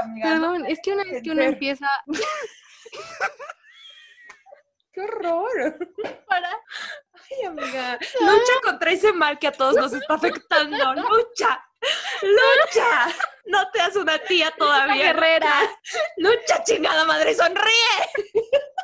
amiga. 0.00 0.34
¿no? 0.36 0.40
Perdón, 0.40 0.66
es 0.66 0.78
que 0.82 0.92
una 0.92 1.04
vez 1.04 1.22
que 1.22 1.30
uno 1.30 1.42
empieza 1.42 1.86
¡Qué 4.92 5.00
horror! 5.00 5.78
para 6.26 6.50
Ay, 7.12 7.46
amiga. 7.46 7.98
Lucha 8.20 8.52
contra 8.62 8.92
ese 8.92 9.12
mal 9.12 9.38
que 9.38 9.48
a 9.48 9.52
todos 9.52 9.76
nos 9.76 9.92
está 9.92 10.14
afectando. 10.14 10.94
¡Lucha! 10.94 11.62
¡Lucha! 12.22 13.06
No 13.46 13.70
te 13.70 13.78
das 13.78 13.94
una 13.94 14.18
tía 14.18 14.50
todavía. 14.56 15.12
guerrera. 15.12 15.52
¡Lucha, 16.16 16.64
chingada 16.64 17.04
madre! 17.04 17.34
¡Sonríe! 17.34 17.62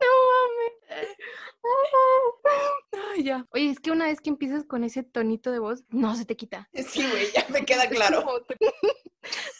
No 0.00 0.06
mames. 0.30 1.08
Ay, 3.14 3.24
ya. 3.24 3.46
Oye, 3.50 3.70
es 3.70 3.80
que 3.80 3.90
una 3.90 4.06
vez 4.06 4.20
que 4.20 4.30
empiezas 4.30 4.64
con 4.64 4.84
ese 4.84 5.02
tonito 5.02 5.50
de 5.50 5.58
voz, 5.58 5.82
no 5.88 6.14
se 6.14 6.24
te 6.24 6.36
quita. 6.36 6.68
Sí, 6.72 7.06
güey, 7.08 7.32
ya 7.32 7.44
me 7.48 7.64
queda 7.64 7.88
como 8.24 8.42
te, 8.42 8.56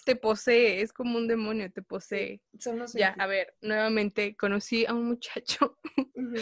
te 0.04 0.16
posee, 0.16 0.80
es 0.82 0.92
como 0.92 1.18
un 1.18 1.26
demonio, 1.26 1.70
te 1.72 1.82
posee. 1.82 2.40
Son 2.58 2.78
los 2.78 2.92
Ya, 2.92 3.14
a 3.18 3.26
ver, 3.26 3.54
nuevamente 3.60 4.36
conocí 4.36 4.86
a 4.86 4.94
un 4.94 5.06
muchacho 5.06 5.76
Ujú. 6.14 6.36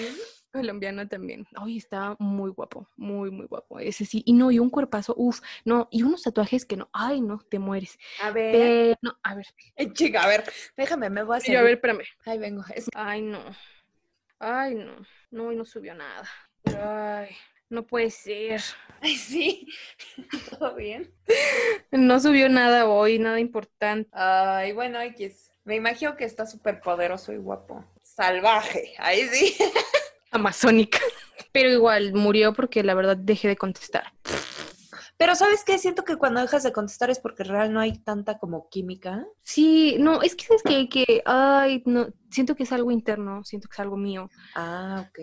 Colombiano 0.55 1.07
también. 1.09 1.47
Ay, 1.57 1.77
estaba 1.79 2.17
muy 2.19 2.51
guapo, 2.51 2.88
muy, 2.97 3.31
muy 3.31 3.47
guapo. 3.47 3.79
Ese 3.81 4.05
sí. 4.05 4.23
Y 4.25 4.33
no, 4.33 4.51
y 4.51 4.59
un 4.59 4.71
cuerpazo, 4.71 5.14
uff, 5.17 5.40
no, 5.64 5.88
y 5.90 6.03
unos 6.03 6.23
tatuajes 6.23 6.64
que 6.64 6.77
no, 6.77 6.88
ay, 6.93 7.21
no, 7.21 7.38
te 7.51 7.59
mueres. 7.59 7.99
A 8.23 8.31
ver. 8.31 8.53
Pero, 8.53 8.95
no, 9.03 9.19
a 9.23 9.35
ver, 9.35 9.47
Eh, 9.77 9.93
Chica, 9.93 10.23
a 10.23 10.29
ver, 10.29 10.45
déjame, 10.77 11.11
me 11.11 11.23
voy 11.25 11.35
a 11.35 11.38
hacer. 11.38 11.55
yo, 11.55 11.61
a 11.61 11.62
ver, 11.62 11.75
espérame. 11.75 12.05
Ahí 12.25 12.38
vengo. 12.38 12.62
Es- 12.75 12.88
Ay, 12.95 13.23
no. 13.23 13.40
Ay, 14.38 14.75
no. 14.75 14.95
No, 15.31 15.53
y 15.53 15.57
no 15.57 15.64
subió 15.64 15.95
nada. 15.95 16.29
Ay, 16.79 17.31
no 17.69 17.85
puede 17.87 18.11
ser. 18.11 18.61
Ay, 19.01 19.17
sí. 19.17 19.69
¿Todo 20.59 20.75
bien? 20.77 21.12
No 21.90 22.21
subió 22.21 22.49
nada 22.49 22.87
hoy, 22.88 23.19
nada 23.19 23.40
importante. 23.40 24.09
Ay, 24.12 24.73
bueno, 24.73 25.01
X. 25.01 25.51
Me 25.64 25.77
imagino 25.77 26.17
que 26.17 26.25
está 26.25 26.47
súper 26.47 26.81
poderoso 26.81 27.33
y 27.33 27.37
guapo. 27.38 27.85
Salvaje. 28.03 28.95
Ahí 28.99 29.27
sí. 29.29 29.57
Amazónica. 30.35 30.99
Pero 31.53 31.70
igual 31.70 32.12
murió 32.12 32.53
porque 32.53 32.83
la 32.83 32.94
verdad 32.94 33.16
dejé 33.16 33.49
de 33.49 33.57
contestar. 33.57 34.12
Pero 35.16 35.35
¿sabes 35.35 35.64
qué? 35.64 35.79
Siento 35.79 36.05
que 36.05 36.16
cuando 36.16 36.40
dejas 36.40 36.62
de 36.62 36.72
contestar 36.72 37.11
es 37.11 37.20
porque 37.20 37.44
real 37.44 37.72
no 37.72 37.81
hay 37.81 37.98
tanta 37.98 38.38
como 38.38 38.68
química. 38.68 39.24
Sí, 39.42 39.96
no, 40.00 40.22
es 40.22 40.35
que 40.35 40.55
es 40.55 40.62
que, 40.62 40.88
que, 40.88 41.22
ay, 41.24 41.83
no, 41.87 42.09
siento 42.31 42.55
que 42.57 42.64
es 42.64 42.72
algo 42.72 42.90
interno, 42.90 43.44
siento 43.44 43.68
que 43.68 43.74
es 43.74 43.81
algo 43.81 43.96
mío. 43.96 44.29
Ah, 44.57 45.07
ok. 45.09 45.18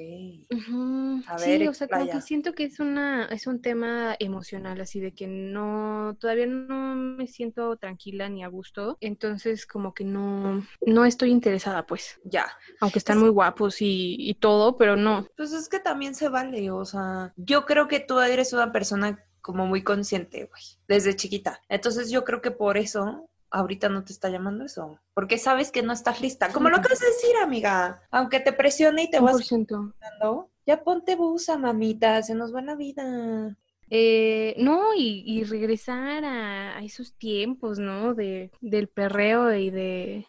A 1.28 1.38
Sí, 1.38 1.50
ver, 1.50 1.70
o 1.70 1.74
sea, 1.74 1.88
como 1.88 2.06
que 2.10 2.22
siento 2.22 2.54
que 2.54 2.66
es 2.66 2.80
una, 2.80 3.26
es 3.26 3.48
un 3.48 3.62
tema 3.62 4.16
emocional, 4.20 4.80
así 4.82 5.00
de 5.00 5.14
que 5.14 5.28
no, 5.28 6.16
todavía 6.20 6.46
no 6.48 6.96
me 6.96 7.28
siento 7.28 7.76
tranquila 7.78 8.30
ni 8.30 8.44
a 8.44 8.48
gusto, 8.48 8.98
entonces 9.02 9.66
como 9.66 9.94
que 9.94 10.04
no, 10.04 10.66
no 10.86 11.06
estoy 11.06 11.32
interesada, 11.32 11.86
pues, 11.86 12.20
Ya. 12.24 12.48
aunque 12.80 13.00
están 13.00 13.20
muy 13.20 13.30
guapos 13.30 13.82
y, 13.82 14.16
y 14.20 14.36
todo, 14.36 14.78
pero 14.78 14.96
no. 14.96 15.28
Pues 15.36 15.52
es 15.54 15.68
que 15.70 15.80
también 15.80 16.16
se 16.16 16.30
vale, 16.30 16.70
o 16.72 16.86
sea, 16.86 17.34
yo 17.38 17.66
creo 17.66 17.88
que 17.88 18.00
tú 18.00 18.20
eres 18.20 18.54
una 18.54 18.72
persona 18.72 19.24
como 19.42 19.66
muy 19.66 19.84
consciente, 19.84 20.46
güey, 20.46 20.64
desde 20.88 21.16
chiquita. 21.16 21.62
Entonces 21.70 22.10
yo 22.10 22.24
creo 22.24 22.42
que 22.42 22.52
por 22.52 22.78
eso 22.78 23.28
ahorita 23.50 23.90
no 23.90 24.04
te 24.04 24.14
está 24.14 24.30
llamando 24.30 24.66
eso, 24.66 25.00
porque 25.14 25.38
sabes 25.38 25.72
que 25.72 25.84
no 25.84 25.94
estás 25.94 26.22
lista. 26.22 26.52
Como 26.52 26.70
lo 26.70 26.78
acabas 26.78 27.00
de 27.00 27.08
decir, 27.08 27.36
amiga, 27.44 28.02
aunque 28.10 28.40
te 28.40 28.54
presione 28.54 29.04
y 29.04 29.10
te 29.10 29.20
vas 29.20 29.38
100%. 29.38 29.94
dando, 30.00 30.50
ya 30.66 30.84
ponte 30.84 31.16
busa, 31.16 31.58
mamita, 31.58 32.24
se 32.24 32.34
nos 32.34 32.56
va 32.56 32.62
la 32.62 32.76
vida. 32.76 33.58
Eh, 33.90 34.56
no, 34.58 34.96
y, 34.96 35.24
y 35.26 35.44
regresar 35.44 36.24
a, 36.24 36.78
a 36.78 36.84
esos 36.84 37.14
tiempos, 37.14 37.78
¿no? 37.78 38.14
De, 38.14 38.52
del 38.62 38.88
perreo 38.88 39.54
y 39.54 39.70
de 39.70 40.28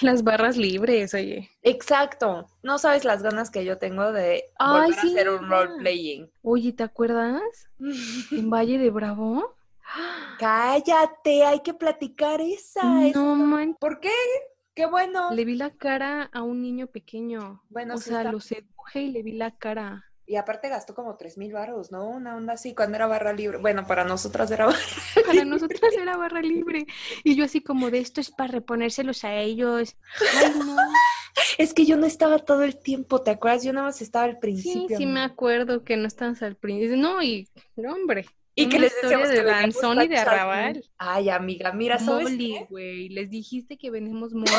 las 0.04 0.22
barras 0.24 0.56
libres, 0.56 1.14
oye. 1.14 1.50
Exacto. 1.62 2.46
No 2.62 2.78
sabes 2.78 3.04
las 3.04 3.22
ganas 3.22 3.50
que 3.50 3.64
yo 3.64 3.78
tengo 3.78 4.12
de 4.12 4.44
Ay, 4.58 4.82
volver 4.92 4.98
a 4.98 5.02
hacer 5.02 5.30
un 5.30 5.48
role 5.48 5.70
playing. 5.78 6.30
Oye, 6.42 6.72
¿te 6.72 6.82
acuerdas? 6.82 7.40
En 8.30 8.50
Valle 8.50 8.78
de 8.78 8.90
Bravo. 8.90 9.54
Cállate, 10.38 11.44
hay 11.44 11.60
que 11.60 11.74
platicar 11.74 12.40
esa. 12.40 12.82
No 13.14 13.34
man, 13.34 13.76
¿Por 13.78 14.00
qué? 14.00 14.10
Qué 14.74 14.86
bueno. 14.86 15.30
le 15.32 15.44
vi 15.44 15.56
la 15.56 15.70
cara 15.70 16.30
a 16.32 16.42
un 16.42 16.62
niño 16.62 16.86
pequeño. 16.86 17.62
Bueno, 17.68 17.94
o 17.94 17.98
sí 17.98 18.10
sea, 18.10 18.18
está- 18.18 18.32
lo 18.32 18.40
seduje 18.40 19.02
y 19.02 19.10
le 19.10 19.22
vi 19.22 19.32
la 19.32 19.50
cara. 19.56 20.09
Y 20.30 20.36
aparte 20.36 20.68
gastó 20.68 20.94
como 20.94 21.16
tres 21.16 21.36
mil 21.36 21.52
baros, 21.52 21.90
¿no? 21.90 22.08
Una 22.08 22.36
onda 22.36 22.52
así 22.52 22.72
cuando 22.72 22.94
era 22.94 23.08
barra 23.08 23.32
libre. 23.32 23.58
Bueno, 23.58 23.84
para 23.84 24.04
nosotras 24.04 24.48
era 24.52 24.66
barra 24.66 24.78
Para 25.26 25.44
nosotras 25.44 25.92
era 26.00 26.16
barra 26.16 26.40
libre. 26.40 26.86
Y 27.24 27.34
yo 27.34 27.44
así 27.44 27.60
como 27.60 27.90
de 27.90 27.98
esto 27.98 28.20
es 28.20 28.30
para 28.30 28.52
reponérselos 28.52 29.24
a 29.24 29.34
ellos. 29.34 29.96
Ay, 30.38 30.52
no. 30.56 30.76
Es 31.58 31.74
que 31.74 31.84
yo 31.84 31.96
no 31.96 32.06
estaba 32.06 32.38
todo 32.38 32.62
el 32.62 32.78
tiempo, 32.78 33.22
¿te 33.22 33.32
acuerdas? 33.32 33.64
Yo 33.64 33.72
nada 33.72 33.86
más 33.86 34.02
estaba 34.02 34.24
al 34.26 34.34
Sí, 34.34 34.38
principio. 34.40 34.96
sí 34.98 35.04
me 35.06 35.18
amiga. 35.18 35.24
acuerdo 35.24 35.82
que 35.82 35.96
no 35.96 36.06
estabas 36.06 36.40
al 36.44 36.54
principio. 36.54 36.96
No, 36.96 37.20
y 37.24 37.48
no, 37.74 37.92
hombre. 37.92 38.26
Y 38.54 38.68
que 38.68 38.78
les 38.78 38.94
decíamos 39.02 39.30
de 39.30 39.42
danzón 39.42 40.00
y 40.02 40.06
de 40.06 40.18
arrabal. 40.18 40.84
Ay, 40.96 41.28
amiga, 41.30 41.72
mira, 41.72 41.98
¿sabes 41.98 42.36
qué? 42.38 42.66
güey. 42.70 43.08
Les 43.08 43.30
dijiste 43.30 43.76
que 43.76 43.90
vendemos 43.90 44.32
mole. 44.32 44.52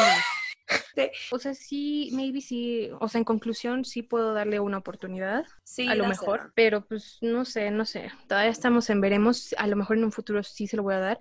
Sí. 0.95 1.09
O 1.31 1.39
sea, 1.39 1.53
sí, 1.53 2.09
maybe 2.13 2.41
sí. 2.41 2.89
O 2.99 3.07
sea, 3.07 3.19
en 3.19 3.25
conclusión, 3.25 3.85
sí 3.85 4.01
puedo 4.01 4.33
darle 4.33 4.59
una 4.59 4.77
oportunidad. 4.77 5.45
Sí, 5.63 5.87
a 5.87 5.95
lo 5.95 6.07
mejor. 6.07 6.51
Pero 6.55 6.85
pues 6.85 7.17
no 7.21 7.45
sé, 7.45 7.71
no 7.71 7.85
sé. 7.85 8.11
Todavía 8.27 8.51
estamos 8.51 8.89
en 8.89 9.01
veremos. 9.01 9.55
A 9.57 9.67
lo 9.67 9.75
mejor 9.75 9.97
en 9.97 10.03
un 10.03 10.11
futuro 10.11 10.43
sí 10.43 10.67
se 10.67 10.77
lo 10.77 10.83
voy 10.83 10.95
a 10.95 10.99
dar. 10.99 11.19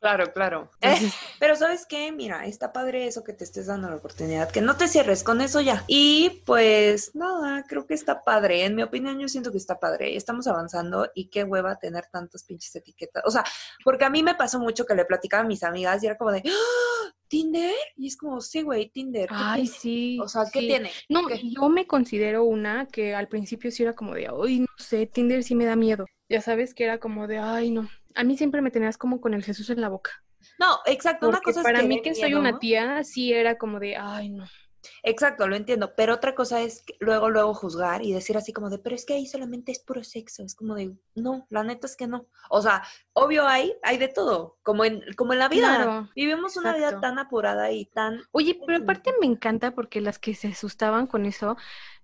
Claro, 0.00 0.32
claro. 0.32 0.70
Pero 1.38 1.54
¿sabes 1.54 1.86
qué? 1.86 2.10
Mira, 2.10 2.44
está 2.46 2.72
padre 2.72 3.06
eso 3.06 3.22
que 3.22 3.32
te 3.32 3.44
estés 3.44 3.66
dando 3.66 3.88
la 3.88 3.96
oportunidad, 3.96 4.50
que 4.50 4.60
no 4.60 4.76
te 4.76 4.88
cierres 4.88 5.22
con 5.22 5.40
eso 5.40 5.60
ya. 5.60 5.84
Y 5.86 6.42
pues 6.44 7.14
nada, 7.14 7.64
creo 7.68 7.86
que 7.86 7.94
está 7.94 8.22
padre. 8.24 8.64
En 8.64 8.74
mi 8.74 8.82
opinión, 8.82 9.20
yo 9.20 9.28
siento 9.28 9.52
que 9.52 9.58
está 9.58 9.78
padre. 9.78 10.16
Estamos 10.16 10.46
avanzando 10.48 11.08
y 11.14 11.28
qué 11.28 11.44
hueva 11.44 11.78
tener 11.78 12.06
tantas 12.10 12.42
pinches 12.42 12.74
etiquetas. 12.74 13.22
O 13.26 13.30
sea, 13.30 13.44
porque 13.84 14.04
a 14.04 14.10
mí 14.10 14.22
me 14.22 14.34
pasó 14.34 14.58
mucho 14.58 14.84
que 14.84 14.94
le 14.94 15.04
platicaba 15.04 15.44
a 15.44 15.46
mis 15.46 15.62
amigas 15.62 16.02
y 16.02 16.06
era 16.06 16.16
como 16.16 16.32
de, 16.32 16.42
¡Ah! 16.46 17.12
¿Tinder? 17.32 17.74
Y 17.96 18.08
es 18.08 18.18
como, 18.18 18.42
sí, 18.42 18.60
güey, 18.60 18.90
Tinder. 18.90 19.26
¿qué 19.26 19.34
Ay, 19.38 19.62
tiene?". 19.62 19.78
sí. 19.78 20.18
O 20.20 20.28
sea, 20.28 20.42
¿qué 20.52 20.60
sí. 20.60 20.66
tiene? 20.66 20.90
No, 21.08 21.22
yo 21.30 21.70
me 21.70 21.86
considero 21.86 22.44
una 22.44 22.84
que 22.86 23.14
al 23.14 23.26
principio 23.26 23.70
sí 23.70 23.82
era 23.82 23.94
como 23.94 24.14
de, 24.14 24.28
ay, 24.28 24.60
no 24.60 24.66
sé, 24.76 25.06
Tinder 25.06 25.42
sí 25.42 25.54
me 25.54 25.64
da 25.64 25.74
miedo. 25.74 26.04
Ya 26.28 26.42
sabes 26.42 26.74
que 26.74 26.84
era 26.84 26.98
como 26.98 27.26
de, 27.26 27.38
ay, 27.38 27.70
no. 27.70 27.88
A 28.14 28.22
mí 28.22 28.36
siempre 28.36 28.60
me 28.60 28.70
tenías 28.70 28.98
como 28.98 29.22
con 29.22 29.32
el 29.32 29.42
Jesús 29.42 29.70
en 29.70 29.80
la 29.80 29.88
boca. 29.88 30.10
No, 30.58 30.80
exacto. 30.84 31.26
Una 31.26 31.40
cosa 31.40 31.60
es 31.60 31.64
para 31.64 31.80
que 31.80 31.86
mí 31.86 32.02
que 32.02 32.14
soy 32.14 32.34
una 32.34 32.58
tía, 32.58 33.02
sí 33.02 33.32
era 33.32 33.56
como 33.56 33.80
de, 33.80 33.96
ay, 33.96 34.28
no. 34.28 34.44
Exacto, 35.02 35.46
lo 35.48 35.56
entiendo, 35.56 35.94
pero 35.96 36.14
otra 36.14 36.34
cosa 36.34 36.60
es 36.60 36.84
luego, 37.00 37.30
luego 37.30 37.54
juzgar 37.54 38.04
y 38.04 38.12
decir 38.12 38.36
así 38.36 38.52
como 38.52 38.70
de, 38.70 38.78
pero 38.78 38.94
es 38.94 39.04
que 39.04 39.14
ahí 39.14 39.26
solamente 39.26 39.72
es 39.72 39.78
puro 39.78 40.04
sexo, 40.04 40.42
es 40.42 40.54
como 40.54 40.74
de, 40.74 40.94
no, 41.14 41.46
la 41.50 41.62
neta 41.64 41.86
es 41.86 41.96
que 41.96 42.06
no. 42.06 42.26
O 42.50 42.62
sea, 42.62 42.82
obvio 43.12 43.46
hay, 43.46 43.74
hay 43.82 43.98
de 43.98 44.08
todo, 44.08 44.58
como 44.62 44.84
en, 44.84 45.02
como 45.16 45.32
en 45.32 45.38
la 45.38 45.48
vida. 45.48 46.10
Vivimos 46.14 46.56
una 46.56 46.74
vida 46.74 47.00
tan 47.00 47.18
apurada 47.18 47.70
y 47.72 47.86
tan... 47.86 48.22
Oye, 48.32 48.58
pero 48.66 48.78
aparte 48.78 49.12
me 49.20 49.26
encanta 49.26 49.74
porque 49.74 50.00
las 50.00 50.18
que 50.18 50.34
se 50.34 50.48
asustaban 50.48 51.06
con 51.06 51.26
eso, 51.26 51.56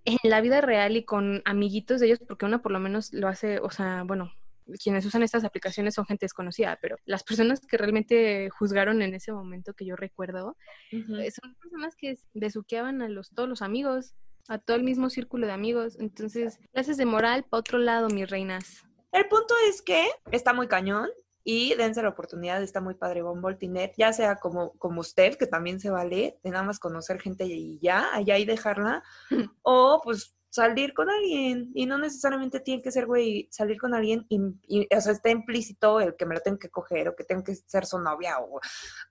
en 0.05 0.19
la 0.23 0.41
vida 0.41 0.61
real 0.61 0.97
y 0.97 1.05
con 1.05 1.43
amiguitos 1.45 2.01
de 2.01 2.07
ellos, 2.07 2.21
porque 2.27 2.47
uno 2.47 2.63
por 2.63 2.73
lo 2.73 2.81
menos 2.81 3.13
lo 3.13 3.29
hace, 3.29 3.61
o 3.61 3.71
sea, 3.71 4.05
bueno, 4.05 4.33
quienes 4.83 5.07
usan 5.07 5.23
estas 5.23 5.45
aplicaciones 5.45 5.95
son 5.95 6.07
gente 6.07 6.25
desconocida, 6.25 6.79
pero 6.81 6.97
las 7.05 7.23
personas 7.23 7.61
que 7.61 7.77
realmente 7.77 8.51
juzgaron 8.51 9.03
en 9.03 9.15
ese 9.15 9.33
momento 9.33 9.75
que 9.75 9.87
yo 9.87 9.97
recuerdo, 9.97 10.57
eh, 10.91 11.31
son 11.31 11.55
personas 11.57 11.97
que 11.97 12.19
besuqueaban 12.35 13.03
a 13.03 13.09
los, 13.09 13.31
todos 13.31 13.49
los 13.49 13.63
amigos, 13.63 14.15
a 14.49 14.59
todo 14.59 14.77
el 14.77 14.83
mismo 14.83 15.11
círculo 15.11 15.47
de 15.47 15.53
amigos. 15.53 15.97
Entonces, 16.01 16.59
clases 16.73 16.97
de 16.97 17.07
moral 17.07 17.45
para 17.45 17.61
otro 17.61 17.79
lado, 17.79 18.09
mis 18.09 18.29
reinas. 18.29 18.85
El 19.13 19.27
punto 19.29 19.55
es 19.69 19.83
que 19.83 20.07
está 20.31 20.53
muy 20.53 20.69
cañón 20.69 21.09
y 21.45 21.75
dense 21.77 22.03
la 22.03 22.11
oportunidad, 22.11 22.63
está 22.63 22.81
muy 22.81 22.95
padre 22.95 23.23
Tinder, 23.59 23.93
ya 23.97 24.13
sea 24.13 24.37
como, 24.37 24.73
como 24.73 25.01
usted, 25.01 25.37
que 25.37 25.47
también 25.47 25.81
se 25.81 25.89
vale, 25.89 26.39
de 26.43 26.51
nada 26.51 26.63
más 26.63 26.79
conocer 26.79 27.21
gente 27.21 27.47
y 27.47 27.79
ya, 27.81 28.15
allá 28.15 28.37
y 28.37 28.45
dejarla, 28.45 29.03
o 29.63 30.01
pues 30.05 30.38
salir 30.51 30.95
con 30.95 31.11
alguien 31.11 31.71
y 31.75 31.87
no 31.87 31.99
necesariamente 31.99 32.61
tiene 32.61 32.83
que 32.83 32.91
ser, 32.91 33.07
güey, 33.07 33.49
salir 33.51 33.79
con 33.79 33.95
alguien 33.95 34.27
y, 34.29 34.87
o 34.95 35.01
sea, 35.01 35.13
está 35.13 35.31
implícito 35.31 36.01
el 36.01 36.17
que 36.17 36.27
me 36.27 36.35
lo 36.35 36.41
tengo 36.41 36.59
que 36.59 36.71
coger 36.71 37.09
o 37.09 37.17
que 37.17 37.25
tengo 37.25 37.45
que 37.45 37.55
ser 37.55 37.87
su 37.87 37.99
novia 37.99 38.39
o 38.41 38.61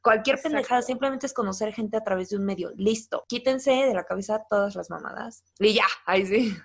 cualquier 0.02 0.42
pendejada, 0.42 0.82
simplemente 0.82 1.26
es 1.26 1.34
conocer 1.34 1.74
gente 1.74 1.98
a 1.98 2.04
través 2.04 2.30
de 2.30 2.38
un 2.38 2.46
medio. 2.46 2.72
Listo, 2.76 3.26
quítense 3.28 3.72
de 3.72 3.94
la 3.94 4.04
cabeza 4.04 4.46
todas 4.50 4.76
las 4.76 4.90
mamadas. 4.90 5.44
Y 5.60 5.74
ya, 5.74 5.86
ahí 6.06 6.26
sí. 6.26 6.58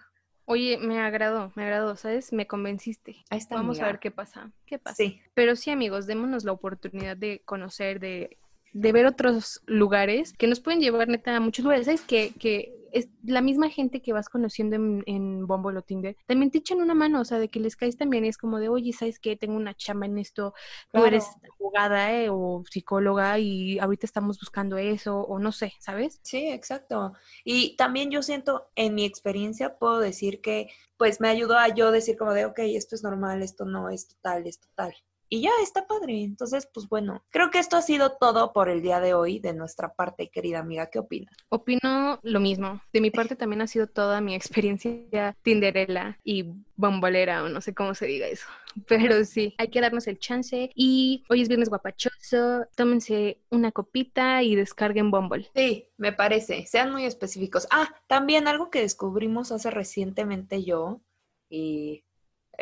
Oye, 0.44 0.76
me 0.78 1.00
agradó, 1.00 1.52
me 1.54 1.62
agradó, 1.62 1.94
¿sabes? 1.96 2.32
Me 2.32 2.46
convenciste. 2.46 3.24
Ahí 3.30 3.38
está. 3.38 3.54
Vamos 3.54 3.80
a 3.80 3.86
ver 3.86 4.00
qué 4.00 4.10
pasa. 4.10 4.50
¿Qué 4.66 4.78
pasa? 4.78 4.96
Sí. 4.96 5.20
Pero 5.34 5.54
sí, 5.54 5.70
amigos, 5.70 6.06
démonos 6.06 6.44
la 6.44 6.52
oportunidad 6.52 7.16
de 7.16 7.42
conocer, 7.44 8.00
de, 8.00 8.38
de 8.72 8.92
ver 8.92 9.06
otros 9.06 9.62
lugares 9.66 10.32
que 10.32 10.46
nos 10.46 10.60
pueden 10.60 10.80
llevar 10.80 11.08
neta 11.08 11.36
a 11.36 11.40
muchos 11.40 11.64
lugares. 11.64 11.86
¿Sabes? 11.86 12.02
Que, 12.02 12.32
que 12.38 12.82
es 12.92 13.08
la 13.24 13.40
misma 13.40 13.70
gente 13.70 14.00
que 14.02 14.12
vas 14.12 14.28
conociendo 14.28 14.76
en, 14.76 15.02
en 15.06 15.46
Bumble 15.46 15.78
o 15.78 15.82
Tinder, 15.82 16.16
también 16.26 16.50
te 16.50 16.58
echan 16.58 16.80
una 16.80 16.94
mano, 16.94 17.20
o 17.20 17.24
sea, 17.24 17.38
de 17.38 17.48
que 17.48 17.60
les 17.60 17.76
caes 17.76 17.96
también, 17.96 18.24
es 18.24 18.36
como 18.36 18.58
de, 18.58 18.68
oye, 18.68 18.92
¿sabes 18.92 19.18
qué? 19.18 19.36
Tengo 19.36 19.56
una 19.56 19.74
chamba 19.74 20.06
en 20.06 20.18
esto, 20.18 20.54
tú 20.92 21.04
eres 21.04 21.26
abogada 21.58 22.12
eh, 22.12 22.28
o 22.30 22.62
psicóloga 22.70 23.38
y 23.38 23.78
ahorita 23.78 24.06
estamos 24.06 24.38
buscando 24.38 24.76
eso, 24.76 25.20
o 25.20 25.38
no 25.38 25.52
sé, 25.52 25.72
¿sabes? 25.80 26.20
Sí, 26.22 26.48
exacto. 26.48 27.14
Y 27.44 27.76
también 27.76 28.10
yo 28.10 28.22
siento, 28.22 28.70
en 28.76 28.94
mi 28.94 29.04
experiencia, 29.04 29.78
puedo 29.78 29.98
decir 29.98 30.40
que, 30.40 30.68
pues 30.96 31.20
me 31.20 31.28
ayudó 31.28 31.58
a 31.58 31.74
yo 31.74 31.90
decir 31.90 32.16
como 32.16 32.32
de, 32.32 32.44
ok, 32.44 32.58
esto 32.60 32.94
es 32.94 33.02
normal, 33.02 33.42
esto 33.42 33.64
no, 33.64 33.88
esto 33.88 34.14
tal, 34.22 34.46
esto 34.46 34.68
tal 34.74 34.94
y 35.32 35.40
ya 35.40 35.50
está 35.62 35.86
padre. 35.86 36.24
Entonces, 36.24 36.68
pues 36.74 36.90
bueno, 36.90 37.24
creo 37.30 37.50
que 37.50 37.58
esto 37.58 37.78
ha 37.78 37.82
sido 37.82 38.18
todo 38.20 38.52
por 38.52 38.68
el 38.68 38.82
día 38.82 39.00
de 39.00 39.14
hoy 39.14 39.38
de 39.38 39.54
nuestra 39.54 39.94
parte, 39.94 40.28
querida 40.28 40.58
amiga. 40.58 40.90
¿Qué 40.90 40.98
opinas? 40.98 41.34
Opino 41.48 42.20
lo 42.22 42.38
mismo. 42.38 42.82
De 42.92 43.00
mi 43.00 43.10
parte 43.10 43.34
también 43.34 43.62
ha 43.62 43.66
sido 43.66 43.86
toda 43.86 44.20
mi 44.20 44.34
experiencia 44.34 45.34
tinderela 45.42 46.18
y 46.22 46.52
bombolera, 46.76 47.44
o 47.44 47.48
no 47.48 47.62
sé 47.62 47.72
cómo 47.72 47.94
se 47.94 48.04
diga 48.04 48.26
eso. 48.26 48.46
Pero 48.86 49.24
sí, 49.24 49.54
hay 49.56 49.68
que 49.68 49.80
darnos 49.80 50.06
el 50.06 50.18
chance. 50.18 50.70
Y 50.74 51.24
hoy 51.30 51.40
es 51.40 51.48
viernes 51.48 51.70
guapachoso. 51.70 52.66
Tómense 52.76 53.38
una 53.48 53.72
copita 53.72 54.42
y 54.42 54.54
descarguen 54.54 55.10
Bumble. 55.10 55.48
Sí, 55.54 55.88
me 55.96 56.12
parece. 56.12 56.66
Sean 56.66 56.92
muy 56.92 57.06
específicos. 57.06 57.66
Ah, 57.70 57.88
también 58.06 58.48
algo 58.48 58.68
que 58.68 58.82
descubrimos 58.82 59.50
hace 59.50 59.70
recientemente 59.70 60.62
yo 60.62 61.00
y 61.48 62.04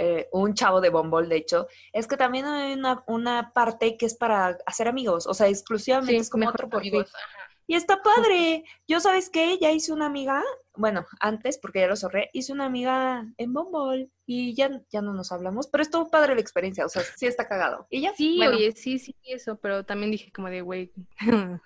eh, 0.03 0.31
un 0.33 0.55
chavo 0.55 0.81
de 0.81 0.89
Bombol, 0.89 1.29
de 1.29 1.37
hecho, 1.37 1.69
es 1.93 2.07
que 2.07 2.17
también 2.17 2.47
hay 2.47 2.73
una, 2.73 3.05
una 3.07 3.53
parte 3.53 3.99
que 3.99 4.07
es 4.07 4.15
para 4.15 4.57
hacer 4.65 4.89
amigos, 4.89 5.27
o 5.27 5.35
sea, 5.35 5.49
exclusivamente 5.49 6.17
es 6.17 6.31
como 6.31 6.49
otro 6.49 6.71
perfil. 6.71 7.05
Y 7.67 7.75
está 7.75 8.03
padre. 8.03 8.65
Yo, 8.89 8.99
¿sabes 8.99 9.29
qué? 9.29 9.59
Ya 9.61 9.71
hice 9.71 9.93
una 9.93 10.07
amiga, 10.07 10.43
bueno, 10.75 11.07
antes, 11.21 11.59
porque 11.59 11.81
ya 11.81 11.87
lo 11.87 11.97
zorré, 11.97 12.31
hice 12.33 12.53
una 12.53 12.65
amiga 12.65 13.27
en 13.37 13.53
Bombol 13.53 14.11
y 14.27 14.55
ya, 14.55 14.83
ya 14.91 15.03
no 15.03 15.13
nos 15.13 15.33
hablamos, 15.33 15.69
pero 15.69 15.83
estuvo 15.83 16.09
padre 16.09 16.35
la 16.35 16.41
experiencia, 16.41 16.87
o 16.87 16.89
sea, 16.89 17.03
sí 17.17 17.27
está 17.27 17.47
cagado. 17.47 17.87
Y 17.91 18.01
ya. 18.01 18.15
Sí, 18.17 18.41
oye, 18.45 18.73
sí, 18.73 18.99
sí, 18.99 19.15
eso, 19.23 19.57
pero 19.59 19.85
también 19.85 20.11
dije 20.11 20.33
como 20.33 20.49
de, 20.49 20.63
güey. 20.63 20.93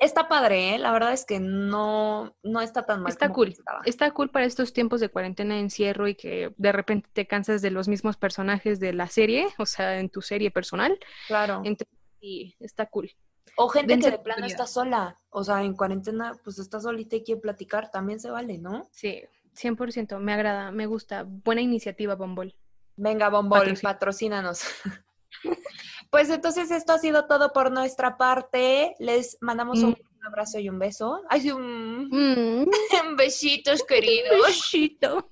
está 0.00 0.28
padre, 0.28 0.74
¿eh? 0.74 0.78
La 0.78 0.92
verdad 0.92 1.12
es 1.12 1.24
que 1.24 1.40
no, 1.40 2.36
no 2.42 2.60
está 2.60 2.84
tan 2.84 3.02
mal. 3.02 3.10
Está 3.10 3.30
cool. 3.32 3.54
Está 3.84 4.10
cool 4.12 4.30
para 4.30 4.44
estos 4.44 4.72
tiempos 4.72 5.00
de 5.00 5.08
cuarentena, 5.08 5.58
encierro 5.58 6.08
y 6.08 6.14
que 6.14 6.52
de 6.56 6.72
repente 6.72 7.08
te 7.12 7.26
cansas 7.26 7.62
de 7.62 7.70
los 7.70 7.88
mismos 7.88 8.16
personajes 8.16 8.80
de 8.80 8.92
la 8.92 9.08
serie, 9.08 9.48
o 9.58 9.66
sea, 9.66 9.98
en 9.98 10.08
tu 10.08 10.22
serie 10.22 10.50
personal. 10.50 10.98
Claro. 11.26 11.62
Entonces, 11.64 11.96
sí, 12.20 12.56
está 12.60 12.86
cool. 12.86 13.10
O 13.56 13.68
gente 13.68 13.98
que 13.98 14.10
de 14.10 14.18
plano 14.18 14.44
está 14.44 14.66
sola, 14.66 15.18
o 15.30 15.42
sea, 15.42 15.62
en 15.62 15.74
cuarentena, 15.74 16.32
pues 16.44 16.58
está 16.58 16.78
solita 16.78 17.16
y 17.16 17.24
quiere 17.24 17.40
platicar, 17.40 17.90
también 17.90 18.20
se 18.20 18.30
vale, 18.30 18.58
¿no? 18.58 18.86
Sí, 18.92 19.22
100%, 19.54 20.18
me 20.18 20.34
agrada, 20.34 20.70
me 20.70 20.86
gusta. 20.86 21.24
Buena 21.26 21.62
iniciativa, 21.62 22.14
Bombol. 22.14 22.54
Venga, 22.96 23.30
Bombol, 23.30 23.78
patrocínanos. 23.82 24.60
pues 26.10 26.30
entonces 26.30 26.70
esto 26.70 26.92
ha 26.92 26.98
sido 26.98 27.26
todo 27.26 27.52
por 27.52 27.70
nuestra 27.70 28.16
parte. 28.16 28.94
Les 28.98 29.38
mandamos 29.40 29.82
un 29.82 29.90
mm. 29.90 30.26
abrazo 30.26 30.58
y 30.58 30.68
un 30.68 30.78
beso. 30.78 31.22
Ay, 31.28 31.50
un... 31.50 32.08
Mm. 32.10 32.70
Besitos, 33.16 33.82
queridos. 33.88 34.32
Un 34.34 34.42
besito. 34.46 35.30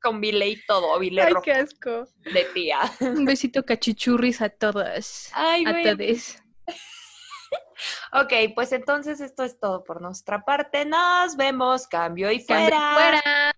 Con 0.00 0.20
bile 0.20 0.48
y 0.48 0.66
todo, 0.66 0.98
bile 1.00 1.22
Ay, 1.22 1.34
qué 1.42 1.52
asco. 1.52 2.06
De 2.32 2.44
tía. 2.54 2.78
Un 3.00 3.24
besito 3.24 3.64
cachichurris 3.64 4.40
a 4.40 4.48
todas. 4.48 5.30
Ay, 5.34 5.64
a 5.66 5.82
todos. 5.82 6.36
Ok, 8.12 8.54
pues 8.54 8.70
entonces 8.72 9.20
esto 9.20 9.42
es 9.42 9.58
todo 9.58 9.82
por 9.82 10.00
nuestra 10.00 10.44
parte. 10.44 10.84
Nos 10.84 11.36
vemos. 11.36 11.88
Cambio 11.88 12.30
y 12.30 12.38
fuera. 12.38 12.94
fuera. 12.94 13.52